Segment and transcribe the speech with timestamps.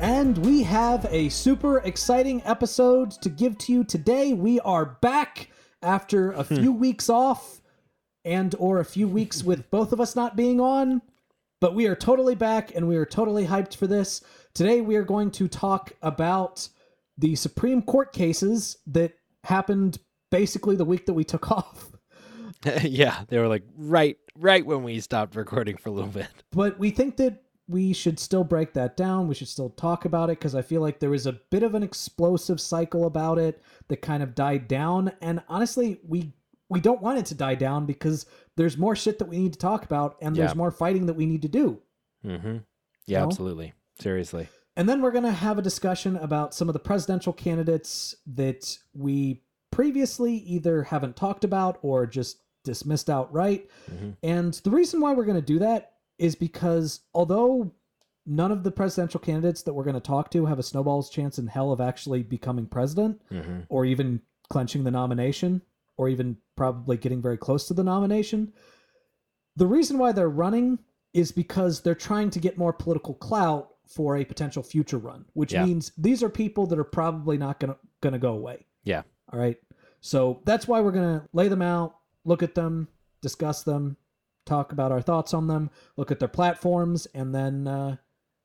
[0.00, 4.32] And we have a super exciting episode to give to you today.
[4.32, 5.50] We are back
[5.82, 6.56] after a hmm.
[6.56, 7.60] few weeks off
[8.24, 11.02] and or a few weeks with both of us not being on,
[11.60, 14.22] but we are totally back and we are totally hyped for this.
[14.54, 16.70] Today we are going to talk about
[17.18, 19.12] the Supreme Court cases that
[19.44, 19.98] happened
[20.30, 21.90] basically the week that we took off.
[22.82, 26.28] yeah, they were like right right when we stopped recording for a little bit.
[26.52, 29.28] But we think that we should still break that down.
[29.28, 31.74] We should still talk about it because I feel like there was a bit of
[31.74, 35.12] an explosive cycle about it that kind of died down.
[35.20, 36.32] And honestly, we
[36.68, 39.58] we don't want it to die down because there's more shit that we need to
[39.58, 40.56] talk about and there's Yeah.
[40.56, 41.80] more fighting that we need to do.
[42.24, 42.58] Mm-hmm.
[43.06, 43.26] Yeah, No?
[43.26, 43.72] absolutely.
[44.00, 44.48] Seriously.
[44.76, 48.78] And then we're going to have a discussion about some of the presidential candidates that
[48.94, 53.68] we previously either haven't talked about or just dismissed outright.
[53.90, 54.16] Mhm.
[54.22, 57.72] And the reason why we're going to do that is because although
[58.26, 61.38] none of the presidential candidates that we're going to talk to have a snowball's chance
[61.38, 63.60] in hell of actually becoming president Mm-hmm.
[63.68, 65.62] or even clenching the nomination
[65.96, 68.52] or even probably getting very close to the nomination,
[69.56, 70.78] the reason why they're running
[71.12, 75.52] is because they're trying to get more political clout for a potential future run, which
[75.52, 75.64] Yeah.
[75.64, 78.64] means these are people that are probably not going to going to go away.
[78.84, 79.02] Yeah.
[79.32, 79.58] All right.
[80.00, 82.88] So that's why we're going to lay them out, look at them,
[83.20, 83.96] discuss them,
[84.46, 87.96] talk about our thoughts on them, look at their platforms, and then uh,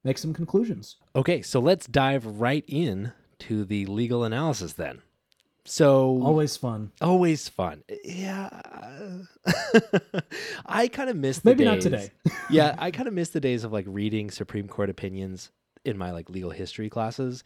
[0.03, 0.97] make some conclusions.
[1.15, 5.01] Okay, so let's dive right in to the legal analysis then.
[5.67, 6.91] So Always fun.
[7.01, 7.83] always fun.
[8.03, 8.49] Yeah.
[10.65, 12.11] I kind of miss the Maybe not today.
[12.51, 15.49] yeah, I kind of miss the days of like reading Supreme Court opinions
[15.83, 17.43] in my like legal history classes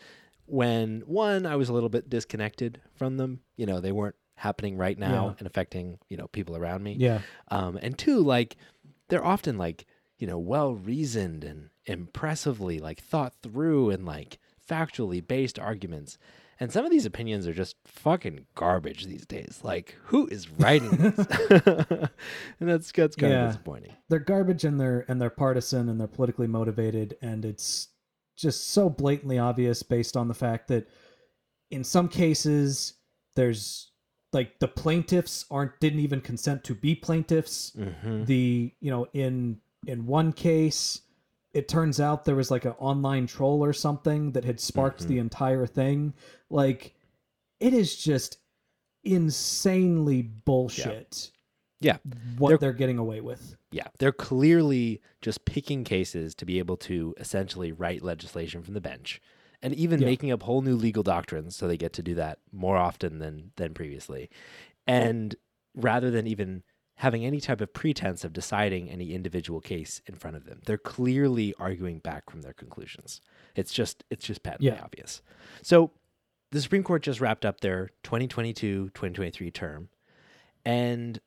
[0.48, 3.40] when one I was a little bit disconnected from them.
[3.56, 5.34] You know, they weren't happening right now Yeah.
[5.40, 6.96] and affecting, you know, people around me.
[6.98, 7.20] Yeah.
[7.50, 8.56] Um and two like
[9.10, 9.86] they're often like,
[10.18, 14.40] you know, well reasoned and impressively like thought through and like
[14.70, 16.18] factually based arguments.
[16.62, 19.62] And some of these opinions are just fucking garbage these days.
[19.64, 21.18] Like, who is writing this?
[22.60, 23.46] and that's that's kind Yeah.
[23.46, 23.94] of disappointing.
[24.10, 27.88] they're garbage and they're and they're partisan and they're politically motivated and it's
[28.38, 30.88] just so blatantly obvious based on the fact that
[31.72, 32.94] in some cases
[33.36, 33.89] there's
[34.34, 38.26] like the plaintiffs aren't didn't even consent to be plaintiffs Mm-hmm.
[38.26, 41.02] the you know in in one case
[41.54, 45.08] it turns out there was like an online troll or something that had sparked Mhm.
[45.08, 46.14] the entire thing
[46.50, 46.94] like
[47.60, 48.38] it is just
[49.14, 51.32] insanely bullshit
[51.82, 51.98] Yeah.
[52.38, 56.78] what They're- they're getting away with Yeah, they're clearly just picking cases to be able
[56.78, 59.22] to essentially write legislation from the bench,
[59.62, 60.06] and even Yeah.
[60.06, 63.52] making up whole new legal doctrines so they get to do that more often than
[63.58, 64.30] than previously,
[64.88, 65.36] and
[65.76, 66.64] rather than even
[66.96, 70.78] having any type of pretense of deciding any individual case in front of them, they're
[70.78, 73.22] clearly arguing back from their conclusions.
[73.56, 74.82] It's just it's just patently Yeah.
[74.82, 75.22] obvious.
[75.64, 75.92] So,
[76.52, 79.90] the Supreme Court just wrapped up their 2022-2023 term,
[80.66, 81.20] and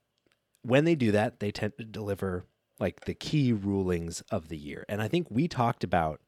[0.62, 2.46] when they do that, they tend to deliver
[2.80, 4.84] like the key rulings of the year.
[4.88, 6.20] And I think we talked about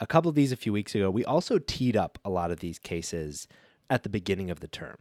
[0.00, 1.10] a couple of these a few weeks ago.
[1.10, 3.46] We also teed up a lot of these cases
[3.88, 4.96] at the beginning of the term.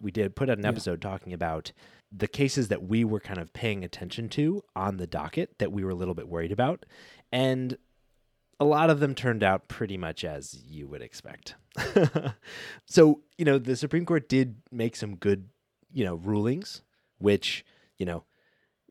[0.00, 0.70] We did put out an Yeah.
[0.70, 1.72] episode talking about
[2.12, 5.82] the cases that we were kind of paying attention to on the docket that we
[5.82, 6.86] were a little bit worried about.
[7.32, 7.76] And
[8.60, 11.56] a lot of them turned out pretty much as you would expect.
[12.86, 15.48] so, you know, the Supreme Court did make some good,
[15.92, 16.82] you know, rulings,
[17.18, 17.64] which,
[17.98, 18.24] you know,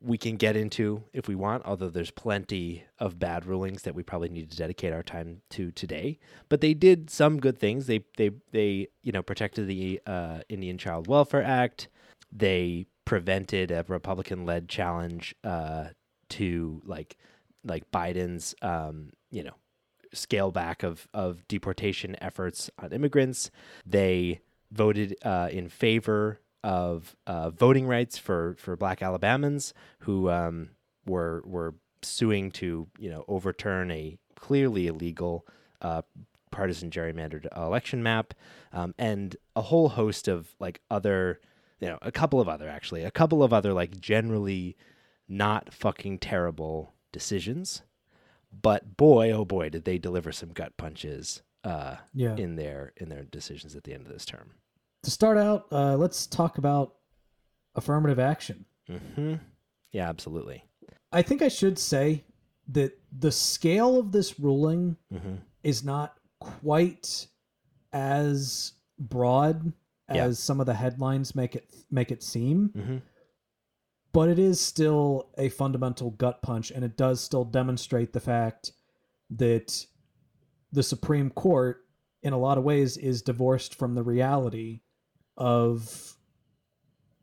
[0.04, 4.04] we can get into if we want, although there's plenty of bad rulings that we
[4.04, 6.20] probably need to dedicate our time to today.
[6.50, 7.88] But they did some good things.
[7.88, 11.88] They they they you know protected the uh, Indian Child Welfare Act.
[12.32, 15.90] They prevented a Republican-led challenge uh,
[16.30, 17.16] to like
[17.64, 19.56] like Biden's um, you know
[20.12, 23.52] scale back of of deportation efforts on immigrants.
[23.86, 30.70] They voted uh, in favor of uh, voting rights for for Black Alabamans who um,
[31.06, 35.46] were were suing to you know overturn a clearly illegal
[35.82, 36.02] uh,
[36.52, 38.34] partisan gerrymandered election map,
[38.72, 41.40] um, and a whole host of like other
[41.80, 44.76] you know a couple of other actually a couple of other like generally
[45.28, 47.82] not fucking terrible decisions.
[48.62, 52.36] But boy, oh boy, did they deliver some gut punches uh, Yeah.
[52.36, 54.52] in their in their decisions at the end of this term.
[55.04, 56.96] To start out, uh, let's talk about
[57.76, 58.66] affirmative action.
[58.88, 59.36] hmm
[59.92, 60.64] Yeah, absolutely.
[61.12, 62.24] I think I should say
[62.70, 67.28] that the scale of this ruling hmm is not quite
[67.94, 69.72] as broad
[70.10, 70.32] as Yeah.
[70.32, 72.98] some of the headlines make it make it seem, hmm
[74.12, 78.72] but it is still a fundamental gut punch and it does still demonstrate the fact
[79.32, 79.88] that
[80.72, 81.84] the Supreme Court
[82.22, 84.82] in a lot of ways is divorced from the reality
[85.38, 86.16] of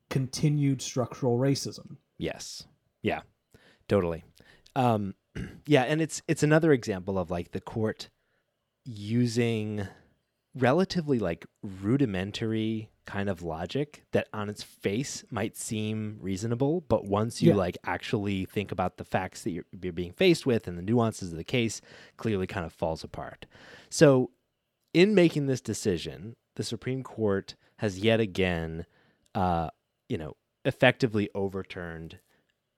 [0.09, 1.97] continued structural racism.
[2.19, 2.65] Yes.
[3.03, 3.21] Yeah.
[3.89, 4.25] Totally.
[4.77, 5.15] Um
[5.67, 8.09] yeah, and it's it's another example of like the court
[8.85, 9.87] using
[10.57, 17.41] relatively like rudimentary kind of logic that on its face might seem reasonable, but once
[17.41, 17.57] you Yeah.
[17.57, 21.31] like actually think about the facts that you're, you're being faced with and the nuances
[21.31, 21.81] of the case,
[22.17, 23.47] clearly kind of falls apart.
[23.91, 24.31] So,
[24.93, 28.85] in making this decision, the Supreme Court has yet again,
[29.35, 29.71] uh,
[30.07, 30.37] you know,
[30.67, 32.19] effectively overturned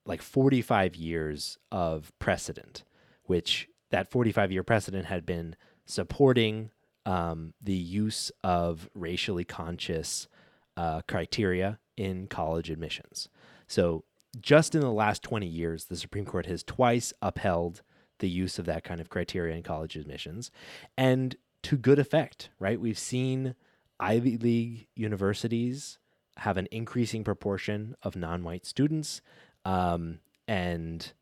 [0.07, 2.85] like 45 years of precedent,
[3.25, 5.57] which that 45 year precedent had been
[5.87, 6.71] supporting
[7.05, 10.29] um, the use of racially conscious
[10.77, 13.29] uh, criteria in college admissions.
[13.67, 14.05] So,
[14.41, 17.83] just in the last 20 years, the Supreme Court has twice upheld
[18.21, 20.53] the use of that kind of criteria in college admissions
[20.97, 21.35] and
[21.65, 22.81] to good effect, right?
[22.81, 23.57] We've seen
[24.03, 25.99] Ivy League universities
[26.39, 29.23] have an increasing proportion of non white students
[29.65, 30.19] um,
[30.49, 31.13] and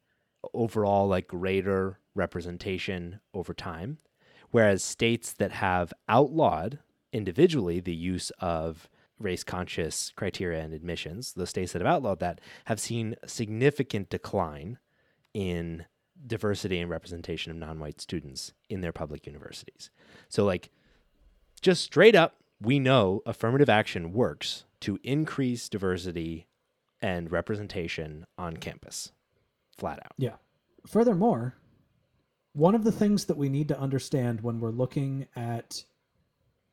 [0.55, 3.99] overall, like greater representation over time.
[4.51, 6.79] Whereas states that have outlawed
[7.13, 8.89] individually the use of
[9.19, 14.79] race conscious criteria and admissions, the states that have outlawed that, have seen significant decline
[15.35, 15.85] in
[16.27, 19.91] diversity and representation of non white students in their public universities.
[20.31, 20.71] So, like,
[21.61, 26.47] just straight up, we know affirmative action works to increase diversity
[27.01, 29.13] and representation on campus,
[29.79, 30.13] flat out.
[30.19, 30.37] Yeah.
[30.87, 31.55] Furthermore,
[32.53, 35.83] one of the things that we need to understand when we're looking at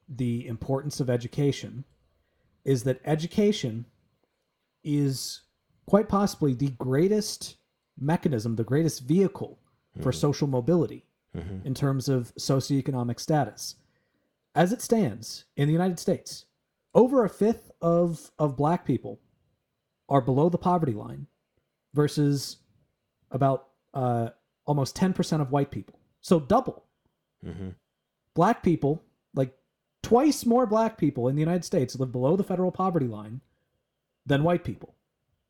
[0.10, 1.86] the importance of education
[2.66, 3.86] is that education
[4.84, 5.42] is
[5.86, 7.58] quite possibly the greatest
[8.00, 9.60] mechanism, the greatest vehicle
[10.02, 11.06] for social mobility
[11.36, 11.66] Mhm.
[11.66, 13.76] in terms of socioeconomic status.
[14.58, 16.46] As it stands in the United States,
[16.96, 19.20] over a fifth of, of black people
[20.10, 21.28] are below the poverty line
[21.94, 22.58] versus
[23.30, 24.30] about uh,
[24.66, 26.00] almost 10% of white people.
[26.22, 26.86] So double.
[27.44, 27.70] hmm
[28.34, 29.04] Black people,
[29.36, 29.56] like
[30.02, 33.42] twice more black people in the United States live below the federal poverty line
[34.26, 34.96] than white people.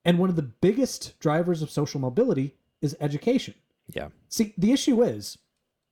[0.03, 3.53] And one of the biggest drivers of social mobility is education.
[3.93, 4.09] Yeah.
[4.27, 5.37] See, the issue is,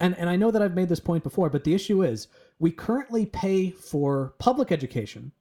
[0.01, 2.27] and, and I know that I've made this point before, but the issue is
[2.60, 5.31] we currently pay for public education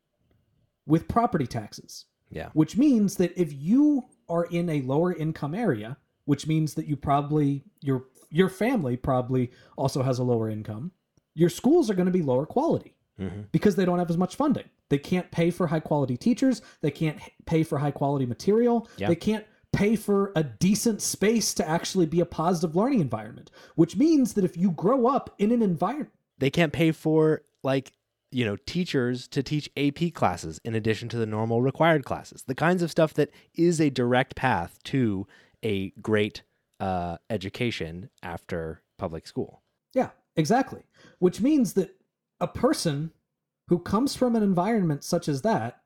[0.87, 2.51] with property taxes, Yeah.
[2.53, 6.97] which means that if you are in a lower income area, which means that you
[6.97, 10.91] probably your your family probably also has a lower income,
[11.35, 14.35] your schools are going to be lower quality hmm because they don't have as much
[14.37, 14.65] funding.
[14.89, 16.61] They can't pay for high quality teachers.
[16.81, 18.89] They can't pay for high quality material.
[18.97, 19.09] Yeah.
[19.09, 23.97] They can't pay for a decent space to actually be a positive learning environment, which
[23.97, 26.11] means that if you grow up in an environment,
[26.45, 27.93] They can't pay for like
[28.31, 32.43] you know teachers to teach AP classes in addition to the normal required classes.
[32.47, 35.27] The kinds of stuff that is a direct path to
[35.65, 36.43] a great
[36.81, 39.63] uh, education after public school.
[39.95, 40.83] yeah, exactly.
[41.19, 41.97] Which means that
[42.41, 43.13] a person
[43.69, 45.81] who comes from an environment such as that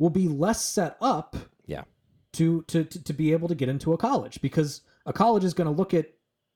[0.00, 1.36] will be less set up
[1.66, 1.84] Yeah.
[2.32, 5.54] to to to, to be able to get into a college because a college is
[5.54, 6.06] going to look at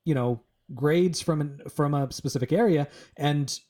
[0.05, 0.41] you know
[0.75, 3.61] grades from an, from a specific area and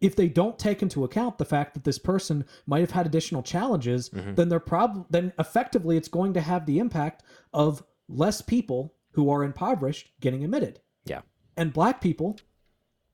[0.00, 3.42] if they don't take into account the fact that this person might have had additional
[3.42, 4.36] challenges Mhm.
[4.36, 9.30] then they're prob then effectively it's going to have the impact of less people who
[9.30, 11.22] are impoverished getting admitted Yeah.
[11.56, 12.36] and black people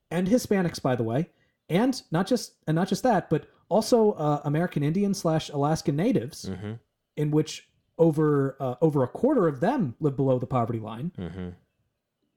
[0.09, 1.29] and hispanics by the way
[1.69, 6.45] and not just and not just that but also uh, american indian slash alaskan natives
[6.49, 6.73] Mm-hmm.
[7.15, 7.67] in which
[7.97, 11.49] over uh, over a quarter of them live below the poverty line, Mm-hmm.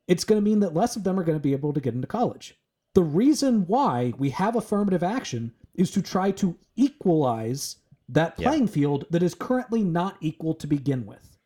[0.09, 1.95] It's going to mean that less of them are going to be able to get
[1.95, 2.59] into college.
[2.95, 7.77] The reason why we have affirmative action is to try to equalize
[8.09, 8.49] that Yeah.
[8.49, 11.39] playing field that is currently not equal to begin with.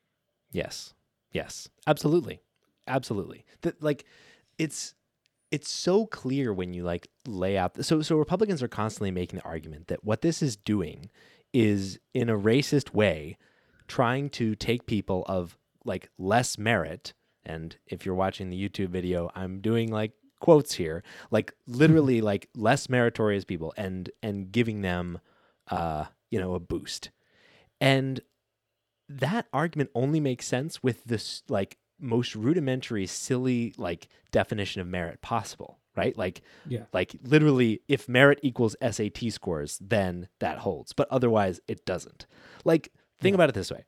[0.50, 0.94] Yes.
[1.32, 1.68] Yes.
[1.86, 2.40] Absolutely.
[2.86, 3.44] Absolutely.
[3.62, 4.04] That like
[4.58, 4.94] it's
[5.50, 9.44] it's so clear when you like lay out so so Republicans are constantly making the
[9.44, 11.10] argument that what this is doing
[11.54, 13.38] is in a racist way
[13.86, 17.14] trying to take people of like less merit
[17.44, 22.48] and if you're watching the YouTube video I'm doing like quotes here like literally like
[22.54, 25.20] less meritorious people and and giving them
[25.70, 27.10] uh, you know, a boost.
[27.80, 28.20] And
[29.08, 35.20] that argument only makes sense with this like most rudimentary, silly like definition of merit
[35.20, 36.16] possible, right?
[36.16, 36.84] Like, Yeah.
[36.92, 40.92] like literally, if merit equals SAT scores, then that holds.
[40.92, 42.26] But otherwise, it doesn't.
[42.64, 43.84] Like, think about it this way: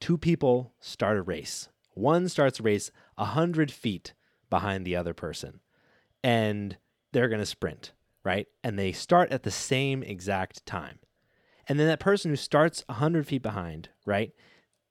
[0.00, 1.68] two people start a race.
[1.94, 4.14] One starts a race a hundred feet
[4.50, 5.60] behind the other person,
[6.22, 6.76] and
[7.12, 7.92] they're going to sprint,
[8.24, 8.46] right?
[8.62, 10.98] And they start at the same exact time.
[11.68, 14.32] And then that person who starts 100 feet behind, right?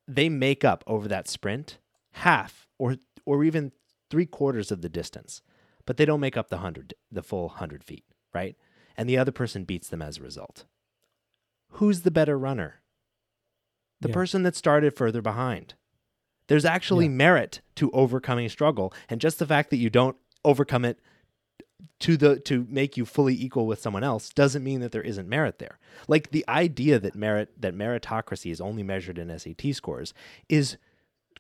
[0.08, 1.78] They make up over that sprint
[2.12, 2.96] half or
[3.26, 3.72] or even
[4.10, 5.42] three quarters of the distance,
[5.86, 8.56] but they don't make up the hundred, the full hundred feet, right?
[8.98, 10.66] And the other person beats them as a result.
[11.78, 12.82] Who's the better runner?
[14.02, 14.14] The Yeah.
[14.14, 15.76] person that started further behind.
[16.48, 17.12] There's actually Yeah.
[17.12, 21.00] merit to overcoming struggle, and just the fact that you don't overcome it
[22.00, 25.28] to the to make you fully equal with someone else doesn't mean that there isn't
[25.28, 25.80] merit there.
[26.08, 30.14] Like the idea that merit that meritocracy is only measured in SAT scores
[30.50, 30.78] is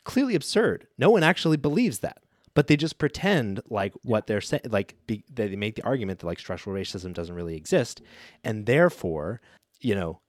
[0.03, 0.87] clearly absurd.
[0.97, 2.19] No one actually believes that.
[2.55, 6.27] But they just pretend like what they're saying, like be, they make the argument that
[6.27, 8.01] like structural racism doesn't really exist,
[8.43, 9.41] and therefore,
[9.81, 10.19] you know,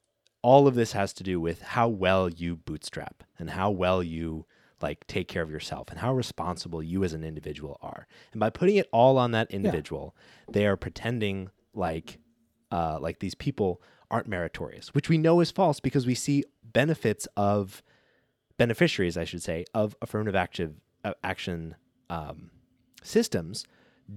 [0.40, 4.46] all of this has to do with how well you bootstrap and how well you
[4.80, 8.06] like take care of yourself and how responsible you as an individual are.
[8.32, 10.14] And by putting it all on that individual,
[10.50, 12.18] they are pretending like
[12.70, 17.26] uh, like these people aren't meritorious, which we know is false because we see benefits
[17.36, 17.82] of
[18.56, 21.76] beneficiaries, I should say, of affirmative action uh, action
[22.10, 22.50] um,
[23.02, 23.64] systems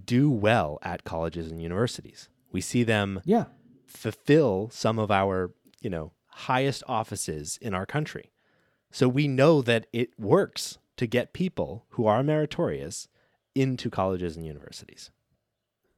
[0.06, 2.30] do well at colleges and universities.
[2.52, 3.46] We see them Yeah.
[3.86, 8.32] fulfill some of our, you know, highest offices in our country.
[8.92, 13.08] So we know that it works to get people who are meritorious
[13.56, 15.12] into colleges and universities.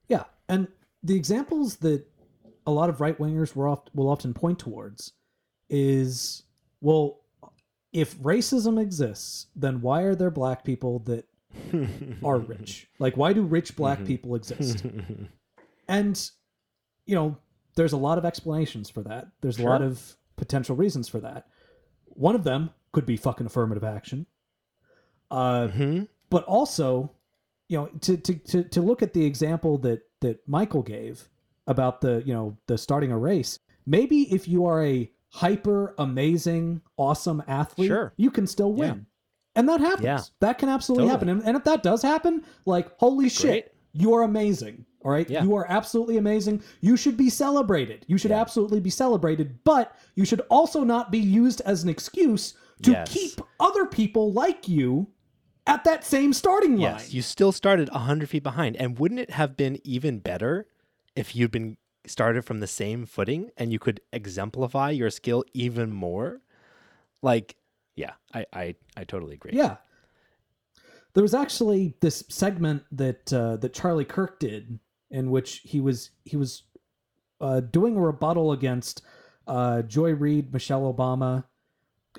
[0.07, 0.67] Yeah, and
[1.03, 2.05] the examples that
[2.65, 5.13] a lot of right wingers will often point towards
[5.69, 6.43] is
[6.81, 7.21] well,
[7.91, 11.25] if racism exists, then why are there black people that
[12.23, 12.87] are rich?
[12.99, 14.07] Like, why do rich black mm-hmm.
[14.07, 14.85] people exist?
[15.89, 16.29] And
[17.07, 17.35] you know,
[17.75, 19.29] there's a lot of explanations for that.
[19.41, 21.47] There's a lot of potential reasons for that.
[22.05, 24.25] One of them could be fucking affirmative action.
[25.31, 26.07] Uh, Mhm.
[26.29, 27.11] but also,
[27.67, 31.29] you know, to, to to to look at the example that that Michael gave
[31.67, 33.59] about the you know the starting a race.
[33.85, 38.13] Maybe if you are a hyper amazing awesome athlete, Sure.
[38.17, 38.95] you can still win.
[38.95, 39.03] Yeah.
[39.55, 40.03] And that happens.
[40.05, 40.21] Yeah.
[40.39, 41.11] That can absolutely Totally.
[41.27, 41.29] happen.
[41.29, 44.03] And, and if that does happen, like holy shit, Great.
[44.03, 44.85] you are amazing.
[45.05, 45.29] All right.
[45.29, 45.43] Yeah.
[45.43, 46.61] You are absolutely amazing.
[46.81, 48.05] You should be celebrated.
[48.07, 48.41] You should Yeah.
[48.41, 53.11] absolutely be celebrated, but you should also not be used as an excuse to Yes.
[53.13, 55.07] keep other people like you
[55.67, 56.93] at that same starting line.
[56.93, 58.75] Yes, you still started 100 feet behind.
[58.77, 60.67] And wouldn't it have been even better
[61.15, 65.91] if you'd been started from the same footing and you could exemplify your skill even
[65.91, 66.41] more?
[67.21, 67.57] Like,
[67.95, 69.51] yeah, I, I, I totally agree.
[69.53, 69.77] Yeah.
[71.13, 76.11] There was actually this segment that uh, that Charlie Kirk did in which he was
[76.23, 76.63] he was
[77.41, 79.01] uh, doing a rebuttal against
[79.47, 81.45] uh, Joy Reid, Michelle Obama,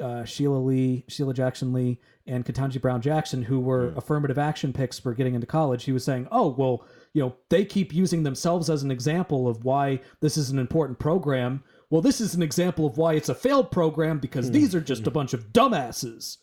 [0.01, 4.99] uh, Sheila Lee, Sheila Jackson Lee, and Ketanji Brown Jackson, who were affirmative action picks
[4.99, 5.85] for getting into college.
[5.85, 9.65] He was saying, "Oh, well, you know, they keep using themselves as an example of
[9.65, 11.63] why this is an important program.
[11.89, 15.07] Well, this is an example of why it's a failed program because these are just
[15.07, 16.37] a bunch of dumbasses."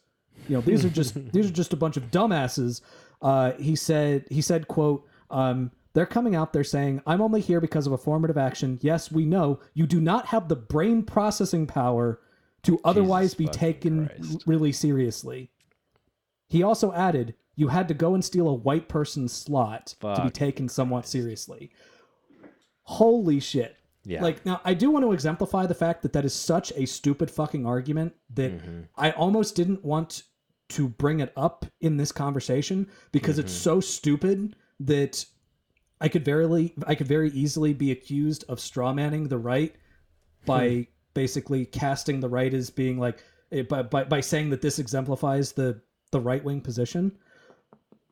[0.48, 2.82] you know these are just these are just a bunch of dumbasses
[3.22, 7.60] uh, he said he said quote um, they're coming out there saying i'm only here
[7.60, 12.20] because of affirmative action yes we know you do not have the brain processing power
[12.64, 14.44] to otherwise be taken Christ.
[14.46, 15.52] really seriously
[16.48, 20.30] he also added you had to go and steal a white person's slot to be
[20.30, 21.72] taken somewhat seriously
[22.84, 24.22] holy shit Yeah.
[24.24, 27.30] like now, I do want to exemplify the fact that that is such a stupid
[27.30, 28.82] fucking argument that Mm-hmm.
[28.96, 30.24] I almost didn't want
[30.70, 33.64] to bring it up in this conversation because it's Mm-hmm.
[33.64, 35.26] so stupid that
[36.00, 39.76] I could very I could very easily be accused of strawmanning the right
[40.46, 40.88] by.
[41.18, 45.54] basically casting the right as being like eh, by, by by saying that this exemplifies
[45.54, 45.82] the
[46.12, 47.12] the right wing position.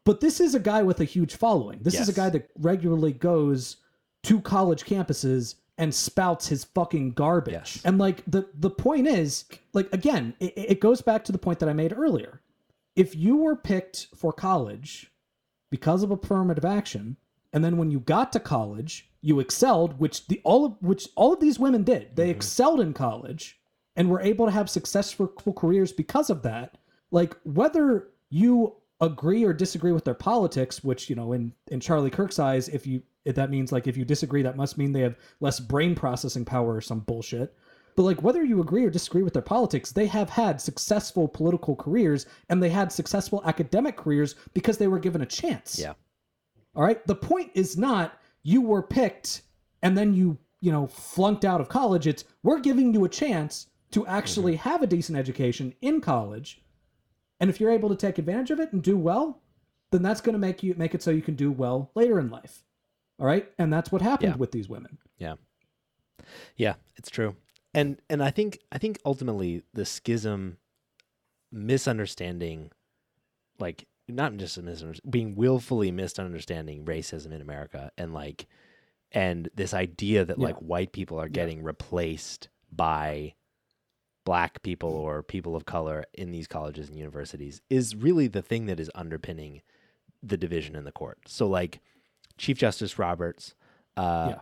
[0.06, 1.80] But this is a guy with a huge following.
[1.84, 3.78] This is a guy that regularly goes
[4.24, 7.54] to college campuses and spouts his fucking garbage.
[7.54, 7.82] Yes.
[7.86, 11.60] And like the the point is, like again, it, it goes back to the point
[11.60, 12.42] that I made earlier.
[12.96, 15.12] If you were picked for college
[15.70, 17.18] because of affirmative action,
[17.56, 21.34] and then when you got to college, you excelled, which the all of which all
[21.34, 22.14] of these women did.
[22.14, 22.36] They mm-hmm.
[22.36, 23.58] excelled in college
[23.96, 26.78] and were able to have successful careers because of that.
[27.12, 32.10] Like whether you agree or disagree with their politics, which you know, in in Charlie
[32.10, 35.00] Kirk's eyes, if you if that means like if you disagree, that must mean they
[35.00, 37.56] have less brain processing power or some bullshit.
[37.96, 41.78] But like whether you agree or disagree with their politics, they have had successful political
[41.78, 45.80] careers and they had successful academic careers because they were given a chance.
[45.80, 45.94] Yeah.
[46.76, 47.06] All right.
[47.08, 49.42] The point is not you were picked
[49.82, 52.08] and then you, you know, flunked out of college.
[52.08, 54.70] It's we're giving you a chance to actually mm-hmm.
[54.70, 56.62] have a decent education in college.
[57.40, 59.42] And if you're able to take advantage of it and do well,
[59.92, 62.30] then that's going to make you make it so you can do well later in
[62.30, 62.64] life.
[63.20, 63.50] All right?
[63.58, 64.38] And that's what happened Yeah.
[64.38, 64.98] with these women.
[65.18, 65.36] Yeah.
[66.58, 67.36] Yeah, it's true.
[67.74, 70.58] And and I think I think ultimately the schism
[71.52, 72.72] misunderstanding
[73.60, 74.60] like not just
[75.10, 78.48] being willfully misunderstanding racism in America and like
[79.12, 80.48] and this idea that Yeah.
[80.48, 83.34] like white people are getting replaced by
[84.26, 88.66] black people or people of color in these colleges and universities is really the thing
[88.66, 89.62] that is underpinning
[90.24, 91.20] the division in the court.
[91.28, 91.80] So like
[92.38, 93.54] Chief Justice Roberts
[93.96, 94.40] uh, Yeah.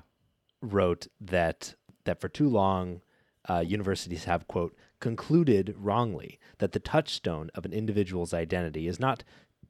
[0.62, 3.02] wrote that that for too long
[3.50, 9.24] uh, universities have quote concluded wrongly that the touchstone of an individual's identity is not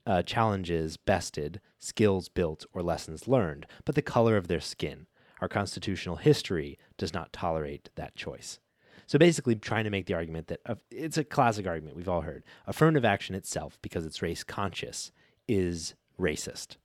[0.06, 5.08] uh, challenges bested, skills built, or lessons learned, but the color of their skin.
[5.42, 8.60] Our constitutional history does not tolerate that choice.
[9.06, 12.22] So basically, trying to make the argument that uh, it's a classic argument we've all
[12.22, 15.12] heard affirmative action itself, because it's race conscious,
[15.48, 16.78] is racist,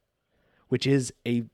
[0.69, 1.45] which is a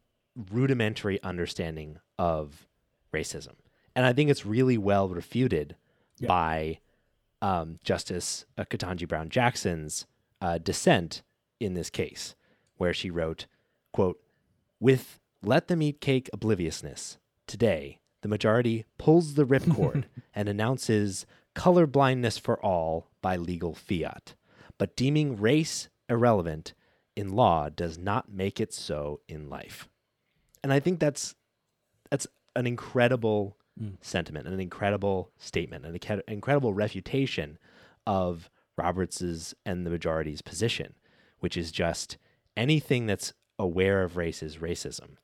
[0.50, 2.66] rudimentary understanding of
[3.12, 3.54] racism.
[3.94, 5.76] And I think it's really well refuted
[6.18, 6.28] Yeah.
[6.28, 6.78] by
[7.42, 10.06] um, Justice uh, Ketanji Brown Jackson's
[10.40, 11.22] uh, dissent
[11.60, 12.34] in this case,
[12.76, 13.46] where she wrote,
[13.92, 14.20] quote,
[14.80, 21.86] with let them eat cake obliviousness, today the majority pulls the ripcord and announces color
[21.86, 24.34] blindness for all by legal fiat.
[24.78, 26.74] But deeming race irrelevant
[27.14, 29.88] in law does not make it so in life.
[30.62, 31.34] And I think that's
[32.10, 33.96] that's an incredible Mm.
[34.00, 37.58] sentiment, an incredible statement, an incredible refutation
[38.06, 40.94] of Roberts's and the majority's position,
[41.44, 42.16] which is just
[42.56, 45.18] anything that's aware of race is racism.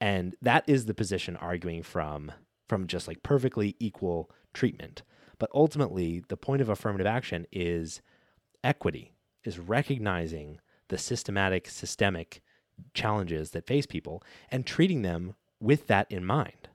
[0.00, 2.32] And that is the position arguing from
[2.66, 5.02] from just like perfectly equal treatment.
[5.38, 8.00] But ultimately, the point of affirmative action is
[8.64, 9.12] equity,
[9.44, 12.40] is recognizing the systematic, systemic
[12.94, 16.70] challenges that face people and treating them with that in mind.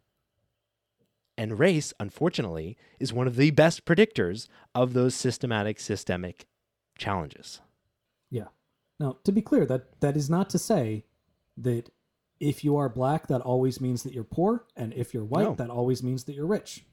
[1.40, 6.46] And race, unfortunately, is one of the best predictors of those systematic, systemic
[7.00, 7.60] challenges.
[8.34, 8.48] Yeah.
[9.00, 11.06] Now, to be clear, that that is not to say
[11.58, 11.90] that
[12.40, 15.56] if you are black, that always means that you're poor, and if you're white, No.
[15.56, 16.86] that always means that you're rich.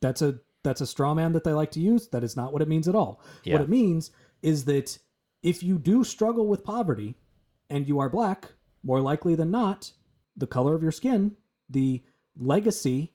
[0.00, 2.08] That's a that's a straw man that they like to use.
[2.08, 3.20] That is not what it means at all.
[3.44, 3.54] Yeah.
[3.54, 4.10] What it means
[4.42, 4.98] is that
[5.42, 7.16] if you do struggle with poverty
[7.70, 9.92] and you are black, more likely than not,
[10.36, 11.36] the color of your skin,
[11.70, 12.02] the
[12.36, 13.12] legacy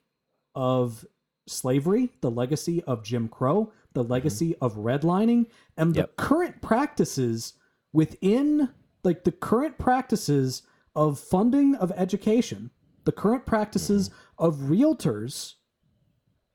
[0.54, 1.04] of
[1.46, 4.12] slavery, the legacy of Jim Crow, the mm-hmm.
[4.12, 6.06] legacy of redlining, and Yep.
[6.06, 7.54] the current practices
[7.94, 8.68] within
[9.02, 10.62] like the current practices
[10.94, 12.70] of funding of education,
[13.04, 14.44] the current practices mm-hmm.
[14.44, 15.54] of realtors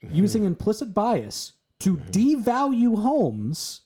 [0.03, 0.13] mm-hmm.
[0.13, 2.09] using implicit bias to mm-hmm.
[2.09, 3.81] devalue homes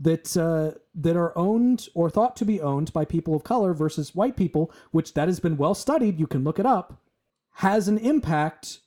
[0.00, 4.14] that uh, that are owned or thought to be owned by people of color versus
[4.14, 6.18] white people, which that has been well studied.
[6.18, 7.00] You can look it up.
[7.56, 8.80] Has an impact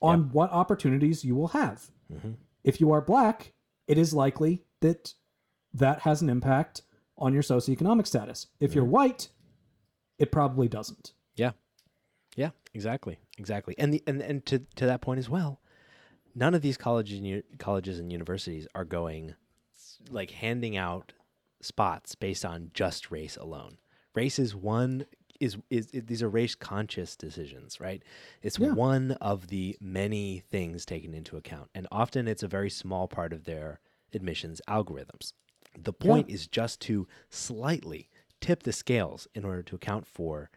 [0.00, 1.90] on what opportunities you will have.
[2.64, 3.52] If you are black,
[3.86, 5.14] it is likely that
[5.72, 6.82] that has an impact
[7.18, 8.48] on your socioeconomic status.
[8.60, 8.92] If you're mm-hmm.
[8.92, 9.28] white,
[10.18, 11.12] it probably doesn't.
[11.34, 11.52] Yeah.
[12.36, 13.18] Yeah, exactly.
[13.38, 13.74] Exactly.
[13.78, 15.60] And the and, and to to that point as well,
[16.34, 19.34] none of these colleges and colleges and universities are going
[20.10, 21.12] like handing out
[21.60, 23.78] spots based on just race alone.
[24.14, 25.06] Race is one
[25.40, 28.02] is is, is these are race conscious decisions, right?
[28.42, 28.72] It's Yeah.
[28.72, 31.70] one of the many things taken into account.
[31.74, 33.80] And often it's a very small part of their
[34.12, 35.32] admissions algorithms.
[35.82, 38.08] The point is just to slightly
[38.40, 40.50] tip the scales in order to account for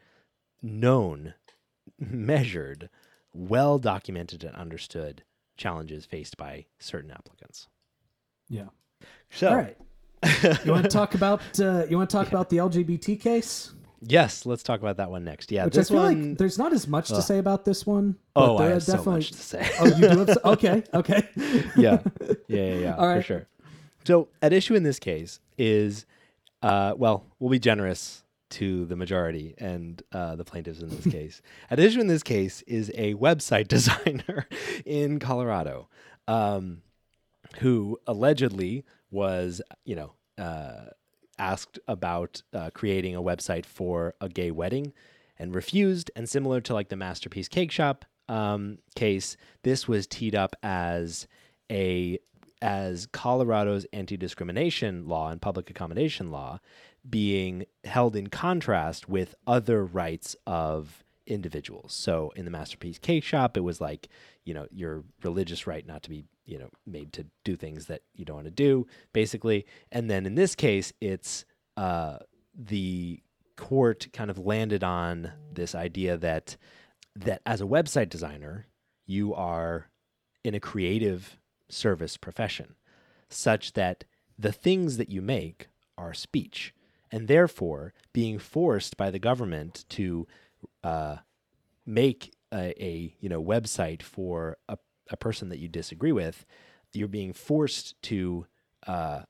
[0.62, 1.34] known,
[2.00, 2.90] measured,
[3.34, 5.24] well documented, and understood
[5.58, 7.68] challenges faced by certain applicants.
[8.48, 8.70] Yeah.
[9.30, 9.78] So, All right.
[10.66, 14.46] You want to talk about uh, you want to talk about the LGBT case, yes,
[14.46, 15.52] let's talk about that one next.
[15.52, 16.30] Yeah, which this I feel one.
[16.30, 18.16] like there's not as much to say about this one.
[18.34, 19.20] but oh, I have so definitely.
[19.20, 19.72] much to say.
[19.80, 20.38] oh, you do have.
[20.46, 20.84] Okay.
[20.94, 21.28] Okay.
[21.76, 23.48] yeah, yeah, yeah, yeah All for sure.
[24.06, 26.06] So, at issue in this case is,
[26.62, 31.42] uh, well, we'll be generous to the majority and uh, the plaintiffs in this case.
[31.70, 34.48] At issue in this case is a website designer
[34.86, 35.90] in Colorado,
[36.28, 36.82] um,
[37.60, 40.92] who allegedly was, you know, uh,
[41.38, 44.94] asked about uh, creating a website for a gay wedding
[45.38, 46.12] and refused.
[46.16, 51.28] And similar to like the Masterpiece Cake Shop um, case, this was teed up as
[51.72, 52.20] a
[52.62, 56.60] as Colorado's anti-discrimination law and public accommodation law
[57.10, 61.94] being held in contrast with other rights of individuals.
[61.94, 64.10] So in the Masterpiece Cake Shop, it was like,
[64.44, 68.02] you know, your religious right not to be, you know, made to do things that
[68.16, 69.66] you don't want to do, basically.
[69.92, 71.46] And then in this case, it's
[71.78, 72.18] uh,
[72.54, 73.22] the
[73.56, 76.58] court kind of landed on this idea that
[77.16, 78.68] that as a website designer,
[79.06, 79.90] you are
[80.44, 81.39] in a creative
[81.70, 82.76] service profession,
[83.30, 84.04] such that
[84.38, 86.74] the things that you make are speech,
[87.12, 90.28] and therefore being forced by the government to
[90.84, 91.18] uh,
[91.86, 94.78] make a, a you know website for a,
[95.10, 96.46] a person that you disagree with,
[96.94, 98.46] you're being forced to
[98.88, 99.22] uh,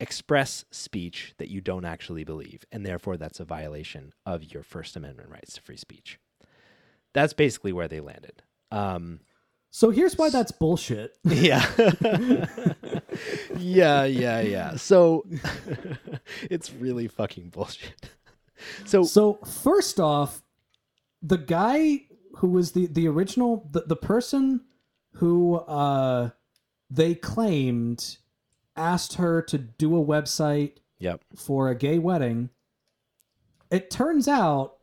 [0.00, 4.96] express speech that you don't actually believe, and therefore that's a violation of your First
[4.96, 6.18] Amendment rights to free speech.
[7.14, 8.42] That's basically where they landed.
[8.70, 9.20] Um,
[9.74, 11.16] So here's why that's bullshit.
[11.24, 11.66] yeah.
[13.56, 14.76] yeah, yeah, yeah.
[14.76, 15.24] So
[16.50, 18.10] it's really fucking bullshit.
[18.84, 20.42] So, So first off,
[21.22, 22.02] the guy
[22.36, 24.60] who was the the original the, the person
[25.14, 26.30] who uh
[26.90, 28.18] they claimed
[28.76, 31.22] asked her to do a website yep.
[31.34, 32.50] for a gay wedding.
[33.70, 34.74] It turns out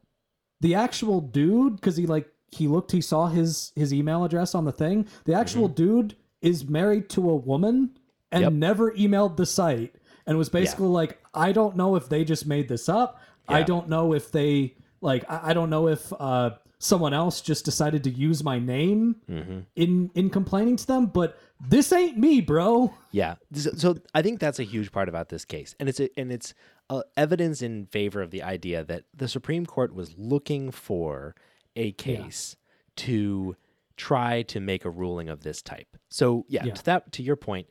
[0.62, 4.66] the actual dude because he like he looked he saw his his email address on
[4.66, 5.08] the thing.
[5.26, 7.92] The actual dude is married to a woman
[8.32, 8.54] and Yep.
[8.54, 12.68] never emailed the site and was basically like I don't know if they just made
[12.68, 13.20] this up.
[13.48, 17.66] I don't know if they like I, I don't know if uh someone else just
[17.66, 19.60] decided to use my name Mm-hmm.
[19.76, 22.94] in in complaining to them, but this ain't me, bro.
[23.12, 23.36] Yeah.
[23.54, 26.32] So, so I think that's a huge part about this case, and it's a, and
[26.32, 26.54] it's
[26.90, 31.36] uh, evidence in favor of the idea that the Supreme Court was looking for
[31.80, 32.56] a case
[32.98, 33.56] to
[33.98, 35.98] try to make a ruling of this type.
[36.10, 36.74] So yeah, Yeah.
[36.74, 37.68] to that to your point,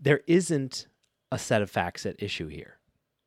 [0.00, 0.86] there isn't
[1.32, 2.78] a set of facts at issue here.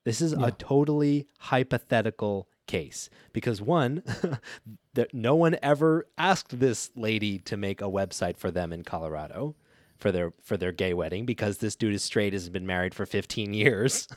[0.03, 0.47] This is Yeah.
[0.47, 4.03] a totally hypothetical case because one
[4.93, 9.55] that no one ever asked this lady to make a website for them in Colorado
[9.97, 13.05] for their for their gay wedding because this dude is straight has been married for
[13.05, 14.07] 15 years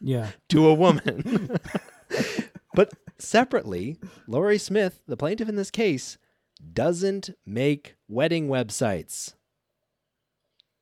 [0.00, 0.30] Yeah.
[0.50, 1.56] to a woman.
[2.74, 6.18] but separately, Lorie Smith, the plaintiff in this case,
[6.72, 9.34] doesn't make wedding websites.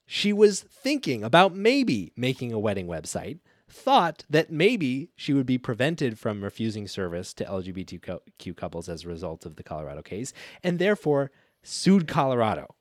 [0.06, 5.58] She was thinking about maybe making a wedding website, thought that maybe she would be
[5.58, 10.32] prevented from refusing service to LGBTQ couples as a result of the Colorado case,
[10.64, 11.30] and therefore
[11.62, 12.74] sued Colorado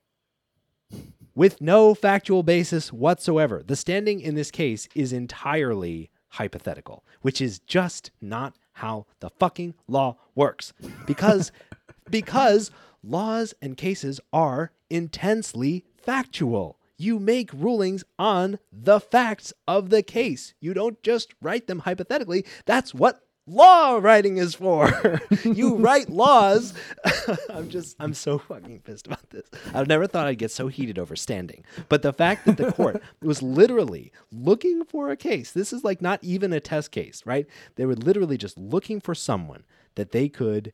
[1.35, 3.61] with no factual basis whatsoever.
[3.63, 9.75] The standing in this case is entirely hypothetical, which is just not how the fucking
[9.87, 10.73] law works.
[11.05, 11.51] Because
[12.09, 12.71] because
[13.03, 16.77] laws and cases are intensely factual.
[16.97, 20.53] You make rulings on the facts of the case.
[20.59, 22.45] You don't just write them hypothetically.
[22.65, 25.21] That's what law writing is for.
[25.43, 26.73] you write laws.
[27.49, 29.47] I'm just, I'm so fucking pissed about this.
[29.73, 31.63] I've never thought I'd get so heated over standing.
[31.89, 36.01] But the fact that the court was literally looking for a case, this is like
[36.01, 37.47] not even a test case, right?
[37.75, 40.71] They were literally just looking for someone that they could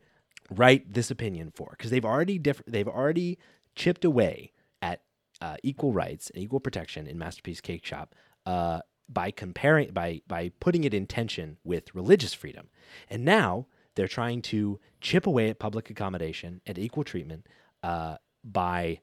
[0.51, 3.39] write this opinion for because they've already diff- they've already
[3.75, 5.01] chipped away at
[5.41, 8.13] uh, equal rights and equal protection in Masterpiece Cake Shop
[8.45, 12.69] uh, by comparing by by putting it in tension with religious freedom,
[13.09, 17.47] and now they're trying to chip away at public accommodation and equal treatment
[17.83, 18.99] uh, by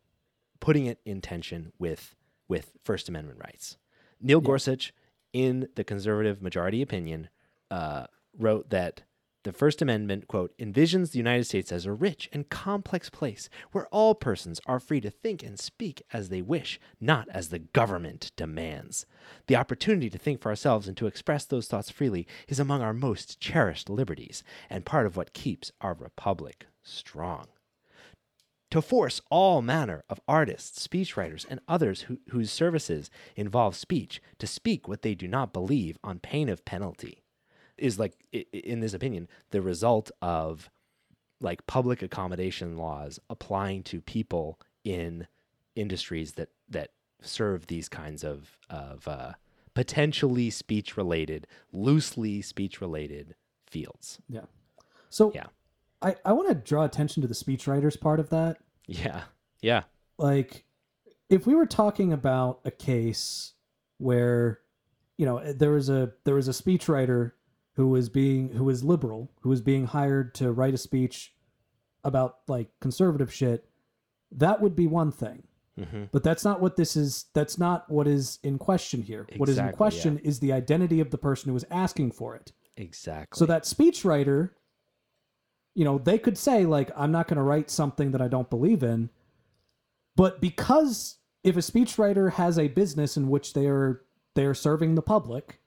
[0.60, 2.14] putting it in tension with
[2.48, 3.78] with First Amendment rights.
[4.20, 4.92] Neil Gorsuch,
[5.32, 7.28] in the conservative majority opinion,
[7.70, 8.06] uh,
[8.38, 9.02] wrote that
[9.44, 13.86] the First Amendment, quote, envisions the United States as a rich and complex place where
[13.86, 18.30] all persons are free to think and speak as they wish, not as the government
[18.36, 19.06] demands.
[19.48, 22.94] The opportunity to think for ourselves and to express those thoughts freely is among our
[22.94, 27.46] most cherished liberties and part of what keeps our republic strong
[28.72, 34.46] to force all manner of artists, speechwriters, and others who, whose services involve speech to
[34.46, 37.22] speak what they do not believe on pain of penalty
[37.78, 38.14] is like
[38.52, 40.70] in this opinion the result of
[41.40, 45.26] like public accommodation laws applying to people in
[45.74, 46.90] industries that that
[47.22, 49.32] serve these kinds of of uh,
[49.74, 53.34] potentially speech related loosely speech related
[53.66, 54.42] fields Yeah.
[55.08, 55.46] So Yeah.
[56.02, 58.58] I, I want to draw attention to the speech writers part of that.
[58.86, 59.22] yeah
[59.60, 59.84] yeah
[60.18, 60.64] Like,
[61.30, 63.52] if we were talking about a case
[63.98, 64.58] where,
[65.16, 67.32] you know, there was a there was a speechwriter
[67.74, 71.34] who was being who was liberal, who was being hired to write a speech
[72.04, 73.68] about like conservative shit,
[74.30, 75.44] that would be one thing.
[75.78, 76.10] Mhm.
[76.12, 77.26] But that's not what this is.
[77.32, 79.26] That's not what is in question here.
[79.36, 82.36] what is in Exactly, question is the identity of the person who is asking for
[82.36, 82.52] it.
[82.76, 83.38] Exactly.
[83.38, 84.50] So that speechwriter,
[85.74, 88.50] you know, they could say like, "I'm not going to write something that I don't
[88.50, 89.08] believe in,"
[90.14, 94.04] but because if a speechwriter has a business in which they are
[94.34, 95.60] they are serving the public,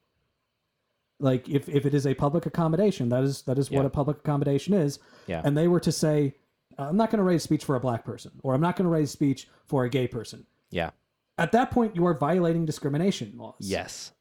[1.20, 4.18] like if if it is a public accommodation, that is that is what a public
[4.18, 5.42] accommodation is, yeah.
[5.44, 6.36] and they were to say,
[6.78, 8.92] "I'm not going to raise speech for a black person," or "I'm not going to
[8.92, 10.92] raise speech for a gay person," yeah.
[11.38, 13.56] at that point you are violating discrimination laws.
[13.60, 14.12] Yes.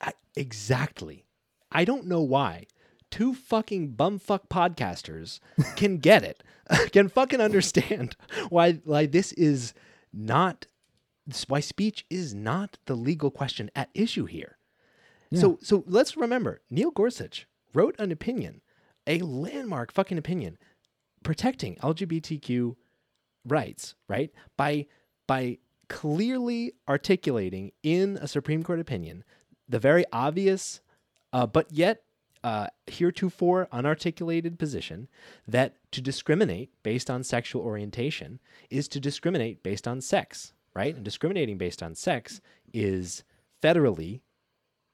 [0.00, 1.26] I, exactly.
[1.70, 2.66] I don't know why
[3.12, 5.38] two fucking bumfuck podcasters
[5.76, 6.42] can get it,
[6.92, 8.16] can fucking understand
[8.48, 9.74] why why this is
[10.12, 10.66] not
[11.46, 14.56] why speech is not the legal question at issue here.
[15.40, 18.60] So so let's remember Neil Gorsuch wrote an opinion,
[19.06, 20.58] a landmark fucking opinion
[21.22, 22.76] protecting LGBTQ
[23.46, 24.30] rights, right?
[24.56, 24.86] By
[25.26, 29.24] by clearly articulating in a Supreme Court opinion
[29.68, 30.80] the very obvious,
[31.32, 32.02] uh, but yet
[32.44, 35.08] uh, heretofore unarticulated position
[35.46, 40.94] that to discriminate based on sexual orientation is to discriminate based on sex, right?
[40.94, 42.40] And discriminating based on sex
[42.72, 43.22] is
[43.62, 44.20] federally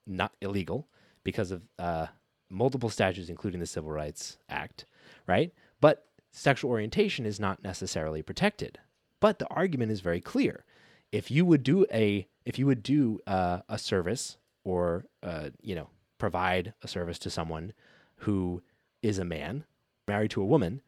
[0.08, 0.88] not illegal
[1.24, 2.06] because of uh,
[2.50, 4.84] multiple statutes, including the Civil Rights Act,
[5.26, 5.52] right?
[5.80, 8.78] But sexual orientation is not necessarily protected.
[9.20, 10.64] But the argument is very clear.
[11.10, 15.74] If you would do a if you would do uh, a service or uh, you
[15.74, 17.72] know provide a service to someone
[18.16, 18.62] who
[19.02, 19.64] is a man
[20.06, 20.82] married to a woman,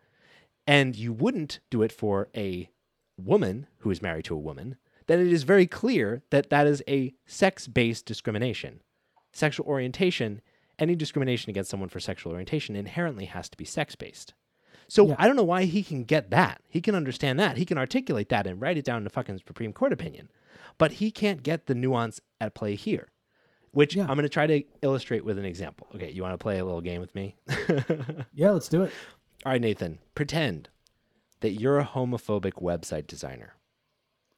[0.67, 2.71] and you wouldn't do it for a
[3.19, 6.83] woman who is married to a woman, then it is very clear that that is
[6.89, 8.81] a sex based discrimination.
[9.33, 10.40] Sexual orientation,
[10.79, 14.35] any discrimination against someone for sexual orientation inherently has to be sex based.
[14.88, 15.16] So Yeah.
[15.19, 16.61] I don't know why he can get that.
[16.69, 17.57] He can understand that.
[17.57, 20.31] He can articulate that and write it down in a fucking Supreme Court opinion.
[20.79, 23.09] But he can't get the nuance at play here,
[23.71, 24.03] which Yeah.
[24.03, 25.87] I'm going to try to illustrate with an example.
[25.95, 27.37] Okay, you want to play a little game with me?
[28.35, 28.93] Yeah, let's do it.
[29.47, 30.69] All right, Nathan, pretend
[31.40, 33.55] that you're a homophobic website designer.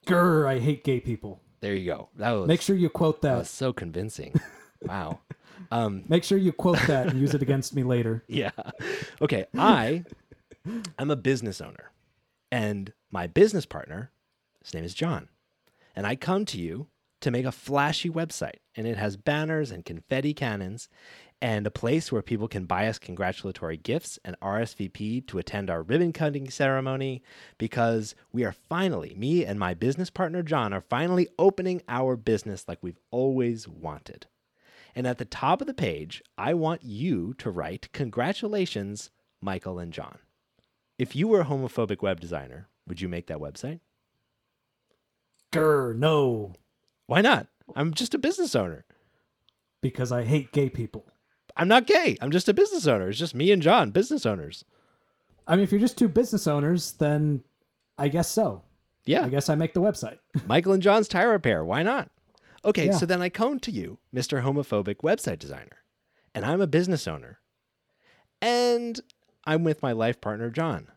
[0.06, 1.40] Grr, I hate gay people.
[1.60, 2.08] There you go.
[2.16, 3.38] That was, Make sure you quote that that.
[3.38, 4.34] was so convincing.
[4.84, 5.20] wow.
[5.70, 8.24] Um, Make sure you quote that and use it against me later.
[8.28, 8.50] yeah.
[9.20, 9.46] Okay.
[9.56, 10.04] I
[10.98, 11.90] am a business owner,
[12.50, 14.10] and my business partner,
[14.62, 15.28] his name is John,
[15.96, 16.88] and I come to you
[17.20, 20.88] to make a flashy website, and it has banners and confetti cannons,
[21.40, 25.82] and a place where people can buy us congratulatory gifts and RSVP to attend our
[25.82, 27.22] ribbon cutting ceremony
[27.58, 32.66] because we are finally, me and my business partner John, are finally opening our business
[32.68, 34.26] like we've always wanted.
[34.94, 39.92] And at the top of the page, I want you to write, Congratulations, Michael and
[39.92, 40.18] John.
[40.98, 43.80] If you were a homophobic web designer, would you make that website?
[45.52, 46.52] Grr, no,
[47.06, 47.46] Why not?
[47.76, 48.84] I'm just a business owner.
[49.80, 51.04] because I hate gay people.
[51.56, 52.16] I'm not gay.
[52.20, 53.08] I'm just a business owner.
[53.08, 54.64] It's just me and John, business owners.
[55.46, 57.42] I mean, if you're just two business owners, then
[57.98, 58.62] I guess so.
[59.04, 59.24] Yeah.
[59.24, 60.18] I guess I make the website.
[60.46, 61.64] Michael and John's tire repair.
[61.64, 62.10] Why not?
[62.64, 62.92] Okay, Yeah.
[62.92, 64.42] so then I come to you, Mr.
[64.42, 65.78] Homophobic Website Designer,
[66.34, 67.40] and I'm a business owner.
[68.40, 69.00] And
[69.44, 70.88] I'm with my life partner, John.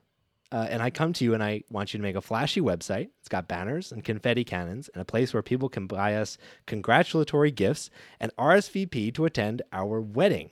[0.51, 3.09] Uh, and I come to you and I want you to make a flashy website.
[3.19, 7.51] It's got banners and confetti cannons and a place where people can buy us congratulatory
[7.51, 10.51] gifts and RSVP to attend our wedding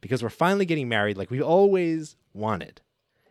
[0.00, 2.82] because we're finally getting married like we always wanted.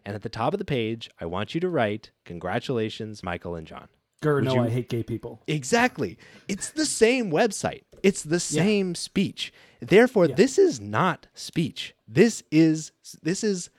[0.06, 3.68] And at the top of the page, I want you to write, Congratulations, Michael and
[3.68, 3.90] John.
[4.24, 5.42] Would no, you- I hate gay people.
[5.48, 6.18] Exactly.
[6.48, 7.84] It's the same website.
[8.04, 9.54] It's the same speech.
[9.80, 11.94] Therefore, this is not speech.
[12.08, 13.70] This is this is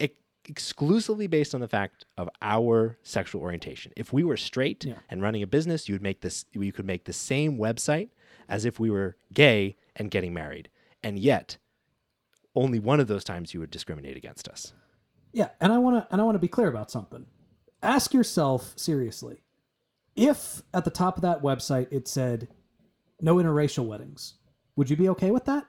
[0.00, 0.14] ex-
[0.48, 3.92] exclusively based on the fact of our sexual orientation.
[3.96, 4.94] If we were straight Yeah.
[5.08, 8.10] and running a business, you would make this you could make the same website
[8.48, 10.68] as if we were gay and getting married.
[11.02, 11.58] And yet,
[12.54, 14.72] only one of those times you would discriminate against us.
[15.32, 17.26] Yeah, and I want to and I want to be clear about something.
[17.82, 19.42] Ask yourself seriously.
[20.16, 22.48] If at the top of that website it said
[23.20, 24.34] no interracial weddings,
[24.74, 25.66] would you be okay with that?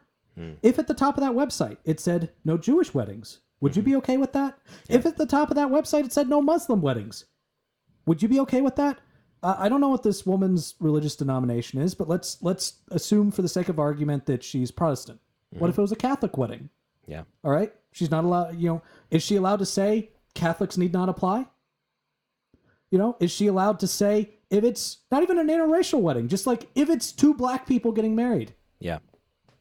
[0.61, 3.95] If at the top of that website it said no Jewish weddings, would you be
[3.97, 4.57] okay with that?
[4.87, 7.25] If at the top of that website it said no Muslim weddings,
[8.05, 8.99] would you be okay with that?
[9.43, 13.41] Uh, I don't know what this woman's religious denomination is, but let's let's assume for
[13.41, 15.19] the sake of argument that she's Protestant.
[15.51, 16.69] What if it was a Catholic wedding?
[17.07, 17.23] Yeah.
[17.43, 17.73] All right.
[17.91, 21.47] She's not allowed, you know, is she allowed to say Catholics need not apply?
[22.91, 26.47] You know, is she allowed to say if it's not even an interracial wedding, just
[26.47, 28.99] like if it's two black people getting married, Yeah.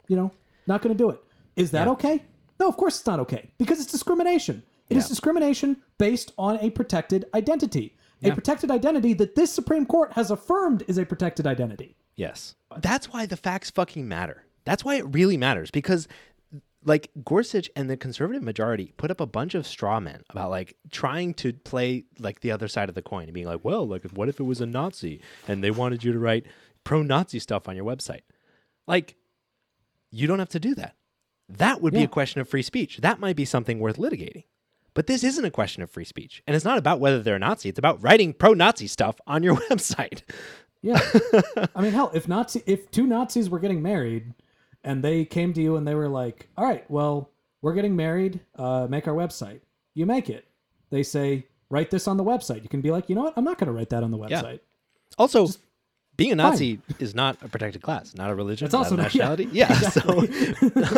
[0.07, 0.31] You know,
[0.67, 1.19] not going to do it.
[1.55, 1.91] Is that Yeah.
[1.93, 2.23] okay?
[2.59, 4.63] No, of course it's not okay because it's discrimination.
[4.89, 5.09] It is Yeah.
[5.09, 7.97] discrimination based on a protected identity.
[8.23, 8.33] A Yeah.
[8.35, 11.95] protected identity that this Supreme Court has affirmed is a protected identity.
[12.15, 12.55] Yes.
[12.79, 14.43] That's why the facts fucking matter.
[14.65, 16.07] That's why it really matters because
[16.87, 20.77] like Gorsuch and the conservative majority put up a bunch of straw men about like
[20.89, 24.05] trying to play like the other side of the coin and being like, well, like
[24.13, 26.45] what if it was a Nazi and they wanted you to write
[26.85, 28.21] pro-Nazi stuff on your website?
[28.87, 29.15] Like
[30.11, 30.95] you don't have to do that.
[31.49, 32.97] That would be a question of free speech.
[32.97, 34.45] That might be something worth litigating.
[34.93, 36.41] But this isn't a question of free speech.
[36.47, 37.69] And it's not about whether they're a Nazi.
[37.69, 40.23] It's about writing pro-Nazi stuff on your website.
[40.81, 40.99] Yeah.
[41.75, 44.33] I mean, hell, if Nazi, if two Nazis were getting married,
[44.87, 47.29] and they came to you and they were like, "All right, well,
[47.61, 48.39] we're getting married.
[48.55, 49.59] Uh, make our website."
[49.93, 50.47] You make it.
[50.89, 53.33] They say, "Write this on the website." You can be like, "You know what?
[53.37, 54.41] I'm not going to write that on the Yeah.
[54.41, 54.59] website."
[55.17, 55.47] Also,
[56.15, 58.97] being a Nazi is not a protected class, not a religion, It's not also a
[58.97, 59.49] not- yeah, nationality.
[59.51, 59.73] Yeah,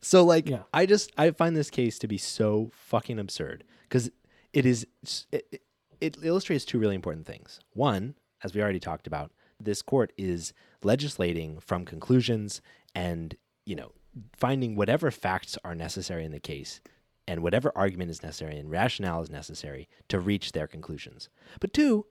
[0.00, 0.62] So like, Yeah.
[0.72, 4.10] I just I find this case to be so fucking absurd because
[4.52, 4.86] it is
[5.32, 5.62] it, it-
[6.00, 7.58] it illustrates two really important things.
[7.74, 12.60] One, as we already talked about, this court is legislating from conclusions
[12.94, 13.92] and you know
[14.36, 16.80] finding whatever facts are necessary in the case
[17.28, 21.28] and whatever argument is necessary and rationale is necessary to reach their conclusions.
[21.60, 22.06] But two,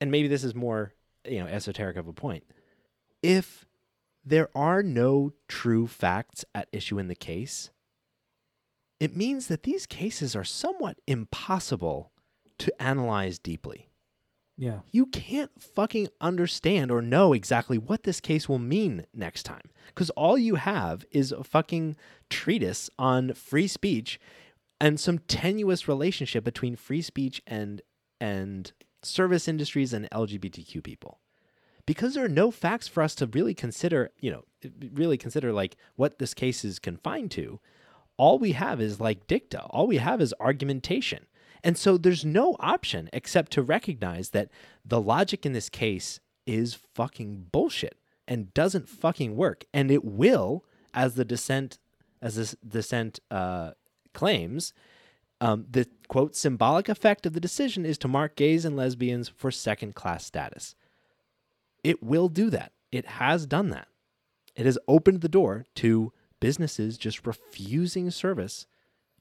[0.00, 0.94] and maybe this is more,
[1.28, 2.44] you know, esoteric of a point,
[3.22, 3.66] if
[4.24, 7.70] there are no true facts at issue in the case,
[9.00, 12.12] it means that these cases are somewhat impossible
[12.58, 13.88] to analyze deeply
[14.62, 14.78] Yeah.
[14.92, 19.70] you can't fucking understand or know exactly what this case will mean next time.
[19.88, 21.96] Because all you have is a fucking
[22.30, 24.20] treatise on free speech
[24.80, 27.82] and some tenuous relationship between free speech and
[28.20, 28.70] and
[29.02, 31.18] service industries and LGBTQ people.
[31.84, 34.44] Because there are no facts for us to really consider, you know,
[34.92, 37.58] really consider like what this case is confined to,
[38.16, 39.62] all we have is like dicta.
[39.70, 41.26] All we have is argumentation.
[41.64, 44.48] And so there's no option except to recognize that
[44.84, 47.96] the logic in this case is fucking bullshit
[48.26, 49.64] and doesn't fucking work.
[49.72, 51.78] And it will, as the dissent,
[52.20, 53.72] as this dissent uh,
[54.12, 54.72] claims,
[55.40, 59.50] um, the quote symbolic effect of the decision is to mark gays and lesbians for
[59.50, 60.74] second class status.
[61.82, 62.72] It will do that.
[62.92, 63.88] It has done that.
[64.54, 68.66] It has opened the door to businesses just refusing service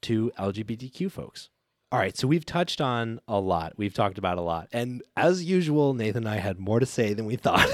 [0.01, 1.49] to LGBTQ folks.
[1.91, 3.73] All right, so we've touched on a lot.
[3.75, 4.69] We've talked about a lot.
[4.71, 7.67] And as usual, Nathan and I had more to say than we thought.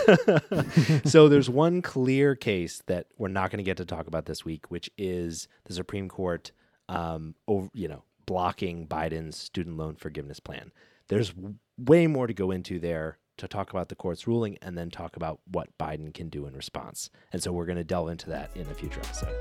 [1.06, 4.44] so there's one clear case that we're not going to get to talk about this
[4.44, 6.52] week, which is the Supreme Court
[6.90, 10.72] um over, you know, blocking Biden's student loan forgiveness plan.
[11.10, 11.34] There's
[11.78, 15.16] way more to go into there to talk about the court's ruling and then talk
[15.16, 17.12] about what Biden can do in response.
[17.32, 19.36] And so we're going to delve into that in a future episode.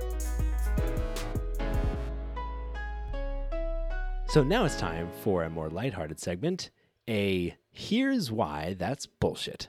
[4.28, 6.70] So now it's time for a more lighthearted segment,
[7.08, 9.68] a here's why that's bullshit.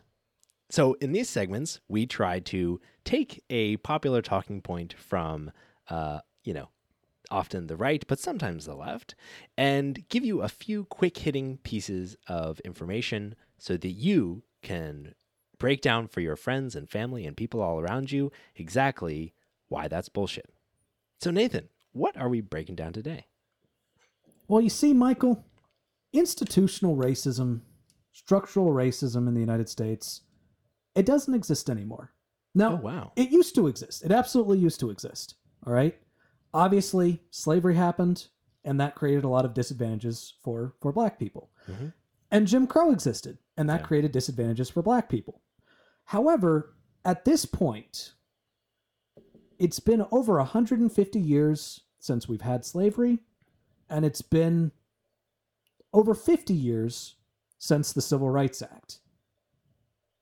[0.70, 5.52] So in these segments, we try to take a popular talking point from
[5.90, 6.70] uh, you know,
[7.30, 9.16] often the right, but sometimes the left,
[9.58, 15.14] and give you a few quick hitting pieces of information so that you can
[15.60, 19.34] break down for your friends and family and people all around you exactly
[19.68, 20.50] why that's bullshit.
[21.20, 23.28] So, Nathan, what are we breaking down today?
[24.48, 25.46] Well, you see, Michael,
[26.14, 27.62] institutional racism,
[28.12, 30.22] structural racism in the United States,
[30.96, 32.14] it doesn't exist anymore.
[32.56, 33.12] Now, Oh, wow.
[33.16, 34.04] it used to exist.
[34.04, 35.36] It absolutely used to exist.
[35.66, 35.98] All right.
[36.54, 38.28] Obviously, slavery happened,
[38.64, 41.52] and that created a lot of disadvantages for for black people.
[41.68, 41.94] Mhm.
[42.32, 43.86] And Jim Crow existed, and that Yeah.
[43.88, 45.42] created disadvantages for black people.
[46.06, 46.74] However,
[47.06, 48.14] at this point,
[49.60, 53.20] it's been over 150 years since we've had slavery,
[53.90, 54.72] and it's been
[55.94, 57.16] over 50 years
[57.58, 59.00] since the Civil Rights Act.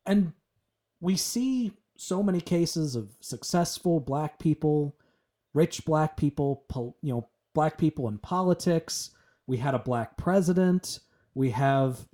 [0.05, 0.33] And
[1.01, 4.95] we see so many cases of successful black people,
[5.53, 6.63] rich black people,
[7.01, 9.11] you know, black people in politics.
[9.47, 10.99] We had a black president.
[11.33, 12.07] We have,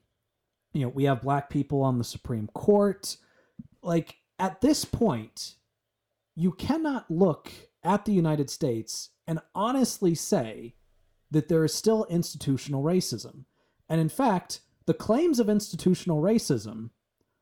[0.73, 3.17] you know, we have black people on the Supreme Court.
[3.83, 5.55] Like at this point,
[6.35, 7.51] you cannot look
[7.83, 10.75] at the United States and honestly say
[11.31, 13.45] that there is still institutional racism.
[13.89, 16.89] And in fact, the claims of institutional racism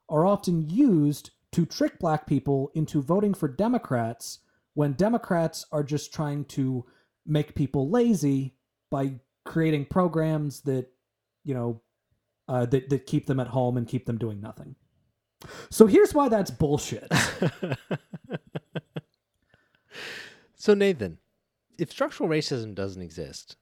[0.07, 4.39] are often used to trick black people into voting for Democrats
[4.75, 6.85] when Democrats are just trying to
[7.25, 8.55] make people lazy
[8.91, 9.13] by
[9.45, 10.87] creating programs that,
[11.43, 11.81] you know,
[12.47, 14.75] uh, that, that keep them at home and keep them doing nothing.
[15.69, 17.11] So here's why that's bullshit.
[20.59, 21.19] So, Nathan,
[21.77, 23.55] if structural racism doesn't exist,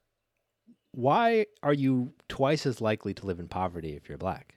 [0.98, 4.56] why are you twice as likely to live in poverty if you're black?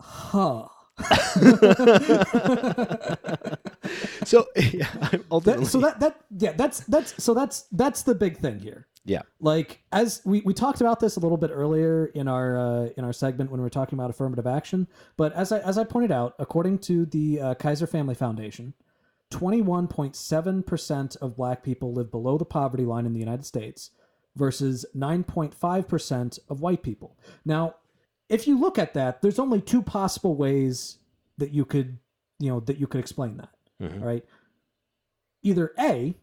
[0.00, 0.66] huh.
[4.24, 8.14] So, yeah, I'm That, ultimately, so that that yeah, that's that's so that's that's the
[8.14, 8.86] big thing here.
[9.04, 12.88] yeah, Like as we, we talked about this a little bit earlier in our uh,
[12.96, 14.86] in our segment when we were talking about affirmative action,
[15.16, 18.74] but as I as I pointed out, according to the uh, Kaiser Family Foundation,
[19.30, 23.20] twenty one point seven percent of Black people live below the poverty line in the
[23.20, 23.90] United States,
[24.40, 27.16] versus nine point five percent of white people.
[27.44, 27.74] Now,
[28.30, 30.96] if you look at that, there's only two possible ways
[31.36, 31.98] that you could
[32.38, 33.50] you know that you could explain that.
[33.80, 34.02] Mhm.
[34.02, 34.24] Right?
[35.42, 36.16] Either a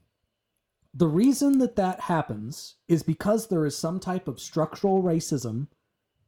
[0.94, 5.68] the reason that that happens is because there is some type of structural racism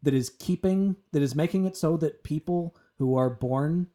[0.04, 3.88] that is keeping that is making it so that people who are born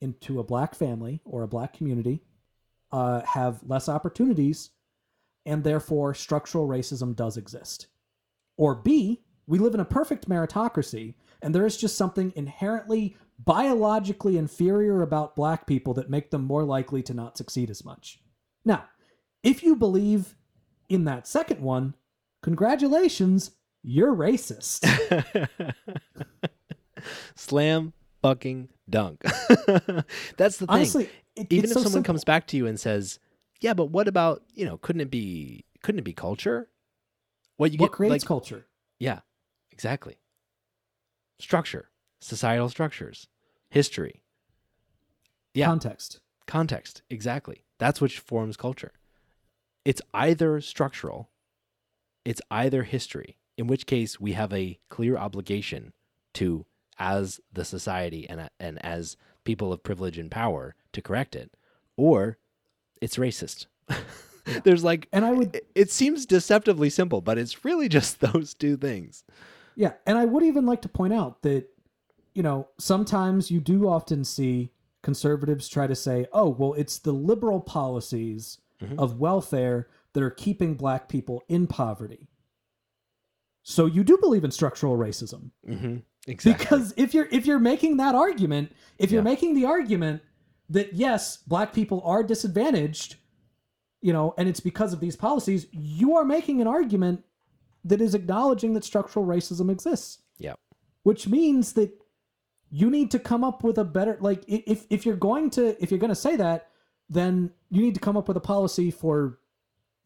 [0.00, 2.22] into a black family or a black community
[2.92, 4.70] uh, have less opportunities
[5.46, 7.86] and therefore structural racism does exist
[8.56, 14.38] or b we live in a perfect meritocracy and there is just something inherently biologically
[14.38, 18.20] inferior about black people that make them more likely to not succeed as much
[18.64, 18.84] now
[19.42, 20.36] if you believe
[20.88, 21.94] in that second one,
[22.42, 24.86] congratulations, you're racist.
[27.34, 29.22] slam fucking dunk.
[30.36, 30.68] That's the thing.
[30.68, 32.06] Honestly, it, Even if so someone simple.
[32.06, 33.18] comes back to you and says,
[33.62, 34.76] "Yeah, but what about you know?
[34.76, 35.64] Couldn't it be?
[35.82, 36.68] Couldn't it be culture?
[37.56, 38.26] What you what get creates like?
[38.26, 38.66] culture?
[38.98, 39.20] Yeah,
[39.70, 40.18] exactly.
[41.38, 41.90] Structure,
[42.20, 43.28] societal structures,
[43.70, 44.22] history,
[45.54, 45.66] Yeah.
[45.66, 46.20] Context.
[46.46, 47.02] context.
[47.10, 47.64] Exactly.
[47.78, 48.92] That's which forms culture.
[49.84, 51.30] It's either structural,
[52.24, 55.92] it's either history, in which case we have a clear obligation
[56.34, 56.66] to,
[56.98, 61.52] as the society and, and as people of privilege and power, to correct it,
[61.96, 62.38] or
[63.02, 63.66] it's racist.
[64.64, 68.54] There's like, And I would it, it seems deceptively simple, but it's really just those
[68.54, 69.24] two things.
[69.76, 71.68] Yeah, and I would even like to point out that
[72.34, 74.72] you know, sometimes you do often see
[75.02, 78.98] conservatives try to say, "Oh, well, it's the liberal policies Mhm.
[78.98, 82.28] of welfare that are keeping black people in poverty."
[83.62, 85.96] So you do believe in structural racism Mm-hmm.
[86.26, 86.52] Exactly.
[86.64, 89.30] because if you're if you're making that argument, if you're Yeah.
[89.30, 90.22] making the argument
[90.70, 93.16] that yes, black people are disadvantaged,
[94.00, 97.24] you know, and it's because of these policies, you are making an argument
[97.84, 100.18] that is acknowledging that structural racism exists.
[100.38, 100.58] Yep.
[101.04, 101.92] which means that
[102.70, 105.90] you need to come up with a better like if if you're going to if
[105.90, 106.68] you're going to say that
[107.08, 109.38] then you need to come up with a policy for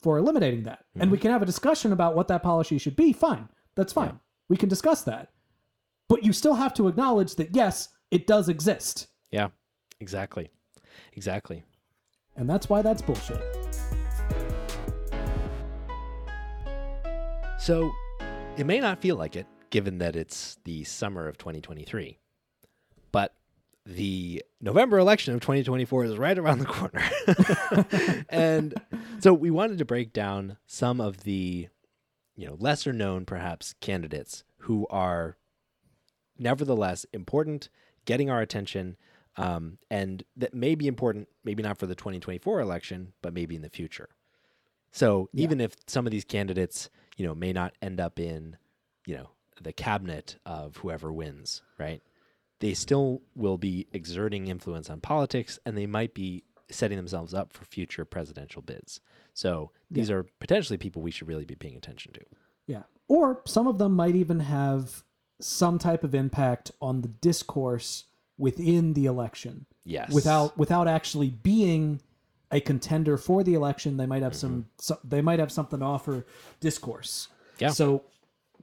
[0.03, 0.85] for eliminating that.
[0.95, 1.13] And mm-hmm.
[1.13, 3.49] we can have a discussion about what that policy should be fine.
[3.77, 4.09] That's fine.
[4.09, 4.19] Yeah.
[4.49, 5.31] we can discuss that.
[6.09, 9.07] But you still have to acknowledge that yes it does exist.
[9.31, 9.49] Yeah.
[10.01, 10.51] Exactly.
[11.13, 11.65] Exactly.
[12.37, 13.43] and that's why that's bullshit
[17.67, 17.91] So
[18.57, 22.17] it may not feel like it, given that it's the summer of 2023,
[23.11, 23.35] but
[23.85, 28.25] the November election of 2024 is right around the corner.
[28.29, 28.73] and
[29.19, 31.67] so we wanted to break down some of the,
[32.37, 35.37] you know, lesser known perhaps candidates who are
[36.39, 37.69] nevertheless important,
[38.05, 38.97] getting our attention,
[39.37, 43.63] um, and that may be important, maybe not for the 2024 election, but maybe in
[43.63, 44.09] the future.
[44.93, 45.45] So Yeah.
[45.45, 48.57] even if some of these candidates, you know, may not end up in,
[49.07, 49.31] you know,
[49.61, 52.03] the cabinet of whoever wins, right?
[52.61, 57.53] They still will be exerting influence on politics and they might be setting themselves up
[57.53, 59.01] for future presidential bids.
[59.35, 62.21] So these are potentially people we should really be paying attention to.
[62.67, 65.05] yeah or some of them might even have
[65.41, 68.07] some type of impact on the discourse
[68.39, 69.67] within the election.
[69.85, 70.13] Yes.
[70.13, 72.01] without without actually being
[72.51, 74.69] a contender for the election they might have some, mm-hmm.
[74.79, 76.27] so, they might have something to offer
[76.59, 77.29] discourse.
[77.59, 77.69] Yeah.
[77.69, 78.03] so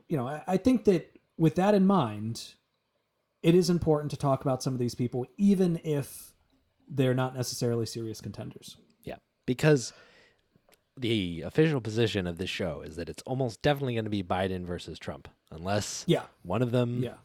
[0.10, 2.56] you know I, I think that with that in mind
[3.42, 6.34] it is important to talk about some of these people even if
[6.90, 8.78] they're not necessarily serious contenders.
[9.04, 9.16] Yeah,
[9.46, 9.94] because
[10.98, 14.66] the official position of this show is that it's almost definitely going to be Biden
[14.66, 16.24] versus Trump, unless yeah.
[16.44, 17.16] one of them yeah.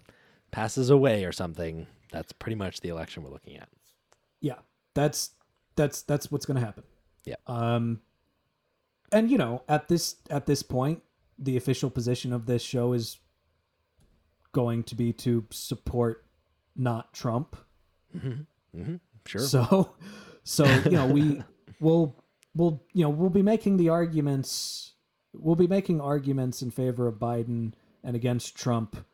[0.50, 1.86] passes away or something.
[2.12, 3.68] That's pretty much the election we're looking at.
[4.40, 4.56] yeah
[4.94, 5.30] that's
[5.76, 6.82] that's that's what's going to happen
[7.24, 7.36] Yeah.
[7.46, 8.00] um
[9.12, 11.02] and you know at this at this point
[11.38, 13.18] the official position of this show is
[14.52, 16.24] going to be to support
[16.76, 17.56] not trump
[18.18, 18.96] hmm
[19.26, 19.40] Sure.
[19.42, 19.94] so
[20.42, 21.42] so you know we
[21.80, 22.16] will
[22.54, 24.94] we'll you know we'll be making the arguments
[25.34, 29.04] we'll be making arguments in favor of biden and against trump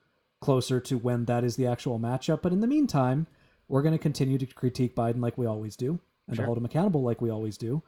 [0.44, 3.26] closer to when that is the actual matchup but in the meantime
[3.68, 6.42] we're going to continue to critique Biden like we always do, and Sure.
[6.42, 7.82] to hold him accountable like we always do,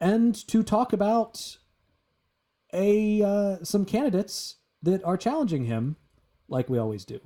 [0.00, 1.58] and to talk about
[2.72, 5.96] a uh, some candidates that are challenging him
[6.48, 7.20] like we always do.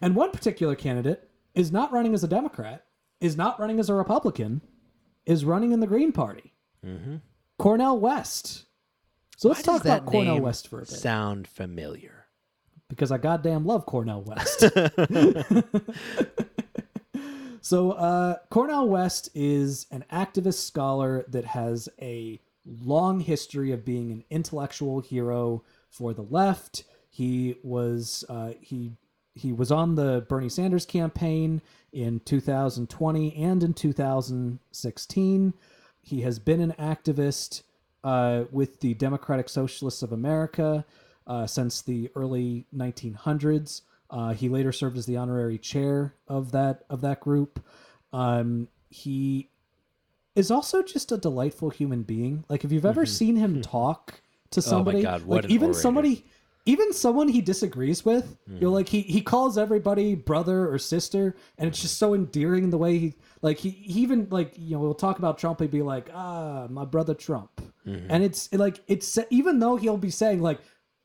[0.00, 2.86] And one particular candidate is not running as a Democrat,
[3.20, 4.62] is not running as a Republican,
[5.26, 6.54] is running in the Green Party.
[6.82, 7.16] Mm-hmm.
[7.58, 8.64] Cornel West.
[9.36, 12.23] So let's Why talk about Cornel West for a bit Sound familiar?
[12.88, 14.60] Because I goddamn love Cornel West.
[17.60, 24.10] so, uh, Cornel West is an activist scholar that has a long history of being
[24.10, 26.84] an intellectual hero for the left.
[27.10, 28.92] He was uh, he
[29.34, 31.60] he was on the Bernie Sanders campaign
[31.92, 35.54] in 2020 and in 2016.
[36.02, 37.62] He has been an activist
[38.02, 40.84] uh, with the Democratic Socialists of America
[41.26, 43.82] uh, since the early 1900s.
[44.10, 47.64] Uh, he later served as the honorary chair of that of that group.
[48.12, 49.48] Um, he
[50.34, 52.44] is also just a delightful human being.
[52.48, 54.20] Like if you've ever seen him talk
[54.50, 55.04] to somebody, Mm-hmm.
[55.04, 55.80] God, like even orator.
[55.80, 56.24] somebody,
[56.66, 58.58] even someone he disagrees with, Mm-hmm.
[58.60, 62.78] you're like he he calls everybody brother or sister, and it's just so endearing the
[62.78, 65.82] way he like he, he even like you know we'll talk about Trump, he'd be
[65.82, 67.50] like ah my brother Trump,
[67.86, 68.06] Mm-hmm.
[68.10, 70.58] and it's like it's even though he'll be saying like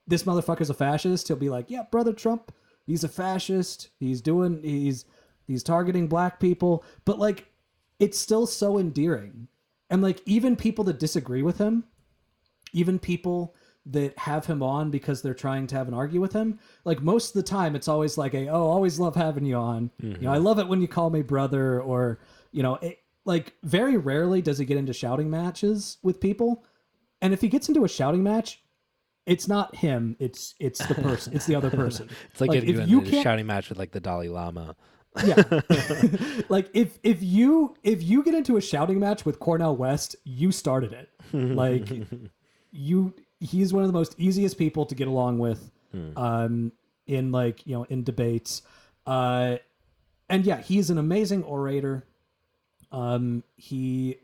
[0.09, 2.51] this motherfucker's a fascist, he'll be like yeah brother Trump,
[2.85, 5.05] he's a fascist, he's doing he's
[5.47, 7.47] he's targeting black people, but like
[7.99, 9.47] it's still so endearing.
[9.89, 11.83] And like even people that disagree with him,
[12.73, 13.55] even people
[13.85, 17.29] that have him on because they're trying to have an argue with him, like most
[17.29, 19.89] of the time it's always like a oh, always love having you on.
[19.99, 20.45] You know, I mm-hmm.
[20.45, 22.19] love it when you call me brother or
[22.51, 26.63] you know, it, like very rarely does he get into shouting matches with people.
[27.21, 28.61] And if he gets into a shouting match,
[29.29, 32.09] it's not him, it's it's the person, it's the other person.
[32.31, 34.75] It's like, Like, if you a shouting match with like the Dalai Lama.
[35.23, 35.43] yeah.
[36.49, 40.51] Like if if you if you get into a shouting match with cornel west you
[40.51, 41.09] started it.
[41.33, 41.87] Like
[42.71, 45.71] you he's one of the most easiest people to get along with
[46.15, 46.71] um
[47.07, 48.61] in like you know in debates.
[49.05, 49.57] Uh
[50.29, 52.03] and yeah he's an amazing orator.
[52.91, 54.17] Um he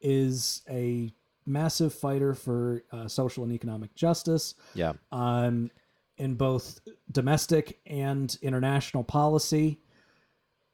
[0.00, 1.12] is a
[1.46, 4.94] massive fighter for uh, social and economic justice Yeah.
[5.12, 5.70] um,
[6.16, 6.80] in both
[7.10, 9.80] domestic and international policy.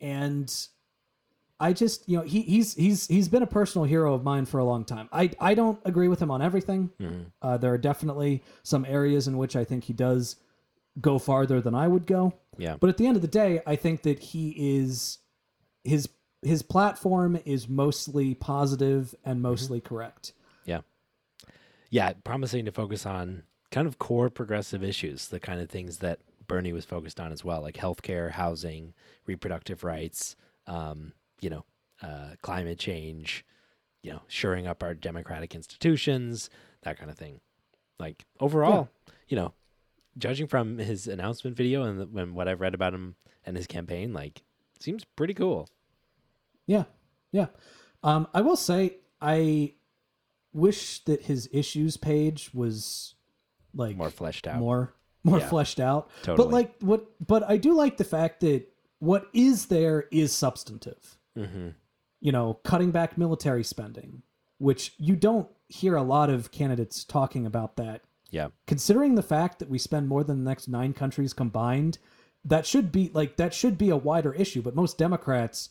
[0.01, 0.55] And
[1.59, 4.59] I just, you know, he, he's he's he's been a personal hero of mine for
[4.59, 5.09] a long time.
[5.13, 6.91] I I don't agree with him on everything.
[7.43, 10.37] Uh, there are definitely some areas in which I think he does
[11.01, 12.33] go farther than I would go.
[12.57, 12.77] Yeah.
[12.81, 15.19] But at the end of the day, I think that he is
[15.85, 16.09] his
[16.43, 20.33] his platform is mostly positive and mostly correct.
[20.65, 20.81] Yeah.
[21.91, 22.13] Yeah.
[22.25, 26.73] Promising to focus on kind of core progressive issues, the kind of things that Bernie
[26.73, 28.95] was focused on as well, like healthcare, housing,
[29.27, 30.35] reproductive rights,
[30.67, 31.65] um, you know,
[32.03, 33.45] uh, climate change,
[34.03, 36.51] you know, shoring up our democratic institutions,
[36.83, 37.41] that kind of thing.
[37.99, 38.89] Like overall,
[39.29, 39.55] you know,
[40.19, 43.67] judging from his announcement video and, the, and what I've read about him and his
[43.67, 44.43] campaign, like,
[44.81, 45.69] seems pretty cool.
[46.67, 46.85] Yeah,
[47.31, 47.47] yeah.
[48.03, 49.75] Um, I will say I
[50.53, 53.15] wish that his issues page was
[53.75, 54.59] like More fleshed out.
[54.59, 55.49] more more Yeah.
[55.49, 56.11] fleshed out.
[56.23, 56.47] Totally.
[56.47, 57.07] But like what?
[57.27, 58.67] But I do like the fact that
[58.99, 61.19] what is there is substantive.
[61.37, 61.69] hmm
[62.21, 64.23] You know, cutting back military spending,
[64.59, 68.03] which you don't hear a lot of candidates talking about that.
[68.31, 68.49] Yeah.
[68.67, 71.99] Considering the fact that we spend more than the next nine countries combined,
[72.45, 74.63] that should be like that should be a wider issue.
[74.63, 75.71] But most Democrats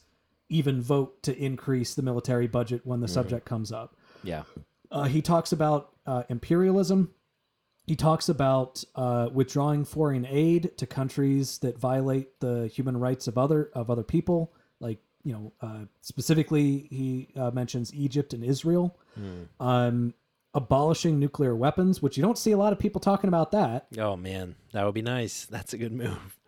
[0.49, 3.95] even vote to increase the military budget when the subject comes up.
[4.23, 4.43] Yeah.
[4.91, 7.13] Uh, he talks about uh, imperialism.
[7.85, 13.37] He talks about uh, withdrawing foreign aid to countries that violate the human rights of
[13.37, 14.53] other of other people.
[14.79, 18.97] Like you know, uh, specifically, he uh, mentions Egypt and Israel.
[19.59, 20.13] Um,
[20.53, 23.87] abolishing nuclear weapons, which you don't see a lot of people talking about that.
[23.97, 25.45] Oh man, that would be nice.
[25.49, 26.39] That's a good move.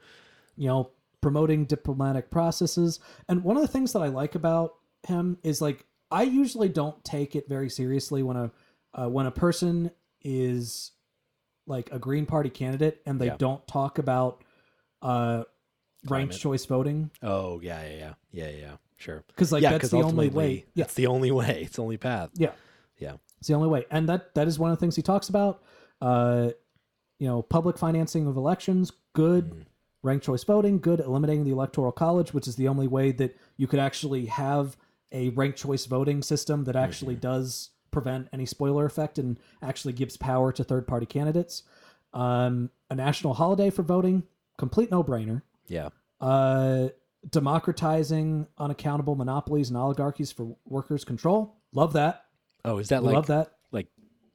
[0.56, 0.90] you know,
[1.22, 3.00] promoting diplomatic processes.
[3.28, 4.76] And one of the things that I like about
[5.08, 8.52] him is like I usually don't take it very seriously when a
[8.94, 9.92] uh, when a person
[10.22, 10.92] is
[11.66, 13.38] like a Green Party candidate and they Yeah.
[13.38, 14.44] don't talk about
[15.02, 15.44] uh,
[16.08, 16.38] ranked Climate.
[16.38, 18.72] choice voting Oh yeah, yeah, yeah, yeah, yeah.
[18.98, 19.24] Sure.
[19.28, 20.66] because like yeah, that's the only way.
[20.76, 21.64] Yeah, it's the only way.
[21.66, 22.30] It's the only path.
[22.36, 22.52] yeah,
[23.00, 23.14] Yeah.
[23.40, 25.64] it's the only way, and that that is one of the things he talks about.
[26.02, 26.52] Uh,
[27.20, 29.52] you know, public financing of elections, good.
[29.52, 29.66] Mm.
[30.04, 31.00] Ranked choice voting, good.
[31.00, 34.76] Eliminating the electoral college, which is the only way that you could actually have
[35.12, 37.22] a ranked choice voting system that actually Mm-hmm.
[37.22, 41.64] does prevent any spoiler effect and actually gives power to third party candidates.
[42.14, 44.24] Um, a national holiday for voting,
[44.58, 45.42] complete no brainer.
[45.68, 45.90] Yeah.
[46.22, 46.90] Uh,
[47.30, 51.56] democratizing unaccountable monopolies and oligarchies for workers' control.
[51.74, 52.26] Love that.
[52.64, 53.52] Oh, is that We like love that.
[53.72, 53.88] like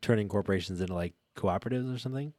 [0.03, 2.33] turning corporations into like cooperatives or something?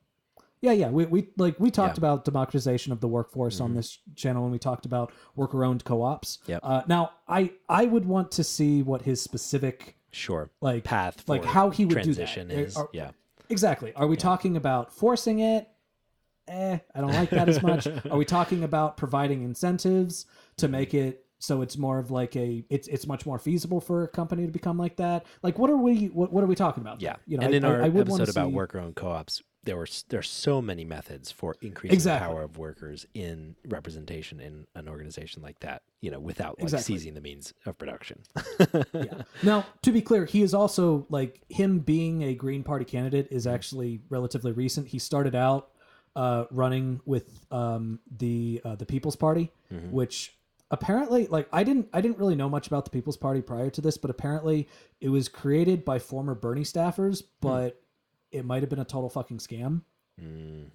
[0.61, 0.89] Yeah, yeah.
[0.89, 2.01] We, we like we talked Yeah.
[2.01, 3.75] about democratization of the workforce on Mhm.
[3.75, 6.39] this channel when we talked about worker owned co-ops.
[6.47, 6.59] Yep.
[6.63, 10.49] Uh, now I I would want to see what his specific Sure.
[10.61, 12.61] like Path for like how he would transition do that.
[12.61, 13.11] is Are- yeah.
[13.49, 13.93] Exactly.
[13.93, 15.67] Are we talking about forcing it?
[16.47, 17.87] Eh, I don't like that as much.
[18.09, 20.25] Are we talking about providing incentives
[20.57, 24.03] to make it so it's more of like a it's it's much more feasible for
[24.03, 25.25] a company to become like that?
[25.43, 26.99] Like what are we what, what are we talking about?
[27.01, 27.17] Yeah.
[27.27, 29.77] You know, and I- in our I would wanna episode about see- worker-owned co-ops, there
[29.77, 32.27] were there are so many methods for increasing Exactly.
[32.27, 35.83] the power of workers in representation in an organization like that.
[36.01, 36.95] You know, without like Exactly.
[36.95, 38.23] seizing the means of production.
[38.93, 39.21] yeah.
[39.43, 43.45] Now, to be clear, he is also like him being a Green Party candidate is
[43.45, 44.87] actually relatively recent.
[44.87, 45.69] He started out
[46.15, 49.91] uh, running with um, the uh, the People's Party, Mhm.
[49.91, 50.35] which
[50.71, 53.81] apparently, like, I didn't I didn't really know much about the People's Party prior to
[53.81, 54.67] this, but apparently
[55.01, 57.81] it was created by former Bernie staffers, but
[58.31, 59.81] it might have been a total fucking scam.
[60.21, 60.71] Mm,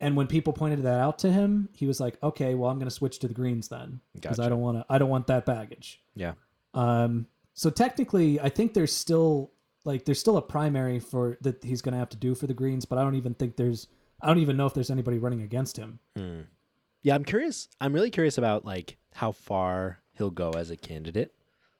[0.00, 2.88] And when people pointed that out to him, he was like, "Okay, well, I'm going
[2.88, 4.86] to switch to the Greens then, because I don't want to.
[4.88, 6.34] I don't want that baggage." yeah.
[6.74, 9.50] Um, so technically, I think there's still
[9.84, 12.54] like there's still a primary for that he's going to have to do for the
[12.54, 13.88] Greens, but I don't even think there's
[14.20, 15.98] I don't even know if there's anybody running against him.
[16.16, 16.44] Mm.
[17.02, 17.68] Yeah, I'm curious.
[17.80, 21.34] I'm really curious about like how far he'll go as a candidate.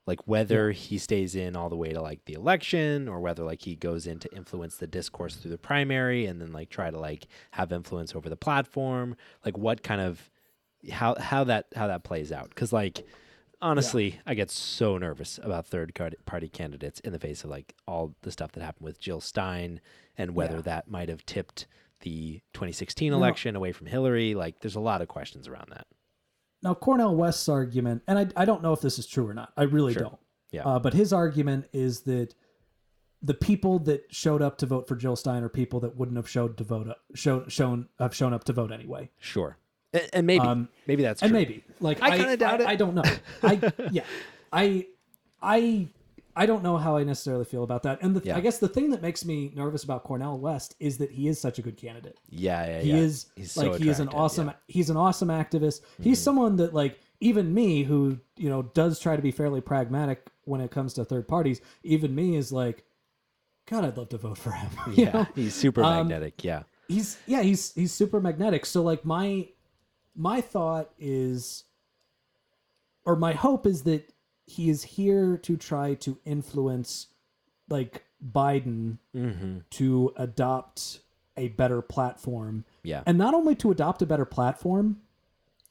[0.08, 3.62] Like whether he stays in all the way to like the election or whether like
[3.62, 6.98] he goes in to influence the discourse through the primary and then like try to
[6.98, 9.16] like have influence over the platform.
[9.44, 10.30] Like what kind of
[10.90, 13.04] how how that how that plays out cuz like
[13.60, 15.92] honestly, I get so nervous about third
[16.26, 19.80] party candidates in the face of like all the stuff that happened with Jill Stein
[20.16, 20.62] and whether Yeah.
[20.62, 21.66] that might have tipped
[22.00, 23.16] the 2016 No.
[23.18, 24.34] election away from Hillary.
[24.34, 25.86] Like, there's a lot of questions around that.
[26.62, 29.52] Now Cornel West's argument, and I I don't know if this is true or not.
[29.56, 30.02] I really Sure.
[30.02, 30.18] don't.
[30.50, 30.62] Yeah.
[30.64, 32.34] Uh, but his argument is that
[33.22, 36.28] the people that showed up to vote for Jill Stein are people that wouldn't have
[36.28, 39.10] showed to vote show, shown have shown up to vote anyway.
[39.18, 39.56] Sure,
[39.92, 41.26] and, and maybe Um, maybe that's true.
[41.26, 42.68] and maybe like I kinda doubt I, it.
[42.68, 43.02] I don't know.
[43.42, 44.04] I yeah.
[44.52, 44.86] I
[45.42, 45.88] I
[46.38, 48.00] I don't know how I necessarily feel about that.
[48.00, 48.36] And the, Yeah.
[48.36, 51.40] I guess the thing that makes me nervous about Cornel West is that he is
[51.40, 52.16] such a good candidate.
[52.30, 52.96] Yeah, yeah, He yeah.
[52.96, 54.52] is He's so like he is an awesome yeah.
[54.52, 54.72] Mm-hmm.
[54.78, 55.80] he's an awesome activist.
[56.00, 60.26] He's someone that like even me who, you know, does try to be fairly pragmatic
[60.44, 62.84] when it comes to third parties, even me is like
[63.68, 64.70] god, I'd love to vote for him.
[64.94, 65.26] Yeah, know?
[65.34, 66.44] he's super Um, magnetic.
[66.44, 69.48] Yeah, he's yeah he's he's super magnetic so like my
[70.14, 71.64] my thought is
[73.04, 74.12] or my hope is that
[74.48, 77.08] he is here to try to influence
[77.68, 79.58] like biden mm-hmm.
[79.70, 81.00] to adopt
[81.36, 85.00] a better platform yeah, and not only to adopt a better platform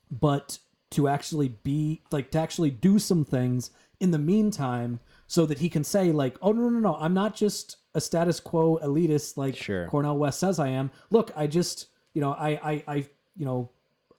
[0.10, 0.60] but
[0.92, 5.70] to actually be like to actually do some things in the meantime so that he
[5.70, 9.56] can say like oh no no no i'm not just a status quo elitist like
[9.56, 9.88] Sure.
[9.88, 12.96] cornel west says i am look i just you know i i, I
[13.36, 13.70] you know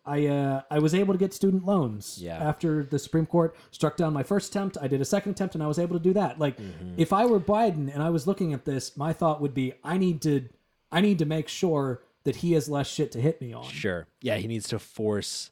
[0.09, 2.37] I uh, I was able to get student loans Yeah.
[2.39, 4.79] after the Supreme Court struck down my first attempt.
[4.81, 6.39] I did a second attempt and I was able to do that.
[6.39, 6.95] Like Mm-hmm.
[6.97, 9.99] if I were Biden and I was looking at this, my thought would be I
[9.99, 10.49] need to
[10.91, 13.65] I need to make sure that he has less shit to hit me on.
[13.65, 14.07] sure.
[14.23, 15.51] Yeah, he needs to force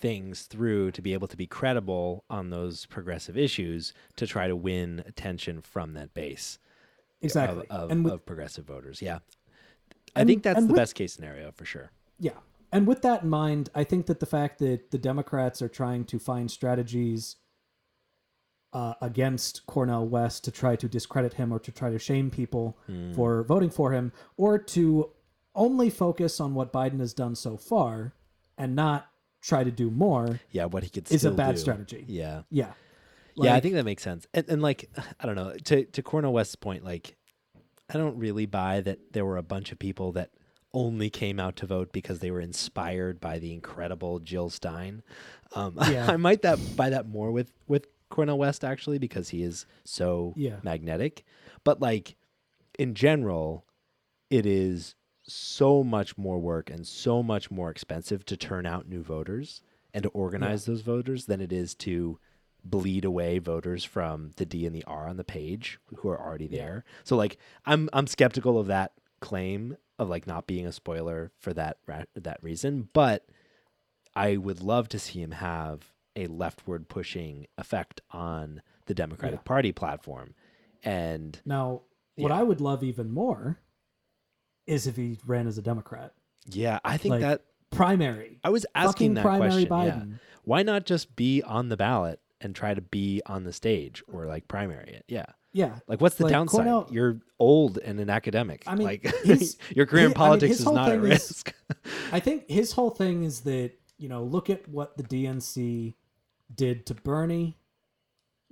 [0.00, 4.54] things through to be able to be credible on those progressive issues to try to
[4.56, 6.58] win attention from that base
[7.22, 7.66] Exactly.
[7.70, 9.00] of, of, with, of progressive voters.
[9.02, 9.18] Yeah,
[10.14, 11.90] I And- think that's the with- best case scenario for sure.
[12.20, 12.32] yeah.
[12.76, 16.04] And with that in mind, I think that the fact that the Democrats are trying
[16.06, 17.36] to find strategies
[18.72, 22.76] uh, against Cornel West to try to discredit him or to try to shame people
[22.86, 23.12] Hmm.
[23.14, 25.10] for voting for him, or to
[25.54, 28.12] only focus on what Biden has done so far
[28.58, 29.06] and not
[29.40, 31.60] try to do more, Yeah, what he could is a bad do.
[31.60, 32.04] strategy.
[32.08, 32.42] Yeah.
[32.50, 32.72] yeah.
[33.36, 34.26] yeah, I think that makes sense.
[34.34, 37.16] And, and like, I don't know, to to Cornel West's point, like,
[37.88, 40.30] I don't really buy that there were a bunch of people that
[40.76, 45.02] only came out to vote because they were inspired by the incredible Jill Stein.
[45.54, 46.06] Um, Yeah.
[46.08, 50.34] I might that buy that more with with Cornel West actually because he is so
[50.36, 50.56] Yeah.
[50.62, 51.24] magnetic.
[51.64, 52.14] But like,
[52.78, 53.64] in general,
[54.30, 59.02] it is so much more work and so much more expensive to turn out new
[59.02, 59.62] voters
[59.94, 62.18] and to organize those voters than it is to
[62.64, 66.46] bleed away voters from the D and the R on the page who are already
[66.48, 66.84] there.
[67.02, 71.52] So like I'm I'm skeptical of that claim of like not being a spoiler for
[71.54, 73.26] that ra- that reason, but
[74.14, 79.44] I would love to see him have a leftward pushing effect on the Democratic Yeah.
[79.44, 80.34] Party platform.
[80.82, 81.82] And Now,
[82.16, 82.38] what Yeah.
[82.38, 83.58] I would love even more
[84.66, 86.14] is if he ran as a Democrat.
[86.46, 88.38] yeah, I think Like, that Primary.
[88.44, 89.66] I was asking that question.
[89.70, 90.04] Yeah.
[90.44, 94.26] Why not just be on the ballot and try to be on the stage or
[94.26, 95.04] like primary it?
[95.08, 95.26] Yeah.
[95.56, 95.78] Yeah.
[95.88, 96.66] Like, what's the Like, downside?
[96.66, 98.62] Cornel- You're old and an academic.
[98.66, 101.04] I mean, like, his- your career in his- I mean, politics is not at thing
[101.04, 101.54] is- risk.
[102.12, 105.94] I think his whole thing is that, you know, look at what the DNC
[106.54, 107.56] did to Bernie.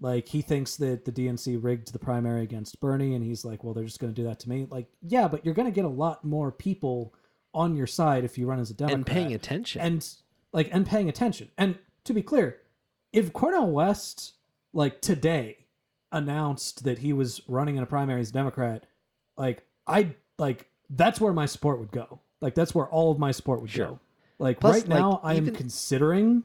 [0.01, 3.75] Like, he thinks that the DNC rigged the primary against Bernie, and he's like, well,
[3.75, 4.67] they're just going to do that to me.
[4.71, 7.15] Like, yeah, but you're going to get a lot more people
[7.53, 8.97] on your side if you run as a Democrat.
[8.97, 9.81] and paying attention.
[9.81, 10.09] and
[10.53, 11.51] like and paying attention.
[11.59, 12.57] And to be clear,
[13.13, 14.33] if Cornel West
[14.73, 15.59] like today
[16.15, 18.85] announced that he was running in a primary as Democrat,
[19.37, 22.21] like I like that's where my support would go.
[22.41, 23.87] Like that's where all of my support would Sure.
[23.87, 24.01] go.
[24.39, 26.45] Like Plus, right now, like, I am even- considering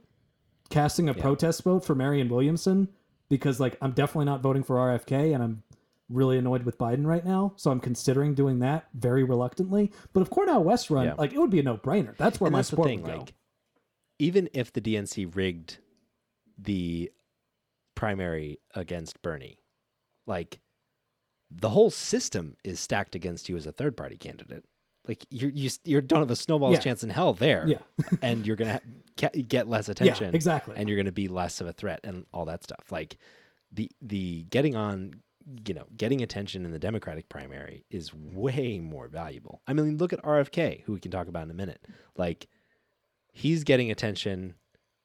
[0.70, 1.22] casting a Yeah.
[1.22, 2.90] protest vote for Marianne Williamson
[3.30, 5.64] because like I'm definitely not voting for RFK and I'm
[6.10, 7.54] really annoyed with Biden right now.
[7.56, 9.92] So I'm considering doing that very reluctantly.
[10.14, 11.14] But if Cornel West run, Yeah.
[11.16, 12.16] like it would be a no brainer.
[12.18, 13.02] That's where and my that's support thing.
[13.04, 13.18] would go.
[13.20, 13.34] Like,
[14.18, 15.78] even if the DNC rigged
[16.58, 17.12] the
[17.96, 19.59] primary against Bernie,
[20.30, 20.60] like
[21.52, 24.64] the whole system is stacked against you as a third party candidate.
[25.08, 26.80] Like you, you, you don't have a snowball's Yeah.
[26.82, 27.66] chance in hell there.
[27.68, 27.80] Yeah.
[28.22, 28.80] and you're gonna
[29.20, 30.30] ha- get less attention.
[30.30, 30.76] Yeah, exactly.
[30.78, 32.92] and you're going to be less of a threat and all that stuff.
[32.92, 33.18] Like
[33.72, 35.16] the the getting on,
[35.66, 39.62] you know, getting attention in the Democratic primary is way more valuable.
[39.68, 41.84] I mean, look at RFK, who we can talk about in a minute.
[42.16, 42.48] Like
[43.32, 44.54] he's getting attention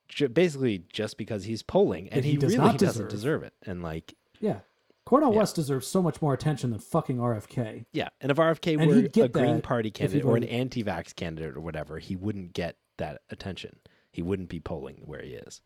[0.08, 3.10] ju- basically just because he's polling and he he, does really not doesn't deserve.
[3.10, 3.54] deserve it.
[3.64, 4.60] And like Yeah.
[5.06, 5.38] Cornel Yeah.
[5.38, 7.84] West deserves so much more attention than fucking RFK.
[7.92, 8.86] yeah, and if RFK And
[9.16, 13.20] were a Green Party candidate or an anti-vax candidate or whatever, he wouldn't get that
[13.30, 13.76] attention.
[14.10, 15.60] He wouldn't be polling where he is.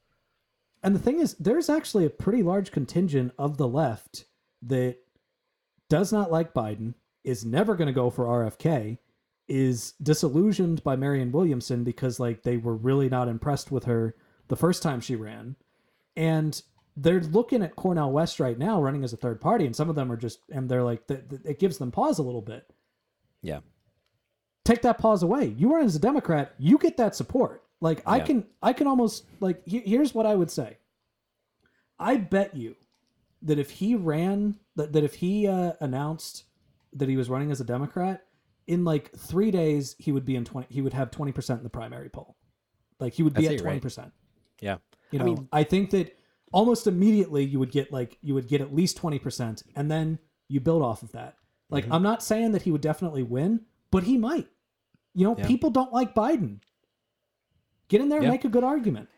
[0.82, 4.24] And the thing is, there's actually a pretty large contingent of the left
[4.62, 4.96] that
[5.88, 8.98] does not like Biden, is never going to go for RFK,
[9.48, 14.14] is disillusioned by Marianne Williamson because like they were really not impressed with her
[14.48, 15.56] the first time she ran.
[16.16, 16.60] And
[17.00, 19.94] they're looking at Cornel West right now running as a third party, and some of
[19.96, 22.68] them are just, and they're like, th- th- it gives them pause a little bit.
[23.42, 23.60] Yeah.
[24.64, 25.46] take that pause away.
[25.56, 27.62] You run as a Democrat, you get that support.
[27.80, 28.24] Like I Yeah.
[28.24, 29.62] can, I can almost like.
[29.66, 30.76] he- Here's what I would say.
[31.98, 32.74] I bet you
[33.42, 36.44] that if he ran, that, that if he uh, announced
[36.94, 38.24] that he was running as a Democrat,
[38.66, 40.66] in like three days he would be in twenty.
[40.68, 42.36] He would have twenty percent in the primary poll.
[43.00, 43.62] Like he would be I'd at you're right.
[43.70, 44.12] twenty percent.
[44.60, 44.78] Yeah.
[45.12, 46.17] You I know, mean- I think that
[46.52, 50.18] almost immediately you would get like you would get at least 20% and then
[50.48, 51.36] you build off of that.
[51.70, 51.92] Like Mm-hmm.
[51.94, 54.48] I'm not saying that he would definitely win, but he might.
[55.14, 55.46] You know, Yeah.
[55.46, 56.60] people don't like Biden.
[57.88, 59.08] Get in there and make a good argument.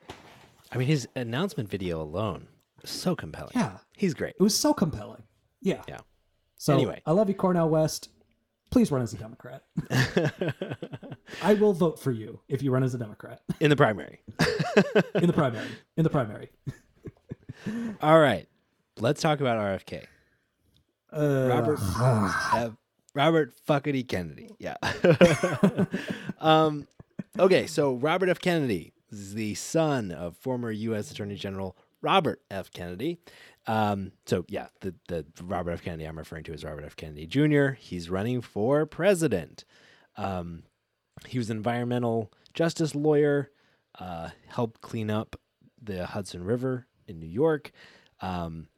[0.72, 2.46] I mean, his announcement video alone
[2.84, 3.52] so compelling.
[3.54, 3.78] Yeah.
[3.96, 4.34] He's great.
[4.38, 5.22] It was so compelling.
[5.60, 5.82] Yeah.
[5.88, 5.98] Yeah.
[6.56, 7.02] So Anyway.
[7.06, 8.08] I love you Cornel West.
[8.70, 9.64] Please run as a Democrat.
[11.42, 14.20] I will vote for you if you run as a Democrat In the primary.
[15.16, 15.66] in the primary.
[15.96, 16.50] In the primary.
[18.00, 18.46] All right.
[18.98, 20.04] Let's talk about RFK.
[21.12, 21.78] Uh, Robert
[22.54, 22.72] F.
[23.14, 24.54] Robert fuckity Kennedy.
[24.58, 24.76] Yeah.
[26.40, 26.86] um,
[27.38, 28.40] okay, so Robert F.
[28.40, 31.10] Kennedy is the son of former U.S.
[31.10, 32.70] Attorney General Robert F.
[32.70, 33.18] Kennedy.
[33.66, 35.82] Um, so yeah, the the Robert F.
[35.82, 36.96] Kennedy I'm referring to is Robert F.
[36.96, 37.70] Kennedy Jr.
[37.70, 39.64] He's running for president.
[40.16, 40.62] Um,
[41.26, 43.50] he was an environmental justice lawyer,
[43.98, 45.36] uh, helped clean up
[45.82, 47.70] the Hudson River in New York.
[48.20, 48.68] Um,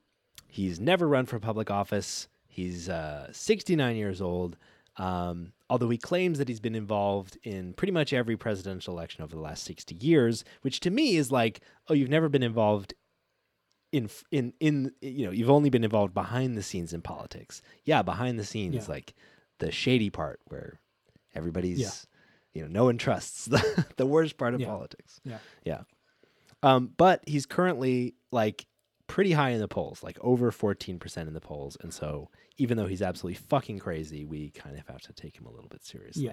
[0.48, 2.28] he's never run for public office.
[2.48, 4.56] He's uh, 69 years old.
[4.98, 9.34] Um, although he claims that he's been involved in pretty much every presidential election over
[9.34, 12.92] the last 60 years, which to me is like, oh, you've never been involved
[13.90, 17.62] in in in you know, you've only been involved behind the scenes in politics.
[17.84, 18.84] Yeah, behind the scenes, Yeah.
[18.88, 19.14] like
[19.58, 20.78] the shady part where
[21.34, 21.90] everybody's Yeah.
[22.54, 24.66] you know, no one trusts the, the worst part of Yeah.
[24.66, 25.20] politics.
[25.24, 25.38] Yeah.
[25.64, 25.82] Yeah.
[26.62, 28.66] Um, but he's currently like
[29.06, 31.76] pretty high in the polls, like over 14% in the polls.
[31.80, 35.46] And so even though he's absolutely fucking crazy, we kind of have to take him
[35.46, 36.24] a little bit seriously.
[36.24, 36.32] Yeah.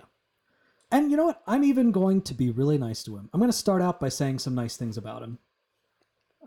[0.91, 1.41] And you know what?
[1.47, 3.29] I'm even going to be really nice to him.
[3.33, 5.37] I'm going to start out by saying some nice things about him.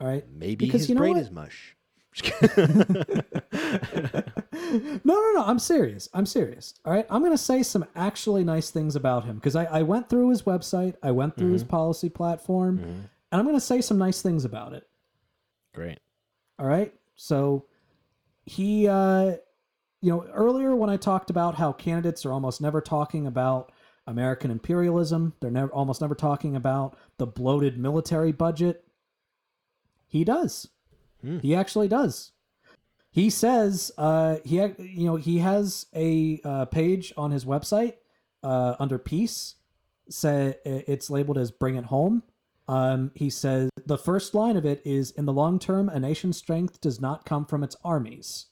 [0.01, 0.25] All right.
[0.33, 1.23] Maybe Because his you know brain what?
[1.23, 1.77] is mush.
[5.05, 5.45] No, no, no.
[5.45, 6.09] I'm serious.
[6.15, 6.75] I'm serious.
[6.87, 7.07] All right.
[7.11, 10.31] I'm going to say some actually nice things about him because I, I went through
[10.31, 11.53] his website, I went through Mm-hmm.
[11.55, 14.87] his policy platform, and I'm going to say some nice things about it.
[15.75, 15.99] Great.
[16.59, 16.93] All right.
[17.17, 17.67] So
[18.45, 19.37] he, uh,
[20.03, 23.73] you know, earlier when I talked about how candidates are almost never talking about
[24.07, 28.85] American imperialism, they're never almost never talking about the bloated military budget.
[30.07, 30.69] He does.
[31.23, 31.39] Hmm.
[31.39, 32.33] He actually does.
[33.11, 37.95] He says uh, he, you know, he has a uh, page on his website
[38.43, 39.55] uh, under peace.
[40.09, 42.23] Say it's labeled as "Bring It Home,"
[42.69, 46.37] Um, he says the first line of it is In the long term, a nation's
[46.37, 48.47] strength does not come from its armies.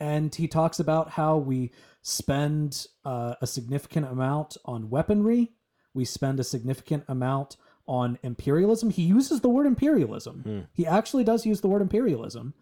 [0.00, 1.72] And he talks about how we
[2.02, 5.52] spend uh, a significant amount on weaponry,
[5.94, 8.90] we spend a significant amount on imperialism.
[8.90, 10.42] He uses the word imperialism.
[10.42, 10.60] Hmm.
[10.74, 12.54] He actually does use the word imperialism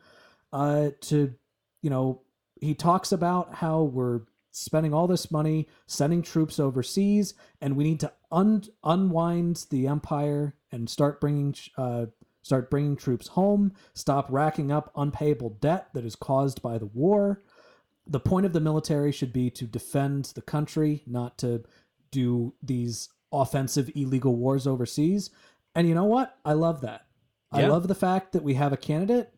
[0.52, 1.34] uh, to,
[1.82, 2.22] you know,
[2.60, 4.22] he talks about how we're
[4.52, 10.54] spending all this money sending troops overseas and we need to un- unwind the empire
[10.76, 12.06] and start bringing uh,
[12.42, 17.42] start bringing troops home stop racking up unpayable debt that is caused by the war.
[18.06, 21.64] The point of the military should be to defend the country not to
[22.12, 25.30] do these offensive illegal wars overseas.
[25.74, 26.38] And you know what?
[26.44, 27.06] I love that.
[27.50, 29.32] I love the fact that we have a candidate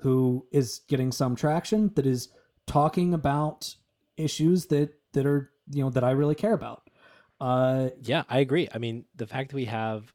[0.00, 2.28] who is getting some traction that is
[2.66, 3.74] talking about
[4.16, 6.88] issues that that are you know that I really care about.
[7.40, 8.68] Uh, Yeah, I agree.
[8.72, 10.12] I mean, the fact that we have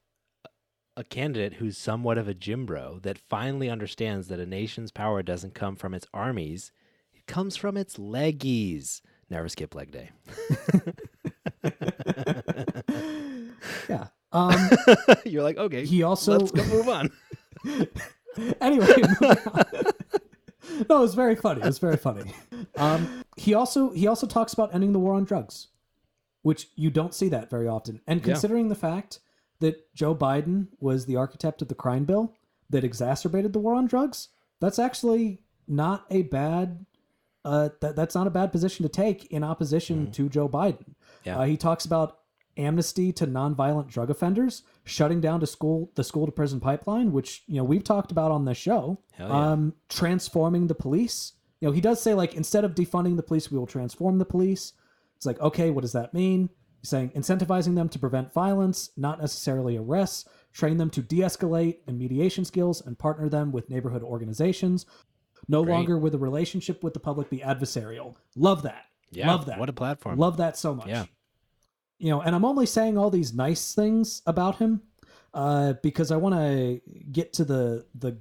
[1.02, 5.22] a candidate who's somewhat of a gym bro that finally understands that a nation's power
[5.24, 6.72] doesn't come from its armies,
[7.14, 9.02] it comes from its leggies.
[9.30, 10.12] Never skip leg day.
[13.90, 14.08] yeah.
[14.32, 14.70] Um,
[15.26, 17.10] You're like, okay, he also let's go move on.
[18.62, 18.88] anyway.
[19.22, 21.62] no, it was very funny.
[21.62, 22.32] It was very funny.
[22.78, 25.68] Um, he also he also talks about ending the war on drugs,
[26.44, 28.02] which you don't see that very often.
[28.08, 28.34] And Yeah.
[28.34, 29.20] considering the fact
[29.62, 32.36] that Joe Biden was the architect of the crime bill
[32.70, 36.86] that exacerbated the war on drugs, that's actually not a bad
[37.44, 40.94] uh, that that's not a bad position to take in opposition to Joe Biden.
[41.24, 41.40] Yeah.
[41.40, 42.20] Uh, he talks about
[42.58, 47.44] amnesty to nonviolent drug offenders, shutting down to school the school to prison pipeline, which
[47.48, 49.00] you know we've talked about on this show.
[49.20, 49.28] Yeah.
[49.28, 51.34] Um, transforming the police.
[51.60, 54.26] You know, he does say like instead of defunding the police, we will transform the
[54.26, 54.74] police.
[55.18, 56.50] It's like okay, what does that mean?
[56.84, 60.26] Saying incentivizing them to prevent violence, not necessarily arrests.
[60.52, 64.86] Train them to de-escalate and mediation skills, and partner them with neighborhood organizations.
[65.48, 65.74] No Great.
[65.74, 68.16] longer will the relationship with the public be adversarial.
[68.36, 68.86] Love that.
[69.12, 69.60] Yeah, Love that.
[69.60, 70.18] What a platform.
[70.18, 70.88] Love that so much.
[70.88, 71.06] Yeah.
[72.00, 74.82] You know, and I'm only saying all these nice things about him
[75.34, 78.18] uh, because I want to get to the the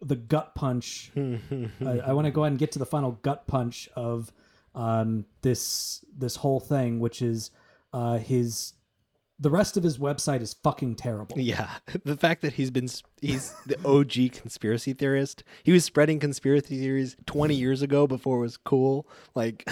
[0.00, 1.10] the gut punch.
[1.16, 4.32] I, I want to go ahead and get to the final gut punch of
[4.74, 7.50] um, this this whole thing, which is
[7.96, 8.74] uh, his.
[9.38, 11.38] The rest of his website is fucking terrible.
[11.38, 11.68] Yeah,
[12.04, 12.88] the fact that he's been
[13.20, 15.44] he's the OG conspiracy theorist.
[15.62, 19.06] He was spreading conspiracy theories 20 years ago before it was cool.
[19.34, 19.68] Like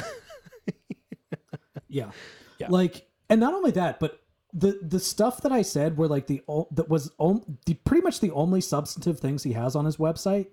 [1.89, 2.11] Yeah.
[2.59, 2.68] Yeah.
[2.70, 4.20] Like, and not only that, but
[4.53, 8.20] the the stuff that I said were like the that was om- the pretty much
[8.20, 10.47] the only substantive things he has on his website.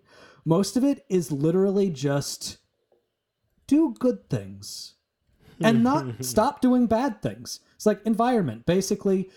[0.46, 2.58] Most of it is literally just
[3.68, 4.96] do good things
[5.64, 7.60] and not stop doing bad things.
[7.76, 8.66] It's like environment.
[8.66, 9.30] Basically,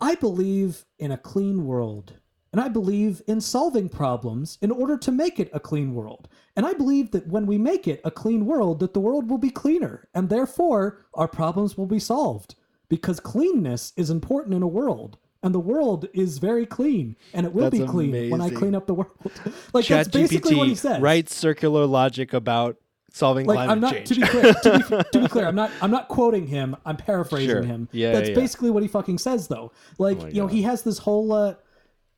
[0.00, 2.14] I believe in a clean world.
[2.52, 6.28] And I believe in solving problems in order to make it a clean world.
[6.56, 9.38] And I believe that when we make it a clean world, that the world will
[9.38, 12.56] be cleaner, and therefore our problems will be solved.
[12.88, 17.52] Because cleanness is important in a world, and the world is very clean, and it
[17.52, 19.12] will That's be clean when I clean up the world.
[19.72, 21.00] like that's basically what he says.
[21.00, 22.78] writes circular logic about
[23.12, 24.08] solving Like climate I'm not change.
[24.08, 24.54] to be clear.
[24.54, 25.70] To be, to be clear, I'm not.
[25.82, 26.76] I'm not quoting him.
[26.84, 27.62] I'm paraphrasing Sure.
[27.62, 27.88] him.
[27.92, 29.72] Yeah, that's yeah, basically what he fucking says, though.
[29.98, 31.32] Like Oh you know, he has this whole.
[31.32, 31.54] Uh,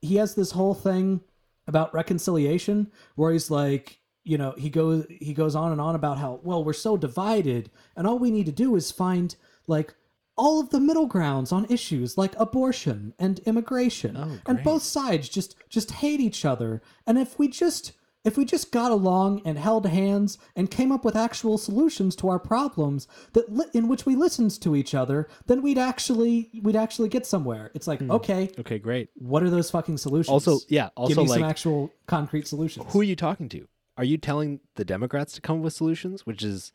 [0.01, 1.21] he has this whole thing
[1.69, 6.19] about reconciliation where he's like, you know, he goes he goes on and on about
[6.19, 9.37] how well we're so divided, and all we need to do is find
[9.67, 9.95] like
[10.37, 15.29] all of the middle grounds on issues like abortion and immigration Oh, and both sides
[15.29, 17.93] just just hate each other and if we just
[18.25, 22.29] if we just got along and held hands and came up with actual solutions to
[22.29, 26.77] our problems that li- in which we listened to each other then we'd actually we'd
[26.77, 29.09] actually get somewhere it's like okay okay, great.
[29.15, 30.35] what are those fucking solutions Hmm.
[30.35, 33.67] Also, yeah, give also me some like actual concrete solutions who are you talking to?
[33.97, 36.73] Are you telling the Democrats to come up with solutions, which is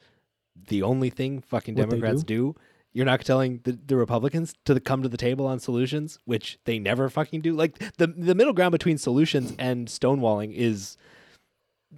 [0.70, 2.56] the only thing fucking What they Democrats do?
[2.93, 6.78] You're not telling the, the Republicans to come to the table on solutions, which they
[6.80, 7.56] never fucking do.
[7.56, 10.98] Like the the middle ground between solutions and stonewalling is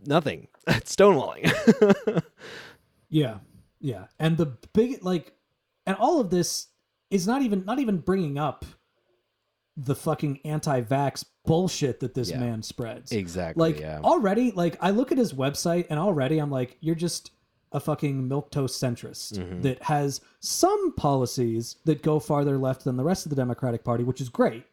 [0.06, 0.48] nothing.
[0.68, 2.24] It's stonewalling.
[3.10, 3.40] Yeah,
[3.80, 5.34] yeah, and the big like,
[5.88, 6.68] and all of this
[7.10, 8.66] is not even not even bringing up
[9.76, 12.40] the fucking anti-vax bullshit that this Yeah.
[12.40, 13.12] man spreads.
[13.12, 13.60] exactly.
[13.72, 14.00] Like yeah.
[14.04, 17.32] already, like I look at his website and already I'm like, you're just
[17.72, 19.62] a fucking milk toast centrist Mhm.
[19.64, 24.04] that has some policies that go farther left than the rest of the Democratic Party,
[24.04, 24.66] which is great,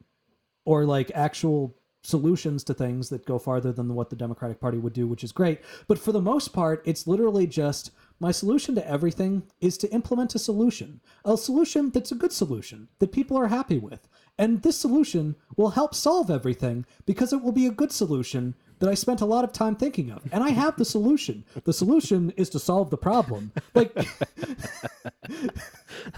[0.67, 1.75] or like actual
[2.07, 5.33] solutions to things that go farther than what the Democratic Party would do, which is
[5.33, 5.61] great.
[5.89, 7.91] But for the most part, it's literally just
[8.21, 12.89] my solution to everything is to implement a solution, a solution that's a good solution
[13.01, 14.09] that people are happy with.
[14.39, 18.91] And this solution will help solve everything because it will be a good solution that
[18.91, 20.23] I spent a lot of time thinking of.
[20.31, 21.45] And I have the solution.
[21.65, 23.53] The solution is to solve the problem.
[23.75, 23.97] Like,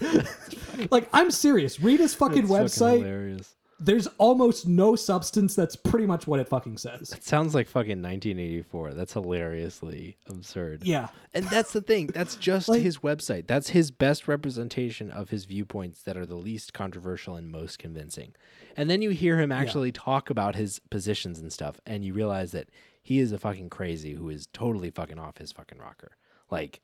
[0.90, 1.80] like I'm serious.
[1.80, 2.98] Read his fucking It's fucking website.
[2.98, 3.54] hilarious.
[3.80, 5.54] There's almost no substance.
[5.54, 7.12] That's pretty much what it fucking says.
[7.12, 8.94] It sounds like fucking 1984.
[8.94, 10.82] That's hilariously absurd.
[10.84, 11.08] Yeah.
[11.32, 12.08] And that's the thing.
[12.08, 13.46] That's just Like- his website.
[13.46, 18.34] That's his best representation of his viewpoints that are the least controversial and most convincing.
[18.76, 22.50] And then you hear him actually talk about his positions and stuff, and you realize
[22.52, 22.68] that
[23.02, 26.16] he is a fucking crazy who is totally fucking off his fucking rocker.
[26.50, 26.80] Like,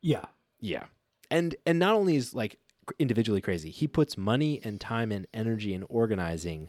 [0.00, 0.24] Yeah.
[0.60, 0.84] yeah.
[1.30, 2.58] And and not only is like
[2.98, 6.68] individually crazy, he puts money and time and energy and organizing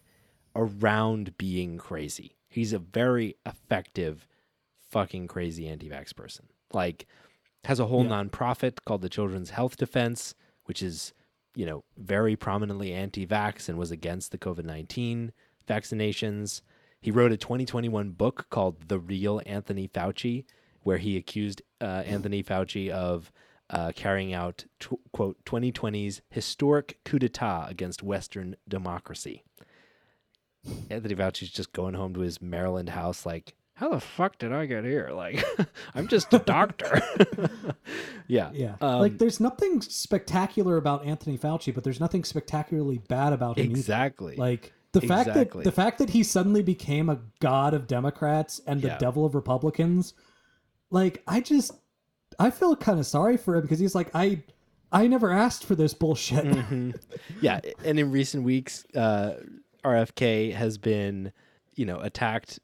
[0.55, 2.35] around being crazy.
[2.47, 4.27] He's a very effective
[4.89, 6.45] fucking crazy anti-vax person.
[6.71, 7.07] Like
[7.65, 8.11] has a whole Yeah.
[8.23, 10.35] nonprofit called the Children's Health Defense,
[10.65, 11.13] which is,
[11.55, 15.31] you know, very prominently anti-vax and was against the COVID-19
[15.67, 16.61] vaccinations.
[17.01, 20.45] He wrote a 2021 book called The Real Anthony Fauci,
[20.83, 23.31] where he accused uh, Anthony Fauci of
[23.73, 29.43] uh, carrying out, tw- quote, 2020's historic coup d'etat against Western democracy.
[30.89, 34.65] Anthony Fauci's just going home to his Maryland house, like, how the fuck did I
[34.67, 35.09] get here?
[35.11, 35.43] Like,
[35.95, 37.01] I'm just a doctor.
[38.27, 38.51] yeah.
[38.53, 38.75] Yeah.
[38.79, 43.65] Um, like there's nothing spectacular about Anthony Fauci, but there's nothing spectacularly bad about him
[43.71, 43.79] either.
[43.79, 44.35] exactly.
[44.35, 45.63] Like the fact Exactly.
[45.63, 48.97] that the fact that he suddenly became a god of Democrats and the Yeah.
[48.99, 50.13] devil of Republicans,
[50.91, 51.71] like I just
[52.39, 54.41] I feel kind of sorry for him because he's like I
[54.91, 56.45] I never asked for this bullshit.
[56.45, 56.95] Mhm.
[57.41, 59.35] Yeah, and in recent weeks, uh,
[59.83, 61.31] RFK has been,
[61.75, 62.59] you know, attacked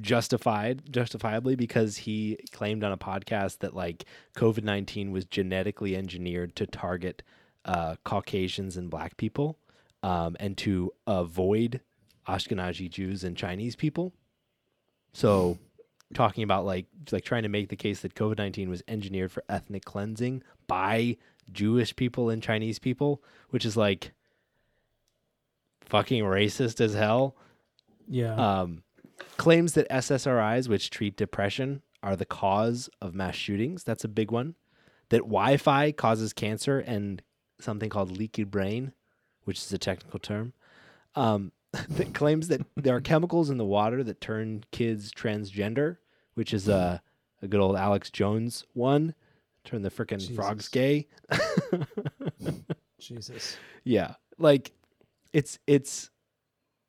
[0.00, 4.04] justified justifiably because he claimed on a podcast that like
[4.36, 7.22] COVID-19 was genetically engineered to target
[7.64, 9.58] uh, Caucasians and black people
[10.04, 11.80] um, and to avoid
[12.28, 14.12] Ashkenazi Jews and Chinese people.
[15.12, 15.58] So
[16.14, 19.84] talking about like like trying to make the case that COVID-19 was engineered for ethnic
[19.84, 21.16] cleansing by
[21.52, 24.12] Jewish people and Chinese people, which is like
[25.82, 27.36] fucking racist as hell.
[28.08, 28.34] yeah.
[28.34, 28.82] Um,
[29.36, 33.84] claims that SSRIs, which treat depression, are the cause of mass shootings.
[33.84, 34.54] That's a big one.
[35.10, 37.22] That Wi Fi causes cancer and
[37.60, 38.92] something called leaky brain,
[39.44, 40.52] which is a technical term.
[41.14, 41.52] Um,
[41.88, 45.98] that claims that there are chemicals in the water that turn kids transgender,
[46.34, 47.02] which is a,
[47.42, 49.14] a good old Alex Jones one.
[49.64, 51.06] Turn the frickin' frogs gay.
[52.98, 53.56] Jesus.
[53.84, 54.72] Yeah, like
[55.32, 56.10] it's it's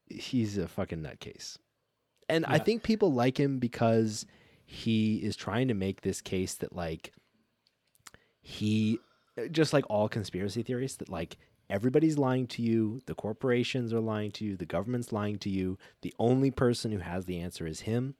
[0.07, 1.57] he's a fucking nutcase,
[2.29, 4.25] and I think people like him because
[4.65, 7.13] he is trying to make this case that like
[8.41, 8.99] he
[9.51, 11.37] just like all conspiracy theories that like
[11.69, 15.77] everybody's lying to you, the corporations are lying to you, the government's lying to you,
[16.01, 18.15] the only person who has the answer is him,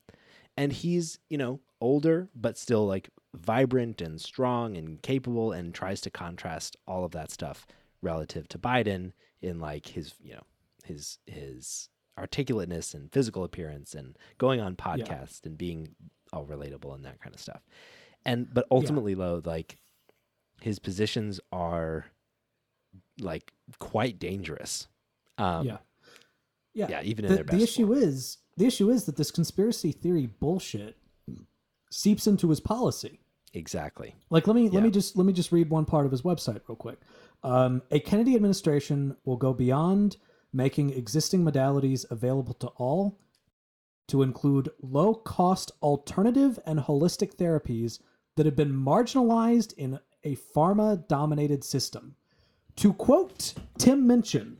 [0.62, 6.00] and he's you know older but still like vibrant and strong and capable and tries
[6.02, 7.66] to contrast all of that stuff
[8.02, 10.44] relative to Biden in like his you know
[10.86, 15.96] his his articulateness and physical appearance and going on podcasts and being
[16.32, 17.62] all relatable and that kind of stuff.
[18.26, 19.78] And but ultimately though like
[20.62, 22.06] his positions are
[23.20, 24.88] like quite dangerous.
[25.38, 25.78] Um yeah.
[26.74, 26.88] Yeah.
[26.90, 27.98] yeah, even in their best the issue form.
[27.98, 30.96] is the issue is that this conspiracy theory bullshit
[31.90, 33.20] seeps into his policy.
[33.54, 34.16] exactly.
[34.30, 34.76] Like let me Yeah.
[34.76, 37.00] let me just let me just read one part of his website real quick.
[37.44, 40.18] Um, a Kennedy administration will go beyond
[40.54, 43.20] making existing modalities available to all
[44.08, 48.00] to include low cost alternative and holistic therapies
[48.36, 52.16] that have been marginalized in a pharma dominated system.
[52.78, 54.58] To quote Tim Minchin,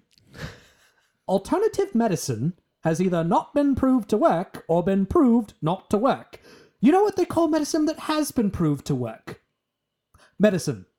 [1.28, 2.54] alternative medicine
[2.84, 6.42] has either not been proved to work or been proved not to work.
[6.80, 9.42] You know what they call medicine that has been proved to work?
[10.40, 10.86] Medicine.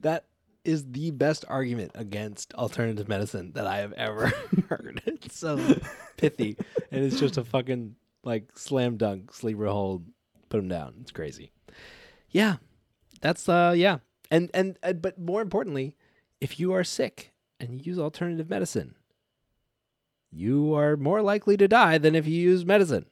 [0.00, 0.26] That
[0.64, 4.28] is the best argument against alternative medicine that I have ever
[4.68, 5.02] heard.
[5.06, 5.56] It's so
[6.16, 6.56] pithy,
[6.90, 10.06] and it's just a fucking like slam dunk, sleeper hold,
[10.48, 10.94] put him down.
[11.00, 11.52] It's crazy.
[12.30, 12.56] Yeah,
[13.20, 13.98] that's uh yeah,
[14.30, 15.94] and and uh, but more importantly,
[16.40, 18.94] if you are sick and you use alternative medicine,
[20.30, 23.06] you are more likely to die than if you use medicine,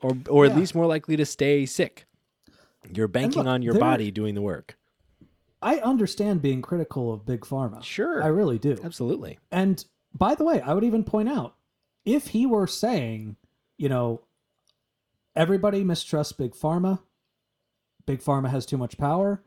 [0.00, 2.06] or or at least more likely to stay sick.
[2.92, 4.76] You're banking look, on your body doing the work.
[5.62, 7.82] I understand being critical of big pharma.
[7.82, 8.22] Sure.
[8.22, 8.76] I really do.
[8.82, 9.38] Absolutely.
[9.52, 11.54] And by the way, I would even point out
[12.04, 13.36] if he were saying,
[13.78, 14.22] you know,
[15.36, 17.00] everybody mistrusts big pharma,
[18.06, 19.42] big pharma has too much power,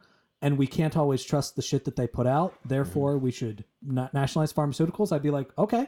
[0.45, 2.53] and we can't always trust the shit that they put out.
[2.63, 3.23] Therefore, mm-hmm.
[3.23, 5.11] we should not nationalize pharmaceuticals.
[5.11, 5.87] I'd be like, okay,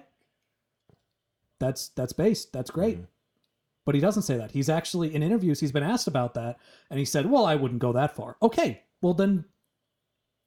[1.60, 2.53] that's that's based.
[2.53, 2.95] That's great.
[2.95, 3.05] Mm-hmm.
[3.86, 4.49] But he doesn't say that.
[4.49, 5.60] He's actually in interviews.
[5.60, 6.58] He's been asked about that,
[6.89, 9.45] and he said, "Well, I wouldn't go that far." Okay, well then,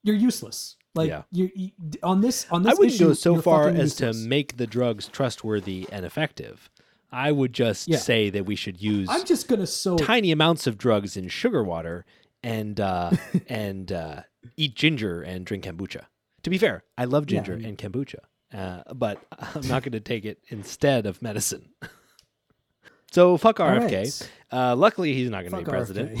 [0.03, 0.75] you're useless.
[0.93, 1.21] Like Yeah.
[1.31, 1.71] you, you
[2.03, 5.07] on this on this I wouldn't issue, go so far as to make the drugs
[5.07, 6.69] trustworthy and effective.
[7.13, 7.97] I would just Yeah.
[7.97, 11.63] say that we should use I'm just gonna so tiny amounts of drugs in sugar
[11.63, 12.05] water
[12.43, 13.11] and uh,
[13.47, 14.21] and uh,
[14.57, 16.05] eat ginger and drink kombucha.
[16.43, 18.19] To be fair, I love ginger mean- and kombucha,
[18.53, 19.21] uh, but
[19.55, 21.69] I'm not going to take it instead of medicine.
[23.11, 23.91] so fuck RFK.
[23.91, 24.31] right.
[24.51, 26.19] Uh, luckily, he's not going to be president.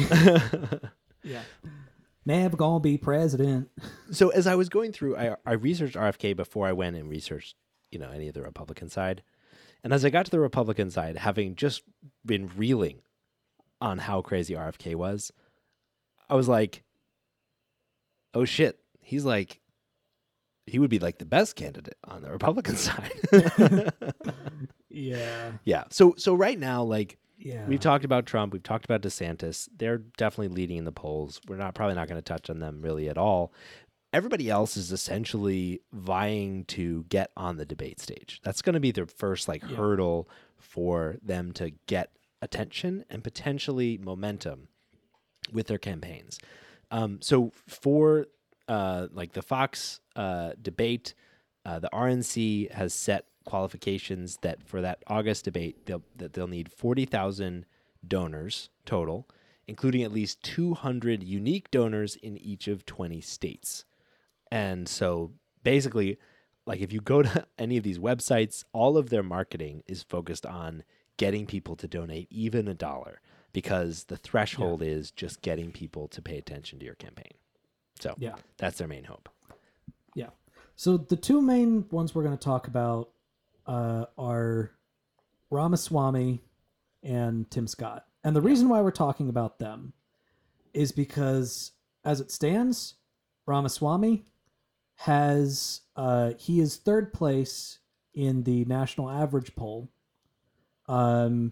[1.23, 1.41] Yeah.
[2.25, 3.69] Never gonna be president.
[4.11, 7.55] so as I was going through, I, I researched RFK before I went and researched,
[7.89, 9.23] you know, any of the Republican side.
[9.83, 11.81] And as I got to the Republican side, having just
[12.23, 13.01] been reeling
[13.79, 15.31] on how crazy RFK was,
[16.31, 16.83] I was like,
[18.33, 19.59] oh shit, he's like,
[20.65, 23.11] he would be like the best candidate on the Republican side.
[24.93, 25.53] Yeah.
[25.63, 25.85] yeah.
[25.89, 27.65] So so right now, like Yeah.
[27.65, 28.51] We've talked about Trump.
[28.53, 29.69] We've talked about DeSantis.
[29.75, 31.39] They're definitely leading in the polls.
[31.47, 33.53] We're not probably not going to touch on them really at all.
[34.13, 38.41] Everybody else is essentially vying to get on the debate stage.
[38.43, 39.77] That's going to be their first like Yeah.
[39.77, 40.29] hurdle
[40.59, 42.11] for them to get
[42.41, 44.67] attention and potentially momentum
[45.51, 46.39] with their campaigns.
[46.91, 48.27] Um, so for
[48.67, 51.13] uh, like the Fox uh, debate,
[51.65, 56.71] uh, the RNC has set qualifications that for that August debate, they'll that they'll need
[56.71, 57.65] forty thousand
[58.07, 59.27] donors total,
[59.67, 63.85] including at least two hundred unique donors in each of twenty states.
[64.51, 65.31] And so
[65.63, 66.17] basically,
[66.65, 70.45] like if you go to any of these websites, all of their marketing is focused
[70.45, 70.83] on
[71.17, 73.21] getting people to donate even a dollar
[73.53, 77.33] because the threshold is just getting people to pay attention to your campaign.
[77.99, 78.35] So Yeah.
[78.57, 79.29] that's their main hope.
[80.15, 80.29] Yeah.
[80.75, 83.09] So the two main ones we're going to talk about
[83.67, 84.71] uh, are
[85.49, 86.41] Ramaswamy
[87.03, 88.05] and Tim Scott.
[88.23, 89.93] And the reason why we're talking about them
[90.73, 91.71] is because,
[92.05, 92.95] as it stands,
[93.45, 94.25] Ramaswamy
[94.95, 97.79] has uh, he is third place
[98.13, 99.89] in the national average poll.
[100.87, 101.51] Um,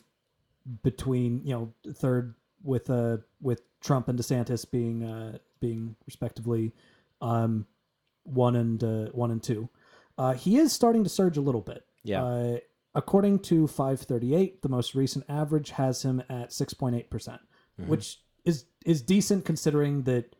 [0.83, 6.73] between you know third with uh with Trump and DeSantis being uh being respectively
[7.21, 7.65] um
[8.23, 9.69] one and uh, one and two.
[10.17, 11.85] Uh, he is starting to surge a little bit.
[12.03, 12.23] Yeah.
[12.23, 12.57] Uh,
[12.93, 17.41] according to 538, the most recent average has him at 6.8 percent,
[17.79, 17.89] Mm-hmm.
[17.89, 20.35] which is is decent considering that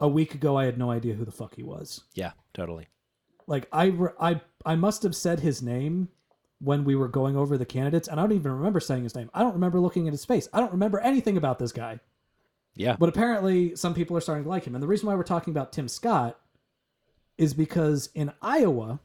[0.00, 2.04] a week ago I had no idea who the fuck he was.
[2.14, 2.86] Yeah, totally.
[3.48, 6.08] Like I I I must have said his name
[6.62, 9.30] when we were going over the candidates, and I don't even remember saying his name.
[9.34, 10.48] I don't remember looking at his face.
[10.52, 11.98] I don't remember anything about this guy.
[12.76, 12.96] Yeah.
[12.98, 14.74] But apparently, some people are starting to like him.
[14.74, 16.38] And the reason why we're talking about Tim Scott
[17.36, 19.00] is because in Iowa,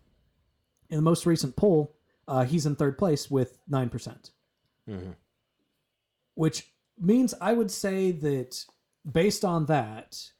[0.89, 1.95] in the most recent poll,
[2.27, 4.31] uh, he's in third place with 9%,
[4.87, 5.15] Mhm.
[6.35, 8.65] which means I would say that
[9.09, 10.31] based on that,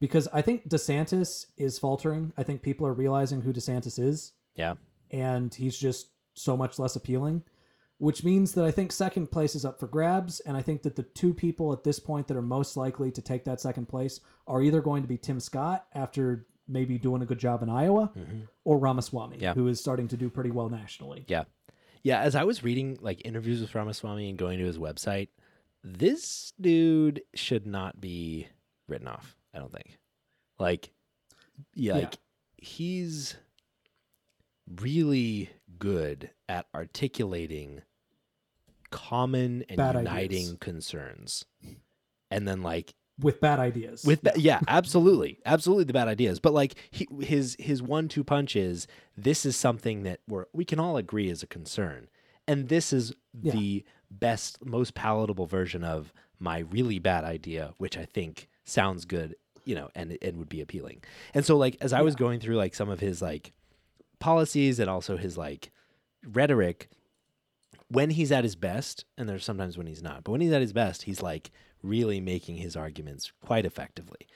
[0.00, 4.74] because I think DeSantis is faltering, I think people are realizing who DeSantis is, Yeah.
[5.10, 7.42] and he's just so much less appealing.
[7.98, 10.96] Which means that I think second place is up for grabs, and I think that
[10.96, 14.20] the two people at this point that are most likely to take that second place
[14.48, 18.10] are either going to be Tim Scott after maybe doing a good job in Iowa,
[18.16, 18.40] mm-hmm.
[18.64, 19.54] or Ramaswamy, Yeah.
[19.54, 21.24] who is starting to do pretty well nationally.
[21.28, 21.44] Yeah.
[22.02, 25.28] Yeah, as I was reading like interviews with Ramaswamy and going to his website,
[25.84, 28.48] this dude should not be
[28.88, 29.98] written off, I don't think.
[30.58, 30.90] Like
[31.74, 32.00] yeah, Yeah.
[32.00, 32.18] like
[32.56, 33.36] he's
[34.80, 37.82] really good at articulating
[38.90, 40.56] common and Bad uniting ideas.
[40.60, 41.44] concerns.
[42.30, 44.04] And then like With bad ideas.
[44.04, 48.24] with ba- yeah absolutely absolutely the bad ideas but like he, his his one two
[48.24, 48.86] punch is
[49.16, 52.08] this is something that we're we can all agree is a concern
[52.48, 53.52] and this is Yeah.
[53.52, 59.36] the best most palatable version of my really bad idea which i think sounds good
[59.64, 61.02] you know and and would be appealing
[61.34, 63.52] and so like as i was going through like some of his like
[64.24, 65.70] policies and also his like
[66.32, 66.88] rhetoric
[67.88, 70.62] when he's at his best, and there's sometimes when he's not, but when he's at
[70.62, 71.50] his best, he's like
[71.82, 74.26] really making his arguments quite effectively.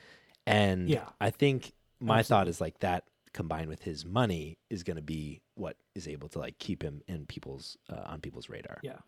[0.47, 1.09] And Yeah.
[1.21, 5.41] I think my thought is like that combined with his money is going to be
[5.55, 8.79] what is able to like keep him in people's uh, on people's radar.
[8.83, 8.99] Yeah.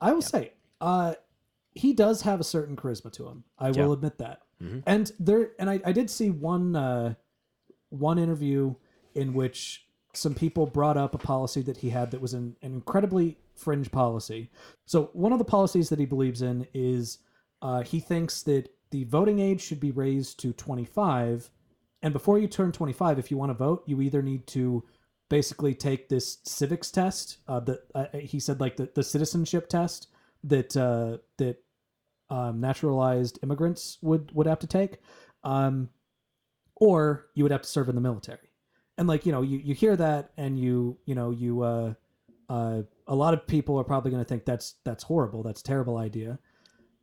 [0.00, 0.52] I will say,
[0.82, 1.14] uh,
[1.74, 3.44] he does have a certain charisma to him.
[3.58, 3.86] I Yeah.
[3.86, 4.42] will admit that.
[4.62, 4.82] Mhm.
[4.86, 7.14] And there, and I, I did see one, uh,
[7.88, 8.74] one interview
[9.14, 12.72] in which some people brought up a policy that he had that was an, an
[12.72, 14.50] incredibly fringe policy.
[14.86, 17.18] So one of the policies that he believes in is
[17.62, 21.50] uh, he thinks that the voting age should be raised to 25
[22.02, 24.82] and before you turn 25 if you want to vote you either need to
[25.28, 30.08] basically take this civics test uh, that uh, he said like the, the citizenship test
[30.42, 31.62] that uh, that
[32.30, 34.98] um, naturalized immigrants would would have to take
[35.44, 35.88] um,
[36.76, 38.49] or you would have to serve in the military
[39.00, 41.94] and like you know you, you hear that and you you know you uh,
[42.50, 45.64] uh, a lot of people are probably going to think that's that's horrible that's a
[45.64, 46.38] terrible idea.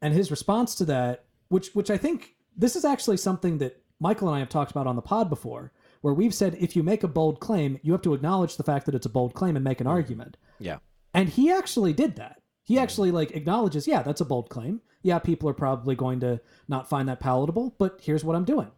[0.01, 4.27] And his response to that which which i think this is actually something that michael
[4.27, 5.71] and i have talked about on the pod before
[6.01, 8.85] where we've said if you make a bold claim you have to acknowledge the fact
[8.85, 10.37] that it's a bold claim and make an argument.
[10.59, 10.77] Yeah.
[11.15, 12.41] and he actually did that.
[12.63, 14.81] He actually like acknowledges yeah that's a bold claim.
[15.01, 18.69] Yeah people are probably going to not find that palatable but here's what i'm doing.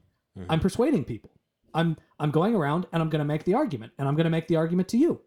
[0.47, 1.31] I'm persuading people
[1.73, 4.29] i'm i'm going around and i'm going to make the argument and i'm going to
[4.29, 5.21] make the argument to you.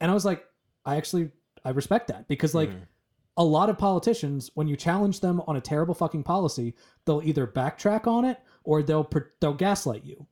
[0.00, 0.44] And i was like
[0.84, 1.30] i actually
[1.64, 2.70] i respect that because like
[3.36, 6.74] a lot of politicians when you challenge them on a terrible fucking policy
[7.04, 9.08] they'll either backtrack on it or they'll
[9.40, 10.26] they'll gaslight you.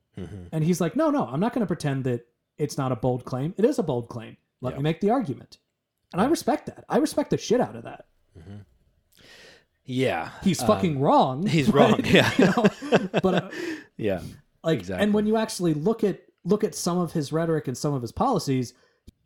[0.52, 2.26] And he's like no no i'm not going to pretend that
[2.58, 3.54] it's not a bold claim.
[3.56, 4.36] It is a bold claim.
[4.60, 4.76] Let Yeah.
[4.78, 5.58] me make the argument.
[6.12, 6.84] And i respect that.
[6.88, 8.06] I respect the shit out of that.
[9.84, 10.30] Yeah.
[10.42, 12.30] he's Um, fucking wrong he's but, wrong, yeah.
[12.36, 12.66] you know,
[13.22, 13.50] but uh,
[13.96, 14.20] Yeah.
[14.64, 15.04] Like Exactly.
[15.04, 18.02] and when you actually look at look at some of his rhetoric and some of
[18.02, 18.74] his policies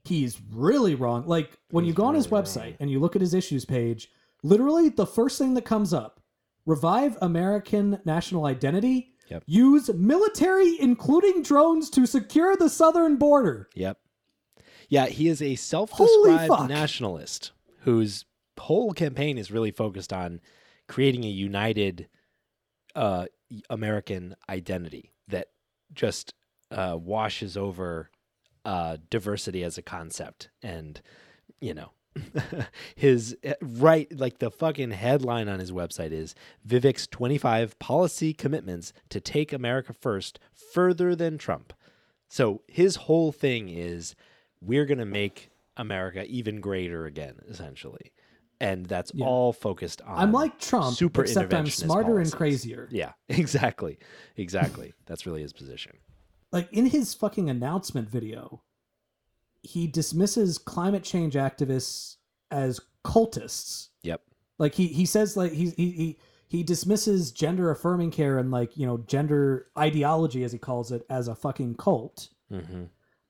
[0.04, 2.76] he's really wrong like when you He's go on his website wrong.
[2.80, 4.08] and you look at his issues page
[4.42, 6.20] literally the first thing that comes up
[6.66, 9.44] revive american national identity Yep.
[9.46, 13.98] use military including drones to secure the southern border Yep.
[14.88, 18.26] Yeah, he is a self-described nationalist whose
[18.58, 20.40] whole campaign is really focused on
[20.86, 22.08] creating a united
[22.94, 23.24] uh,
[23.70, 25.48] American identity that
[25.92, 26.34] just
[26.70, 28.10] uh, washes over
[28.64, 31.00] uh, diversity as a concept, and
[31.60, 31.90] you know.
[32.94, 36.34] his eh, right like the fucking headline on his website is
[36.68, 40.38] Vivek's 25 policy commitments to take America first
[40.74, 41.72] further than Trump.
[42.28, 44.14] So his whole thing is
[44.60, 48.12] we're going to make America even greater again, essentially.
[48.62, 49.26] And that's Yeah.
[49.26, 50.18] all focused on.
[50.18, 53.98] i'm like trump super except i'm smarter and crazier Yeah, exactly.
[54.36, 54.92] Exactly.
[55.06, 55.92] that's really his position.
[56.52, 58.62] like in his fucking announcement video,
[59.62, 62.16] he dismisses climate change activists
[62.50, 63.88] as cultists.
[64.02, 64.20] Yep.
[64.58, 66.18] Like he he says like he he he,
[66.48, 71.04] he dismisses gender affirming care and like you know gender ideology as he calls it
[71.10, 72.28] as a fucking cult.
[72.50, 72.84] hmm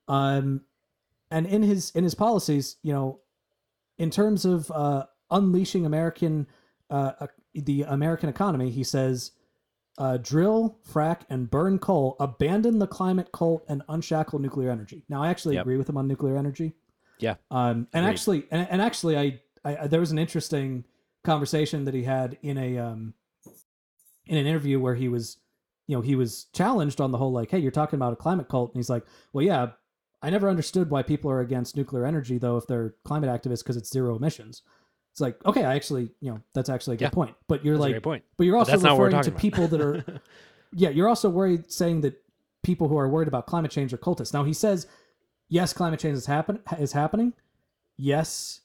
[0.07, 0.61] Um,
[1.31, 3.19] and in his in his policies, you know,
[3.97, 6.47] in terms of uh, unleashing American
[6.89, 9.31] uh, uh, the American economy, he says,
[9.97, 15.03] uh, drill, frack, and burn coal, abandon the climate cult, and unshackle nuclear energy.
[15.09, 15.61] Now, I actually Yep.
[15.63, 16.73] agree with him on nuclear energy.
[17.19, 17.35] Yeah.
[17.51, 18.09] Um, and Agreed.
[18.11, 20.83] actually, and, and actually, I, I I- there was an interesting
[21.23, 23.13] conversation that he had in a um
[24.25, 25.37] in an interview where he was,
[25.87, 28.47] you know, he was challenged on the whole like, hey, you're talking about a climate
[28.49, 29.71] cult, and he's like, well, yeah,
[30.21, 33.77] I never understood why people are against nuclear energy though if they're climate activists because
[33.77, 34.61] it's zero emissions.
[35.13, 37.09] It's like, okay, I actually, you know, that's actually a good Yeah.
[37.11, 37.35] point.
[37.47, 38.23] But you're That's like, point.
[38.35, 40.03] but you're But also that's not what we're referring to talking people that are,
[40.73, 42.19] yeah, you're also worried saying that
[42.63, 44.33] people who are worried about climate change are cultists.
[44.33, 44.87] Now he says,
[45.49, 47.33] yes, climate change is happen is happening.
[47.95, 48.61] Yes,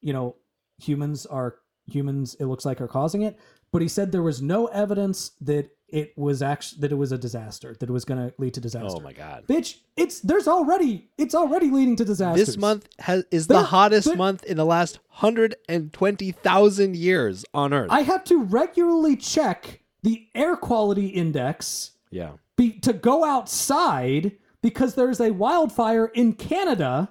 [0.00, 0.36] you know,
[0.78, 1.56] humans are
[1.86, 2.34] humans.
[2.40, 3.38] It looks like are causing it.
[3.70, 7.18] But he said there was no evidence that it was actually that it was a
[7.18, 8.88] disaster that it was going to lead to disaster.
[8.96, 9.44] Oh my god.
[9.48, 12.38] Bitch, it's there's already it's already leading to disaster.
[12.44, 17.88] This month has is the There- hottest month in the last 120,000 years on earth.
[17.90, 22.32] I have to regularly check the air quality index yeah.
[22.56, 27.10] be, to go outside because there's a wildfire in Canada,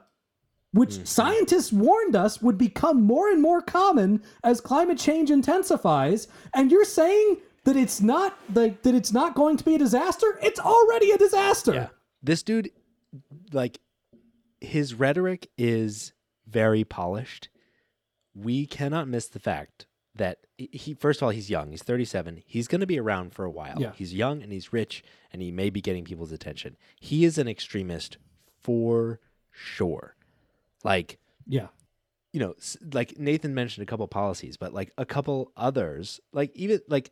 [0.72, 1.04] which Mm-hmm.
[1.06, 6.28] scientists warned us would become more and more common as climate change intensifies.
[6.54, 7.38] And you're saying
[7.70, 10.40] that it's not like that it's not going to be a disaster?
[10.42, 11.74] It's already a disaster.
[11.74, 11.88] Yeah.
[12.24, 12.72] This dude,
[13.54, 13.80] like,
[14.60, 16.14] his rhetoric is
[16.48, 17.50] very polished.
[18.36, 19.86] We cannot miss the fact
[20.16, 21.72] that he, first of all, he's young.
[21.72, 22.44] He's 37.
[22.46, 23.78] He's going to be around for a while.
[23.80, 23.92] Yeah.
[23.96, 26.76] He's young and he's rich and he may be getting people's attention.
[27.00, 28.18] He is an extremist
[28.62, 29.20] for
[29.52, 30.16] sure.
[30.84, 31.68] Like, Yeah.
[32.34, 32.56] you know,
[32.94, 37.12] like Nathan mentioned a couple policies, but like a couple others, like even like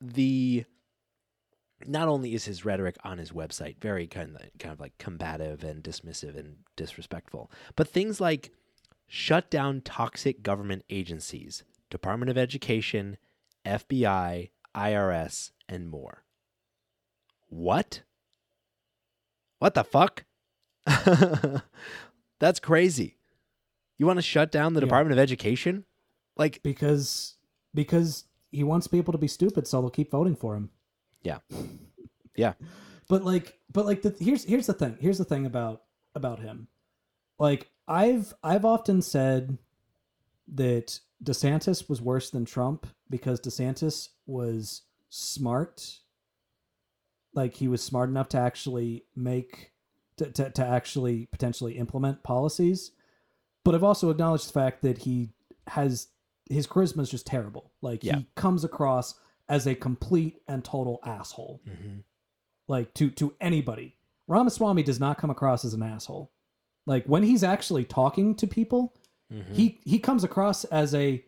[0.00, 0.64] the
[1.86, 5.62] not only is his rhetoric on his website very kind of kind of like combative
[5.62, 8.50] and dismissive and disrespectful, but things like
[9.06, 13.16] shut down toxic government agencies, Department of Education,
[13.64, 16.24] FBI, IRS, and more.
[17.48, 18.02] What?
[19.58, 20.24] What the fuck?
[22.38, 23.16] That's crazy.
[23.98, 24.86] You want to shut down the Yeah.
[24.86, 25.84] Department of Education?
[26.36, 27.36] Like, because
[27.74, 30.70] because he wants people to be stupid, so they'll keep voting for him.
[31.22, 31.38] Yeah.
[32.34, 32.54] Yeah.
[33.08, 34.96] But like, but like, the, here's here's the thing.
[35.00, 35.82] Here's the thing about
[36.14, 36.68] about him.
[37.38, 39.58] Like, I've I've often said
[40.54, 45.98] that DeSantis was worse than Trump because DeSantis was smart.
[47.34, 49.72] Like he was smart enough to actually make
[50.16, 52.92] to, to, to actually potentially implement policies.
[53.64, 55.30] But I've also acknowledged the fact that he
[55.66, 56.08] has
[56.48, 57.72] his charisma is just terrible.
[57.82, 58.18] Like Yeah.
[58.18, 59.14] he comes across
[59.48, 61.60] as a complete and total asshole.
[61.66, 62.02] Mhm.
[62.68, 63.96] Like to to anybody.
[64.28, 66.32] Ramaswamy does not come across as an asshole.
[66.86, 68.94] Like when he's actually talking to people,
[69.32, 69.54] Mhm.
[69.54, 71.24] he he comes across as a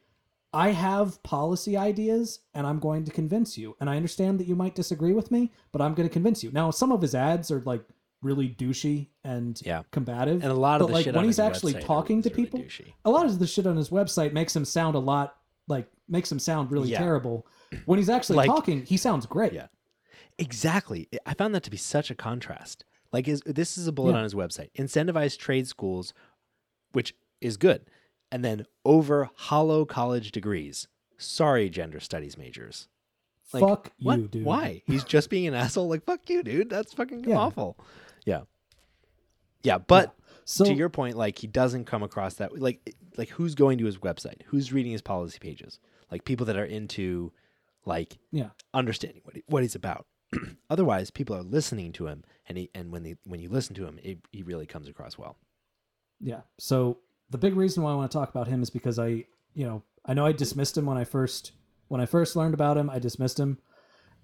[0.52, 3.76] I have policy ideas and I'm going to convince you.
[3.80, 6.50] And I understand that you might disagree with me, but I'm going to convince you.
[6.50, 7.84] Now, some of his ads are like
[8.22, 9.82] really douchey and Yeah.
[9.92, 10.42] combative.
[10.42, 12.92] and a lot of but the like when he's actually talking to really people, douchey.
[13.04, 15.36] a lot of the shit on his website makes him sound a lot
[15.68, 16.98] like makes him sound really Yeah.
[16.98, 17.46] terrible.
[17.84, 19.52] When he's actually Like- talking, he sounds great.
[19.52, 19.66] Yeah.
[20.38, 21.08] Exactly.
[21.26, 22.84] I found that to be such a contrast.
[23.12, 24.18] Like, is this is a bullet Yeah.
[24.18, 26.12] on his website: incentivize trade schools,
[26.92, 27.86] which is good,
[28.32, 30.88] and then over hollow college degrees.
[31.18, 32.88] Sorry, gender studies majors.
[33.52, 34.18] Like, Fuck What?
[34.20, 34.44] you, dude.
[34.44, 34.82] Why?
[34.86, 35.88] He's just being an asshole.
[35.88, 36.68] Like, fuck you, dude.
[36.70, 37.36] That's fucking Yeah.
[37.38, 37.78] awful.
[38.28, 38.42] Yeah.
[39.62, 40.14] Yeah, but
[40.44, 43.86] So to your point, like he doesn't come across that like like who's going to
[43.86, 44.42] his website?
[44.46, 45.80] Who's reading his policy pages?
[46.10, 47.32] Like people that are into
[47.84, 48.50] like yeah.
[48.74, 50.06] understanding what he, what he's about.
[50.70, 53.86] Otherwise, people are listening to him, and he and when they when you listen to
[53.86, 55.36] him, it, he really comes across well.
[56.20, 56.42] Yeah.
[56.58, 56.98] So
[57.30, 59.24] the big reason why I want to talk about him is because I,
[59.54, 61.52] you know, I know I dismissed him when I first
[61.88, 62.90] when I first learned about him.
[62.90, 63.58] I dismissed him,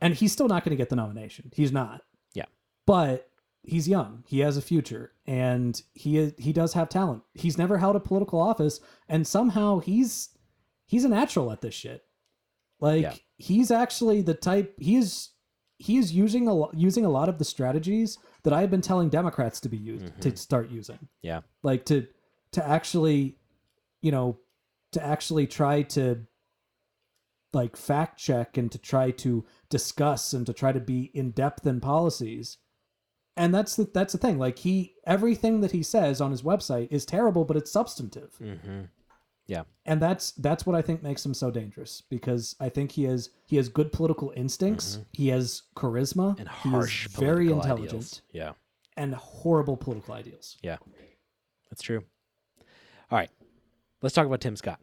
[0.00, 1.50] and he's still not going to get the nomination.
[1.54, 2.02] He's not.
[2.34, 2.46] Yeah.
[2.86, 3.28] But
[3.64, 4.22] he's young.
[4.26, 7.22] He has a future, and he is, he does have talent.
[7.34, 10.30] He's never held a political office, and somehow he's
[10.86, 12.04] he's a natural at this shit.
[12.80, 13.14] Like Yeah.
[13.36, 14.74] he's actually the type.
[14.78, 15.30] He is
[15.78, 19.08] he is using a using a lot of the strategies that I have been telling
[19.08, 20.20] Democrats to be used mm-hmm.
[20.20, 22.06] to start using Yeah, like to
[22.52, 23.38] to actually
[24.02, 24.38] you know
[24.92, 26.26] to actually try to
[27.52, 31.66] like fact check and to try to discuss and to try to be in depth
[31.66, 32.58] in policies
[33.36, 36.88] and that's the that's the thing like he everything that he says on his website
[36.90, 38.82] is terrible but it's substantive mm-hmm.
[39.46, 39.64] Yeah.
[39.84, 43.30] And that's that's what i think makes him so dangerous because i think he has
[43.46, 48.22] he has good political instincts he has charisma and harsh, very intelligent ideals.
[48.32, 48.52] Yeah,
[48.96, 50.78] and horrible political ideals yeah,
[51.70, 52.04] that's true.
[53.10, 53.30] All right,
[54.00, 54.80] let's talk about Tim Scott.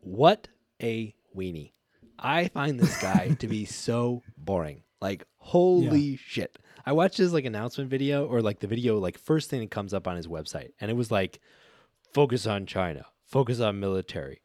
[0.00, 0.48] What
[0.82, 1.72] a weenie!
[2.18, 4.82] I find this guy to be so boring.
[5.02, 6.58] Like holy shit!
[6.86, 9.92] I watched his like announcement video or like the video like first thing that comes
[9.92, 11.40] up on his website, and it was like
[12.14, 14.40] focus on China, focus on military.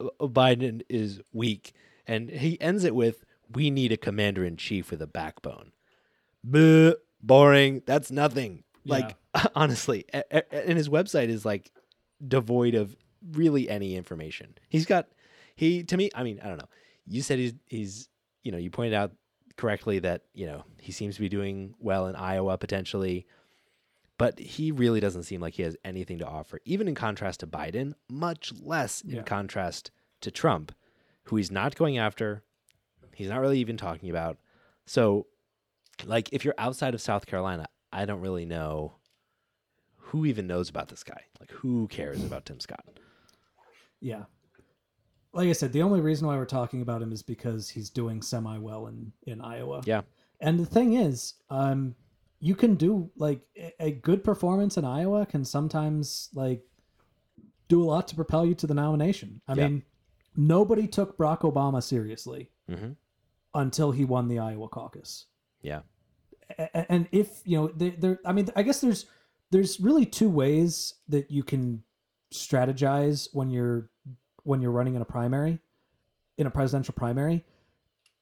[0.00, 1.72] Uh, Biden is weak,
[2.06, 5.72] and he ends it with we need a commander in chief with a backbone.
[7.22, 7.82] Boring.
[7.86, 8.64] That's nothing.
[8.84, 9.16] Like
[9.54, 11.70] honestly, a- a- and his website is like
[12.26, 12.94] devoid of
[13.32, 14.54] really any information.
[14.68, 15.08] He's got
[15.56, 16.10] he to me.
[16.14, 16.68] I mean, I don't know.
[17.06, 18.08] You said he's he's
[18.42, 19.12] you know you pointed out
[19.56, 23.26] correctly that you know he seems to be doing well in Iowa potentially,
[24.18, 26.60] but he really doesn't seem like he has anything to offer.
[26.64, 29.22] Even in contrast to Biden, much less in Yeah.
[29.22, 29.90] contrast
[30.22, 30.72] to Trump,
[31.24, 32.42] who he's not going after.
[33.14, 34.38] He's not really even talking about.
[34.84, 35.26] So,
[36.04, 38.96] like, if you're outside of South Carolina, I don't really know
[39.96, 41.22] who even knows about this guy.
[41.40, 42.84] Like, who cares about Tim Scott?
[44.00, 44.24] Yeah.
[45.36, 48.22] Like I said, the only reason why we're talking about him is because he's doing
[48.22, 49.82] semi well in in Iowa.
[49.84, 50.02] Yeah.
[50.40, 51.94] And the thing is, um,
[52.40, 53.40] you can do like
[53.80, 56.62] a- good performance in Iowa can sometimes like
[57.68, 59.40] do a lot to propel you to the nomination.
[59.48, 59.68] I Yeah.
[59.68, 59.82] mean,
[60.36, 62.92] nobody took Barack Obama seriously Mm-hmm.
[63.54, 65.26] until he won the Iowa caucus.
[65.62, 65.82] Yeah.
[66.90, 69.06] And if you know there, there i mean i guess there's
[69.50, 71.82] there's really two ways that you can
[72.32, 73.90] strategize when you're
[74.46, 75.58] when you're running in a primary
[76.38, 77.44] in a presidential primary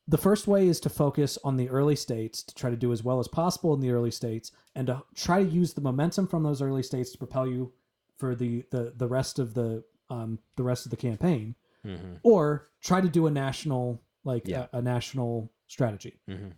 [0.07, 3.03] the first way is to focus on the early states to try to do as
[3.03, 6.43] well as possible in the early states and to try to use the momentum from
[6.43, 7.73] those early states to propel you
[8.17, 11.55] for the the, the rest of the um the rest of the campaign
[11.87, 12.15] Mm-hmm.
[12.23, 14.69] or try to do a national like Yeah.
[14.73, 16.49] a, a national strategy Mm-hmm.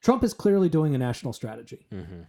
[0.00, 2.22] trump is clearly doing a national strategy Mm-hmm.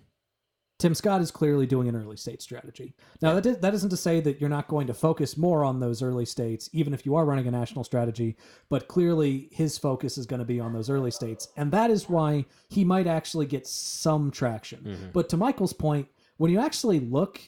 [0.79, 2.95] Tim Scott is clearly doing an early state strategy.
[3.21, 5.79] Now, that, is, that isn't to say that you're not going to focus more on
[5.81, 8.37] those early states, even if you are running a national strategy,
[8.69, 11.49] but clearly his focus is going to be on those early states.
[11.57, 14.79] And that is why he might actually get some traction.
[14.85, 15.11] Mhm.
[15.13, 16.07] But to Michael's point,
[16.37, 17.41] when you actually look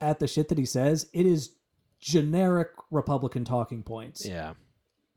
[0.00, 1.50] at the shit that he says, it is
[2.00, 4.24] generic Republican talking points.
[4.26, 4.54] Yeah.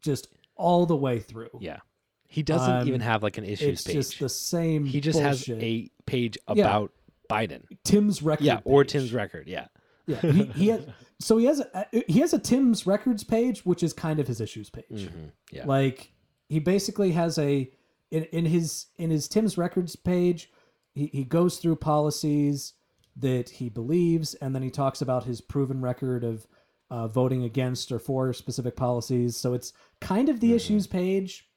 [0.02, 1.50] Just all the way through.
[1.62, 1.80] Yeah.
[2.28, 3.96] He doesn't Um, even have like an issues it's page.
[3.96, 4.84] just the same.
[4.86, 5.56] he just bullshit.
[5.56, 6.92] has a page about
[7.30, 7.64] Biden.
[7.84, 8.44] Tim's record.
[8.46, 8.92] Yeah, or page.
[8.94, 9.48] Tim's record.
[9.48, 9.68] Yeah.
[10.06, 10.86] Yeah, he, he has,
[11.20, 14.40] so he has a he has a Tim's records page, which is kind of his
[14.42, 14.86] issues page.
[15.10, 15.32] Mhm.
[15.52, 15.66] Yeah.
[15.66, 16.12] Like
[16.50, 17.70] he basically has a
[18.12, 20.50] in, in his in his Tim's records page,
[20.94, 22.74] he, he goes through policies
[23.18, 26.48] that he believes, and then he talks about his proven record of
[26.90, 29.36] uh, voting against or for specific policies.
[29.36, 31.50] So it's kind of the issues page,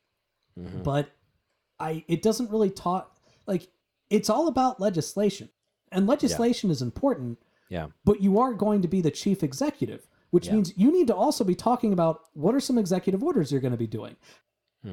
[0.58, 0.82] Mhm.
[0.82, 1.10] but
[1.78, 3.16] I it doesn't really talk
[3.46, 3.68] like
[4.08, 5.48] it's all about legislation,
[5.92, 7.38] and legislation is important
[7.68, 7.88] Yeah.
[8.04, 10.54] but you are going to be the chief executive, which Yeah.
[10.54, 13.72] means you need to also be talking about what are some executive orders you're going
[13.72, 14.16] to be doing.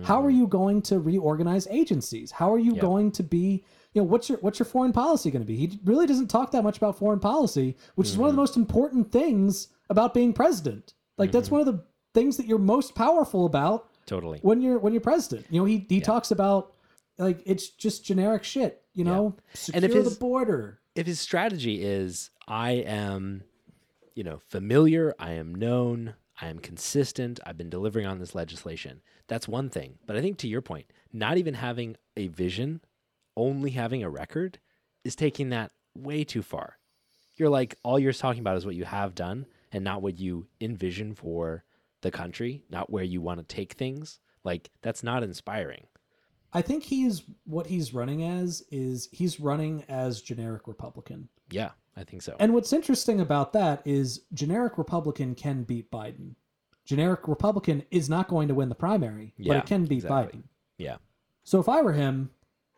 [0.03, 2.31] How are you going to reorganize agencies?
[2.31, 2.75] How are you Mm-hmm.
[2.75, 2.81] Yeah.
[2.81, 3.63] going to be,
[3.93, 5.55] you know, what's your what's your foreign policy going to be?
[5.55, 8.35] He really doesn't talk that much about foreign policy, which is one of Mm-hmm.
[8.35, 10.93] the most important things about being president.
[11.17, 11.83] Like that's one of the
[12.13, 14.39] things that you're most powerful about Totally.
[14.41, 15.45] when you're when you're president.
[15.49, 16.73] You know, he he talks about
[17.17, 19.35] like it's just generic shit, you know?
[19.53, 20.79] Secure And if the his- border.
[20.97, 23.43] If his strategy is I am,
[24.15, 29.01] you know, familiar, I am known, I am consistent, I've been delivering on this legislation,
[29.27, 29.99] that's one thing.
[30.07, 32.81] But I think to your point, not even having a vision,
[33.35, 34.57] only having a record
[35.03, 36.77] is taking that way too far.
[37.35, 40.47] You're like, all you're talking about is what you have done and not what you
[40.59, 41.63] envision for
[42.01, 44.19] the country, not where you want to take things.
[44.43, 45.85] Like, that's not inspiring.
[46.53, 51.27] I think he's what he's running as is he's running as generic Republican.
[51.51, 52.35] Yeah, I think so.
[52.39, 56.35] And what's interesting about that is generic Republican can beat Biden.
[56.85, 60.39] Generic Republican is not going to win the primary, but it can beat exactly.
[60.39, 60.43] Biden.
[60.77, 60.97] yeah.
[61.43, 62.29] So if I were him,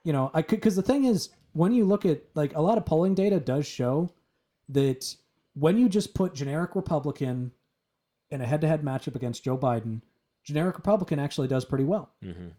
[0.03, 2.77] you know, I could because the thing is when you look at like a lot
[2.77, 4.09] of polling data does show
[4.69, 5.15] that
[5.53, 7.51] when you just put generic Republican
[8.31, 10.01] in a head-to-head matchup against Joe Biden,
[10.43, 12.11] generic Republican actually does pretty well.
[12.23, 12.49] hmm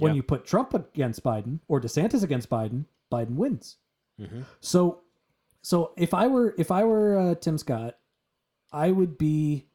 [0.00, 0.16] When Yeah.
[0.16, 3.76] you put Trump against Biden or DeSantis against Biden, Biden wins.
[4.18, 5.00] hmm So,
[5.62, 7.96] so if I were if I were uh, Tim Scott,
[8.72, 9.66] I would be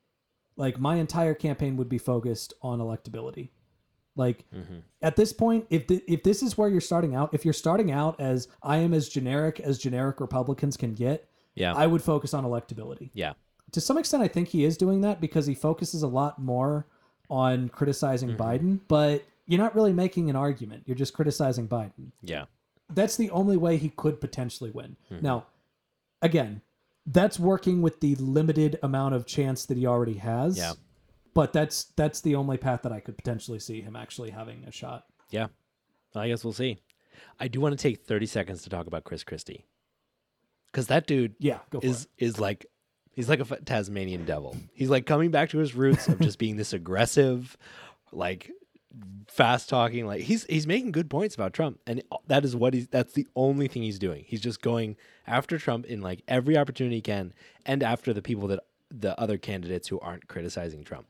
[0.57, 3.49] like my entire campaign would be focused on electability.
[4.15, 7.45] Like hmm at this point, if the, if this is where you're starting out, if
[7.45, 11.73] you're starting out as I am as generic as generic Republicans can get, Yeah.
[11.75, 13.11] I would focus on electability.
[13.13, 13.33] yeah.
[13.71, 16.87] To some extent, I think he is doing that because he focuses a lot more
[17.29, 18.41] on criticizing Mm-hmm.
[18.41, 20.83] Biden, but you're not really making an argument.
[20.85, 22.45] You're just criticizing Biden Yeah.
[22.93, 24.95] that's the only way he could potentially win.
[25.09, 25.19] Hmm.
[25.21, 25.45] Now,
[26.21, 26.61] again,
[27.05, 30.57] that's working with the limited amount of chance that he already has.
[30.57, 30.73] Yeah.
[31.33, 34.71] But that's that's the only path that I could potentially see him actually having a
[34.71, 35.05] shot.
[35.29, 35.47] Yeah.
[36.15, 36.79] I guess we'll see.
[37.39, 39.65] I do want to take 30 seconds to talk about Chris Christie.
[40.71, 42.25] Cuz that dude Yeah, is it.
[42.25, 42.65] is like
[43.11, 44.55] he's like a Tasmanian devil.
[44.73, 47.57] He's like coming back to his roots of just being this aggressive
[48.11, 48.49] like
[49.27, 52.87] fast talking like he's he's making good points about Trump and that is what he's
[52.87, 54.23] that's the only thing he's doing.
[54.27, 54.95] He's just going
[55.27, 57.33] after Trump in like every opportunity he can
[57.65, 58.59] and after the people that
[58.89, 61.07] the other candidates who aren't criticizing Trump.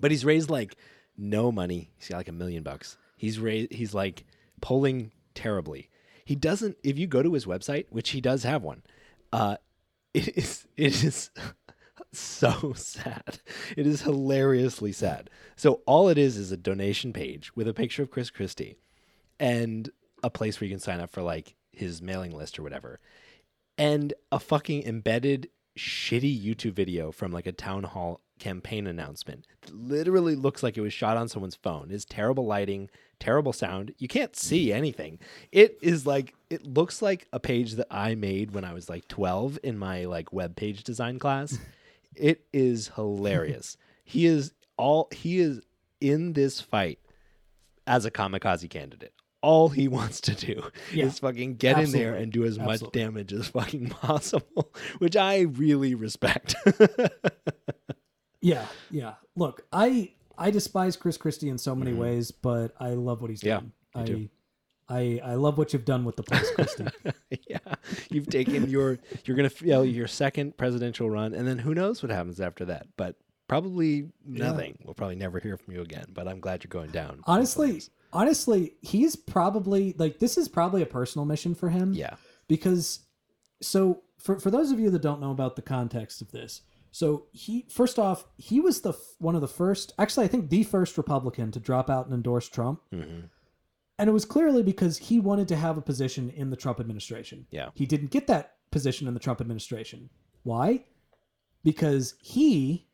[0.00, 0.76] But he's raised like
[1.16, 1.90] no money.
[1.96, 2.96] He's got like a million bucks.
[3.16, 3.72] He's raised.
[3.72, 4.24] He's like
[4.60, 5.90] polling terribly.
[6.24, 6.76] He doesn't.
[6.82, 8.82] If you go to his website, which he does have one,
[9.32, 9.56] uh,
[10.14, 11.30] it is it is
[12.12, 13.40] so sad.
[13.76, 15.30] It is hilariously sad.
[15.56, 18.76] So all it is is a donation page with a picture of Chris Christie,
[19.38, 19.90] and
[20.22, 23.00] a place where you can sign up for like his mailing list or whatever,
[23.76, 29.46] and a fucking embedded shitty YouTube video from like a town hall campaign announcement.
[29.62, 31.88] That literally looks like it was shot on someone's phone.
[31.90, 33.94] It's terrible lighting, terrible sound.
[33.98, 35.18] You can't see anything.
[35.52, 39.08] It is like it looks like a page that I made when I was like
[39.08, 41.58] 12 in my like web page design class.
[42.16, 43.76] It is hilarious.
[44.04, 45.60] he is all he is
[46.00, 46.98] in this fight
[47.86, 49.12] as a kamikaze candidate.
[49.42, 50.62] All he wants to do
[50.92, 51.04] Yeah.
[51.06, 55.40] is fucking get in there and do as much damage as fucking possible, which I
[55.40, 56.54] really respect.
[58.40, 59.14] Yeah, yeah.
[59.36, 63.40] Look, I I despise Chris Christie in so many ways, but I love what he's
[63.40, 63.48] Mm-hmm.
[63.48, 63.72] Yeah, doing.
[63.94, 64.28] I, too.
[64.88, 66.86] I I love what you've done with the place, Christie.
[67.48, 67.58] yeah,
[68.10, 72.10] you've taken your you're gonna feel your second presidential run, and then who knows what
[72.10, 72.86] happens after that?
[72.96, 73.16] But
[73.48, 74.78] probably nothing.
[74.84, 76.06] We'll probably never hear from you again.
[76.12, 77.20] But I'm glad you're going down.
[77.26, 77.82] honestly,
[78.12, 81.92] honestly, he's probably like this is probably a personal mission for him.
[81.94, 82.16] yeah,
[82.48, 83.00] because
[83.62, 87.26] so for for those of you that don't know about the context of this so
[87.32, 90.96] he first off he was the one of the first actually i think the first
[90.98, 93.20] republican to drop out and endorse trump hmm
[93.98, 97.46] and it was clearly because he wanted to have a position in the trump administration
[97.50, 100.10] yeah, he didn't get that position in the trump administration
[100.42, 100.84] why
[101.62, 102.86] because he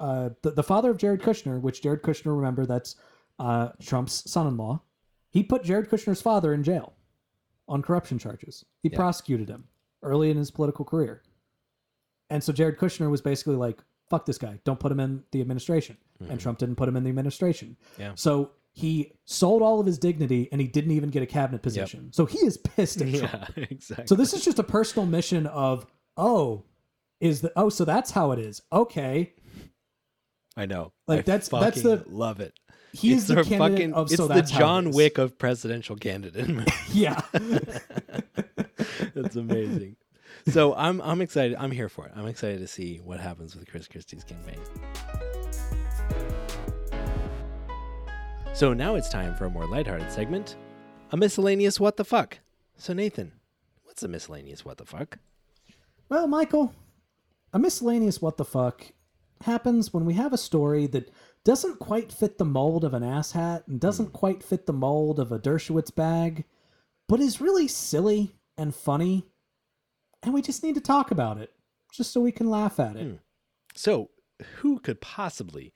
[0.00, 2.94] uh, the, the father of Jared Kushner, which Jared Kushner, remember, that's
[3.40, 4.80] uh, Trump's son in law,
[5.30, 6.92] he put Jared Kushner's father in jail
[7.68, 8.64] on corruption charges.
[8.82, 8.96] He Yeah.
[8.96, 9.64] prosecuted him
[10.02, 11.22] early in his political career.
[12.30, 15.40] And so Jared Kushner was basically like, fuck this guy, don't put him in the
[15.40, 15.96] administration.
[16.28, 17.76] And Trump didn't put him in the administration.
[17.94, 18.02] Mm-hmm.
[18.02, 18.12] Yeah.
[18.14, 22.12] So he sold all of his dignity and he didn't even get a cabinet position.
[22.12, 23.52] So he is pissed at Trump.
[23.56, 24.06] Yeah, exactly.
[24.06, 25.84] So this is just a personal mission of,
[26.16, 26.62] oh,
[27.20, 28.62] is the oh, so that's how it is.
[28.72, 29.32] Okay.
[30.56, 30.92] I know.
[31.08, 32.54] Like, I that's- that's the- love it.
[32.92, 34.90] He's it's the candidate fucking, of it's so the that's how it John.
[34.92, 36.48] Wick of presidential candidate.
[36.92, 37.20] Yeah.
[39.14, 39.96] That's amazing.
[40.48, 41.56] So I'm I'm excited.
[41.58, 42.12] I'm here for it.
[42.16, 44.58] I'm excited to see what happens with Chris Christie's campaign.
[48.58, 50.56] So now it's time for a more lighthearted segment,
[51.12, 52.40] a miscellaneous what the fuck.
[52.76, 53.30] So Nathan,
[53.84, 55.20] what's a miscellaneous what the fuck?
[56.08, 56.74] Well, Michael,
[57.52, 58.84] a miscellaneous what the fuck
[59.42, 61.08] happens when we have a story that
[61.44, 64.16] doesn't quite fit the mold of an asshat and doesn't hmm.
[64.16, 66.44] quite fit the mold of a Dershowitz bag,
[67.08, 69.24] but is really silly and funny,
[70.24, 71.52] and we just need to talk about it
[71.92, 73.06] just so we can laugh at it.
[73.06, 73.14] Hmm.
[73.76, 74.10] So
[74.56, 75.72] who could possibly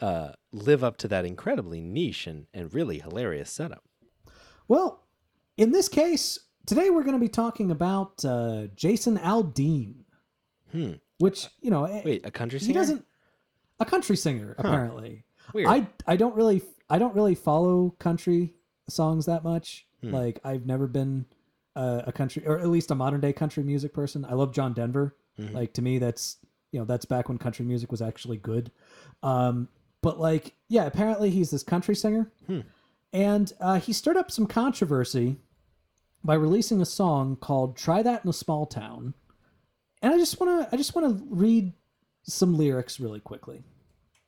[0.00, 3.84] uh, live up to that incredibly niche and, and really hilarious setup?
[4.68, 5.04] Well,
[5.56, 10.04] in this case, today we're going to be talking about uh, Jason Aldean,
[10.72, 10.92] Hmm.
[11.18, 12.68] which you know, eh, Wait, a country singer.
[12.68, 13.04] he doesn't
[13.78, 15.24] a country singer apparently.
[15.54, 15.68] Weird.
[15.68, 16.60] I I don't really
[16.90, 18.54] I don't really follow country
[18.88, 19.86] songs that much.
[20.02, 20.12] Hmm.
[20.12, 21.26] Like I've never been
[21.76, 24.24] uh, a country or at least a modern day country music person.
[24.24, 25.14] I love John Denver.
[25.38, 25.52] Mhm.
[25.54, 26.38] Like to me that's
[26.72, 28.72] you know that's back when country music was actually good.
[29.22, 29.68] Um
[30.06, 32.30] but like yeah, apparently he's this country singer.
[32.46, 32.60] Hmm.
[33.12, 35.38] And uh, he stirred up some controversy
[36.22, 39.14] by releasing a song called "Try That in a Small Town,"
[40.00, 41.72] and I just want to I just want to read
[42.22, 43.64] some lyrics really quickly.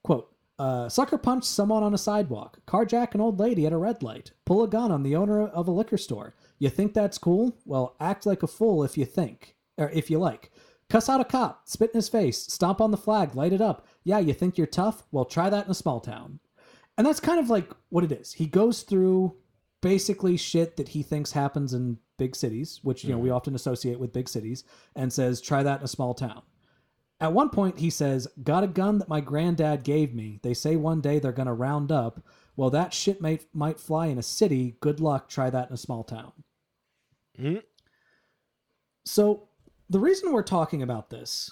[0.03, 4.03] Quote: uh, "Sucker punch someone on a sidewalk, carjack an old lady at a red
[4.03, 6.35] light, pull a gun on the owner of a liquor store.
[6.59, 7.57] You think that's cool?
[7.65, 10.51] Well, act like a fool if you think, or if you like."
[10.91, 13.87] Cuss out a cop, spit in his face, stomp on the flag, light it up.
[14.05, 15.05] Yeah, you think you're tough?
[15.13, 16.41] Well, try that in a small town.
[16.97, 18.33] And that's kind of like what it is.
[18.33, 19.37] He goes through
[19.83, 24.01] basically shit that he thinks happens in big cities, which you know we often associate
[24.01, 24.65] with big cities,
[24.97, 26.43] and says, "Try that in a small town."
[27.21, 30.41] At one point, he says, "Got a gun that my granddad gave me.
[30.43, 32.21] They say one day they're gonna round up.
[32.57, 34.77] Well, that shit might might fly in a city.
[34.81, 35.29] Good luck.
[35.29, 36.33] Try that in a small town."
[37.39, 37.63] Mhm.
[39.05, 39.48] So
[39.91, 41.51] the reason we're talking about this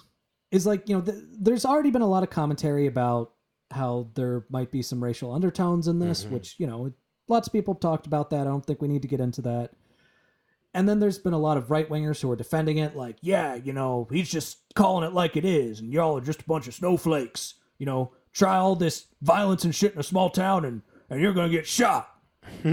[0.50, 3.32] is like you know th- there's already been a lot of commentary about
[3.70, 6.30] how there might be some racial undertones in this Mhm.
[6.30, 6.92] which you know
[7.28, 8.42] lots of people talked about that.
[8.42, 9.72] I don't think we need to get into that.
[10.74, 13.54] And then there's been a lot of right wingers who are defending it like yeah
[13.56, 16.68] you know he's just calling it like it is and y'all are just a bunch
[16.68, 17.54] of snowflakes.
[17.78, 21.32] You know try all this violence and shit in a small town and and you're
[21.32, 22.08] gonna get shot.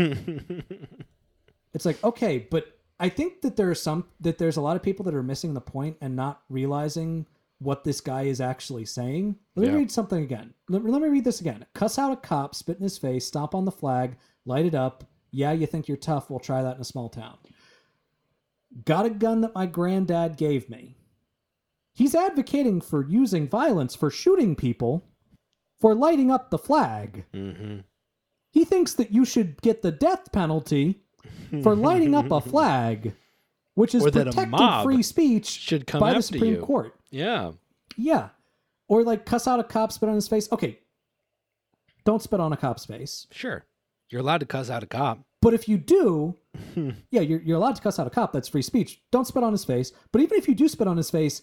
[1.74, 2.68] It's like okay but
[3.04, 5.54] i think that there are some that there's a lot of people that are missing
[5.54, 7.26] the point and not realizing
[7.60, 9.38] what this guy is actually saying.
[9.56, 9.78] Let me Yeah.
[9.78, 10.54] read something again.
[10.68, 11.66] Let, let me read this again.
[11.74, 15.06] Cuss out a cop spit in his face stomp on the flag light it up.
[15.32, 16.30] Yeah you think you're tough.
[16.30, 17.38] We'll try that in a small town.
[18.86, 20.96] Got a gun that my granddad gave me.
[21.94, 25.06] He's advocating for using violence for shooting people
[25.80, 27.26] for lighting up the flag.
[27.34, 27.80] Hmm
[28.50, 31.03] he thinks that you should get the death penalty
[31.62, 33.14] for lighting up a flag,
[33.76, 36.56] which is Or that a protected mob free speech should come by the after Supreme
[36.56, 36.62] you.
[36.62, 36.96] Court.
[37.12, 37.52] Yeah.
[37.98, 38.30] Yeah.
[38.88, 40.52] Or like cuss out a cop, spit on his face.
[40.52, 40.80] Okay.
[42.06, 43.28] Don't spit on a cop's face.
[43.32, 43.66] Sure.
[44.10, 45.20] You're allowed to cuss out a cop.
[45.42, 46.36] But if you do,
[47.10, 48.34] yeah, you're, you're allowed to cuss out a cop.
[48.34, 49.02] That's free speech.
[49.12, 49.92] Don't spit on his face.
[50.12, 51.42] But even if you do spit on his face,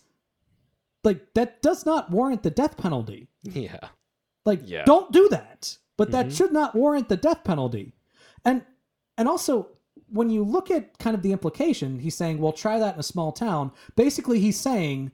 [1.04, 3.28] like that does not warrant the death penalty.
[3.42, 3.78] Yeah.
[4.44, 4.84] Like, Yeah.
[4.84, 5.76] don't do that.
[5.96, 6.36] But that Mhm.
[6.36, 7.94] should not warrant the death penalty.
[8.44, 8.64] And
[9.18, 9.68] and also,
[10.12, 13.05] when you look at kind of the implication, he's saying, "Well, try that in a
[13.05, 15.12] small town." Basically, he's saying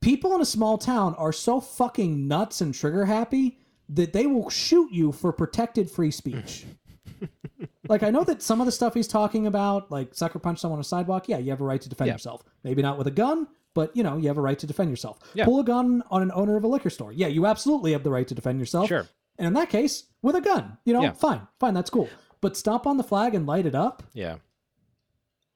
[0.00, 3.58] people in a small town are so fucking nuts and trigger happy
[3.88, 6.64] that they will shoot you for protected free speech.
[7.88, 10.78] like I know that some of the stuff he's talking about, like sucker punch someone
[10.78, 12.14] on a sidewalk, yeah, you have a right to defend Yeah.
[12.14, 12.42] yourself.
[12.64, 15.18] Maybe not with a gun, but you know, you have a right to defend yourself.
[15.34, 15.44] Yeah.
[15.44, 17.12] Pull a gun on an owner of a liquor store.
[17.12, 18.88] Yeah, you absolutely have the right to defend yourself.
[18.88, 19.06] Sure.
[19.38, 21.12] And in that case, with a gun, you know, Yeah.
[21.12, 22.08] fine, fine, that's cool.
[22.42, 24.02] But stomp on the flag and light it up.
[24.12, 24.36] Yeah.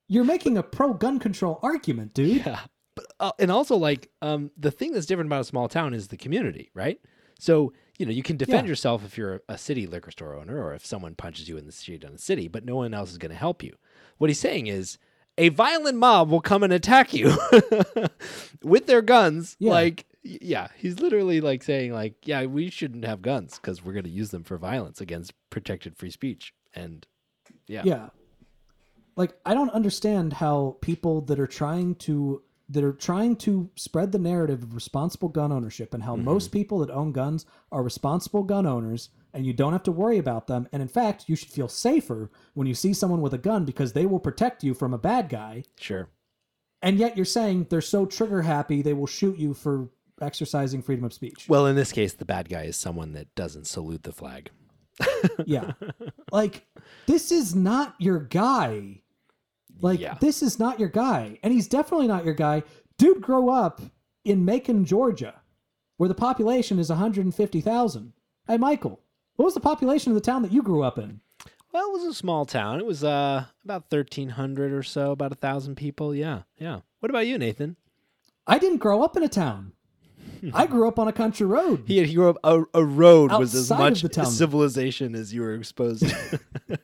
[0.09, 2.47] You're making a pro gun control argument, dude.
[2.47, 2.61] Yeah.
[2.95, 6.09] But uh, and also like um the thing that's different about a small town is
[6.09, 6.99] the community, right?
[7.39, 8.71] So, you know, you can defend Yeah.
[8.71, 11.73] yourself if you're a city liquor store owner or if someone punches you in the
[11.73, 13.75] street in the city, but no one else is going to help you.
[14.17, 14.97] What he's saying is
[15.37, 17.37] a violent mob will come and attack you
[18.63, 19.73] with their guns Yeah.
[19.73, 24.05] like Yeah, he's literally like saying like, yeah, we shouldn't have guns because we're going
[24.05, 26.55] to use them for violence against protected free speech.
[26.77, 27.07] And
[27.67, 28.09] yeah, Yeah.
[29.17, 34.11] Like I don't understand how people that are trying to that are trying to spread
[34.11, 36.25] the narrative of responsible gun ownership and how mm-hmm.
[36.25, 40.19] most people that own guns are responsible gun owners and you don't have to worry
[40.19, 43.39] about them and in fact you should feel safer when you see someone with a
[43.39, 46.09] gun because they will protect you from a bad guy sure.
[46.83, 49.89] and yet you're saying they're so trigger happy they will shoot you for
[50.21, 51.47] exercising freedom of speech.
[51.49, 54.51] Well, in this case, the bad guy is someone that doesn't salute the flag.
[55.47, 55.73] Yeah.
[56.33, 56.67] Like
[57.07, 59.03] this is not your guy.
[59.81, 60.17] Like Yeah.
[60.21, 62.63] this is not your guy, and he's definitely not your guy.
[62.99, 63.81] Dude, grow up
[64.25, 65.35] in Macon, Georgia,
[65.99, 68.13] where the population is 150,000.
[68.49, 69.01] Hey, Michael,
[69.37, 71.21] what was the population of the town that you grew up in?
[71.73, 72.79] Well, it was a small town.
[72.81, 76.15] It was uh about thirteen hundred or so, about a thousand people.
[76.15, 76.81] Yeah, yeah.
[77.01, 77.77] What about you, Nathan?
[78.47, 79.73] I didn't grow up in a town.
[80.55, 81.85] I grew up on a country road.
[81.87, 84.27] He, he grew up a, a road was as much the town.
[84.27, 86.41] civilization as you were exposed to.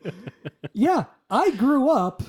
[0.75, 2.23] Yeah, I grew up.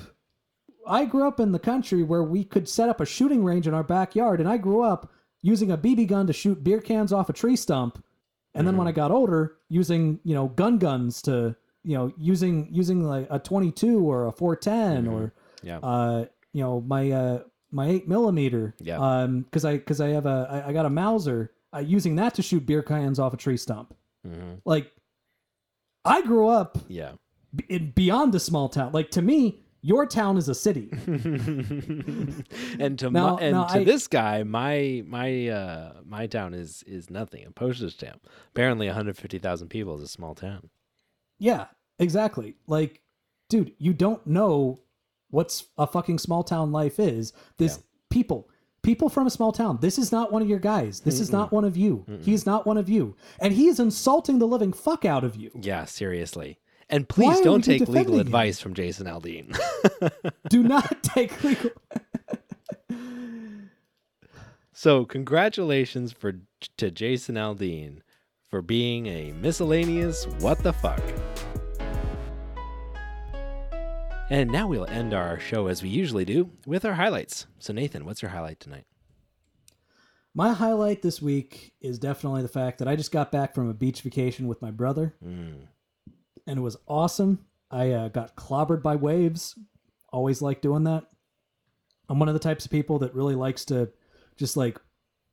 [0.86, 3.74] I grew up in the country where we could set up a shooting range in
[3.74, 7.28] our backyard, and I grew up using a BB gun to shoot beer cans off
[7.28, 8.04] a tree stump,
[8.54, 12.68] and then when I got older, using you know gun guns to you know using
[12.70, 15.32] using like a 22 or a 410 or
[15.62, 15.78] yeah.
[15.78, 17.42] uh you know my uh
[17.74, 18.98] my eight millimeter Yeah.
[18.98, 22.34] um because I because I have a I, I got a Mauser uh, using that
[22.36, 23.94] to shoot beer cans off a tree stump
[24.26, 24.60] Mhm.
[24.64, 24.90] like
[26.04, 27.12] I grew up Yeah.
[27.54, 28.92] b- in, beyond a small town.
[28.92, 30.88] Like to me, your town is a city.
[32.78, 36.54] and to Now- my, and now to I- this guy, my my uh my town
[36.54, 37.44] is is nothing.
[37.46, 38.26] A postage stamp.
[38.50, 40.70] Apparently, 150,000 people is a small town.
[41.38, 41.66] yeah,
[41.98, 42.56] exactly.
[42.66, 43.00] Like,
[43.48, 44.78] dude, you don't know
[45.34, 47.32] what's a fucking small town life is.
[47.58, 48.48] This people,
[48.82, 49.78] people from a small town.
[49.80, 51.00] This is not one of your guys.
[51.00, 52.06] This is not one of you.
[52.22, 55.50] He's not one of you, and he is insulting the living fuck out of you.
[55.60, 56.58] Yeah, seriously.
[56.90, 58.20] And please are don't take legal him?
[58.20, 59.58] advice from Jason Aldean.
[60.50, 61.70] Do not take legal.
[64.72, 66.40] so, congratulations for
[66.76, 68.00] to Jason Aldean
[68.48, 71.02] for being a miscellaneous what the fuck.
[74.30, 77.46] And now we'll end our show as we usually do with our highlights.
[77.58, 78.84] So, Nathan, what's your highlight tonight?
[80.34, 83.74] My highlight this week is definitely the fact that I just got back from a
[83.74, 85.14] beach vacation with my brother.
[85.24, 85.68] Mm.
[86.46, 87.44] and it was awesome.
[87.70, 89.58] I uh, got clobbered by waves.
[90.12, 91.04] Always like doing that.
[92.08, 93.90] I'm one of the types of people that really likes to
[94.36, 94.78] just like,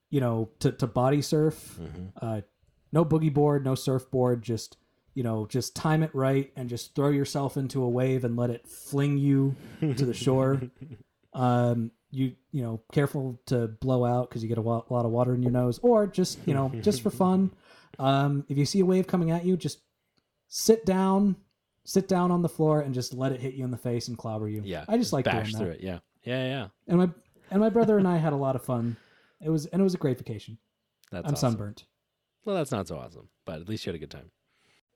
[0.10, 1.80] you know, to, to body surf.
[1.82, 2.12] Mhm.
[2.22, 2.42] Uh,
[2.92, 4.42] no boogie board, no surfboard.
[4.44, 4.78] Just,
[5.14, 8.50] you know, just time it right and just throw yourself into a wave and let
[8.50, 10.62] it fling you to the shore.
[11.34, 15.12] Um, you, you know, careful to blow out because you get a wa- lot of
[15.12, 17.52] water in your nose, or just, you know, just for fun.
[18.00, 19.80] Um, if you see a wave coming at you, just
[20.50, 21.38] sit down,
[21.86, 24.18] sit down on the floor, and just let it hit you in the face and
[24.18, 24.62] clobber you.
[24.66, 24.84] Yeah.
[24.90, 25.58] I just like doing bash that.
[25.58, 25.80] through it.
[25.82, 26.00] Yeah.
[26.24, 26.68] Yeah, yeah.
[26.90, 27.10] And my
[27.50, 28.98] and my brother and I had a lot of fun.
[29.42, 30.58] It was and it was a great vacation.
[31.12, 31.52] That's I'm awesome.
[31.52, 31.86] sunburnt.
[32.44, 34.32] Well, that's not so awesome, but at least you had a good time.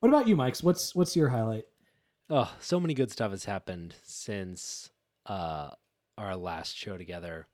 [0.05, 0.61] What about you, Mike's?
[0.61, 1.65] What's what's your highlight?
[2.29, 4.91] Oh, so many good stuff has happened since
[5.25, 5.71] uh,
[6.15, 7.47] our last show together.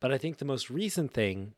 [0.00, 1.54] But I think the most recent thing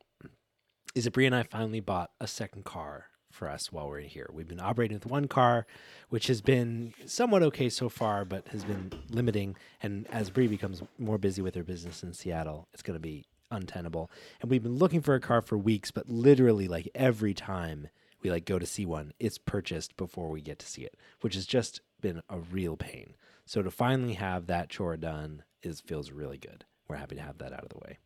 [0.93, 4.07] is that Brie and I finally bought a second car for us while we're in
[4.07, 4.29] here.
[4.31, 5.65] We've been operating with one car,
[6.09, 9.55] which has been somewhat okay so far, but has been limiting.
[9.81, 13.25] And as Brie becomes more busy with her business in Seattle, it's going to be
[13.49, 14.11] untenable.
[14.41, 17.87] And we've been looking for a car for weeks, but literally, like every time
[18.25, 21.35] we like go to see one, it's purchased before we get to see it, which
[21.35, 23.13] has just been a real pain.
[23.45, 26.65] So to finally have that chore done is feels really good.
[26.87, 27.99] We're happy to have that out of the way.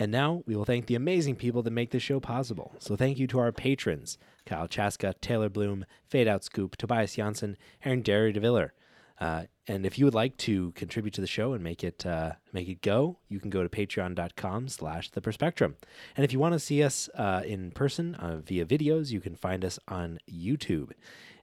[0.00, 2.74] And now we will thank the amazing people that make this show possible.
[2.80, 7.56] So thank you to our patrons Kyle Chaska, Taylor Bloom, Fade Out Scoop, Tobias Janssen,
[7.84, 8.70] and Derry DeViller.
[9.18, 12.32] Uh, and if you would like to contribute to the show and make it uh,
[12.52, 15.76] make it go, you can go to patreon.com slash the perspectrum.
[16.16, 19.34] And if you want to see us uh, in person uh, via videos, you can
[19.34, 20.92] find us on YouTube.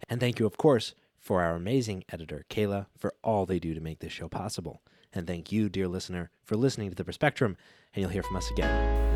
[0.07, 3.81] And thank you, of course, for our amazing editor, Kayla, for all they do to
[3.81, 4.81] make this show possible.
[5.13, 7.55] And thank you, dear listener, for listening to the Perspectrum,
[7.93, 9.12] and you'll hear from us again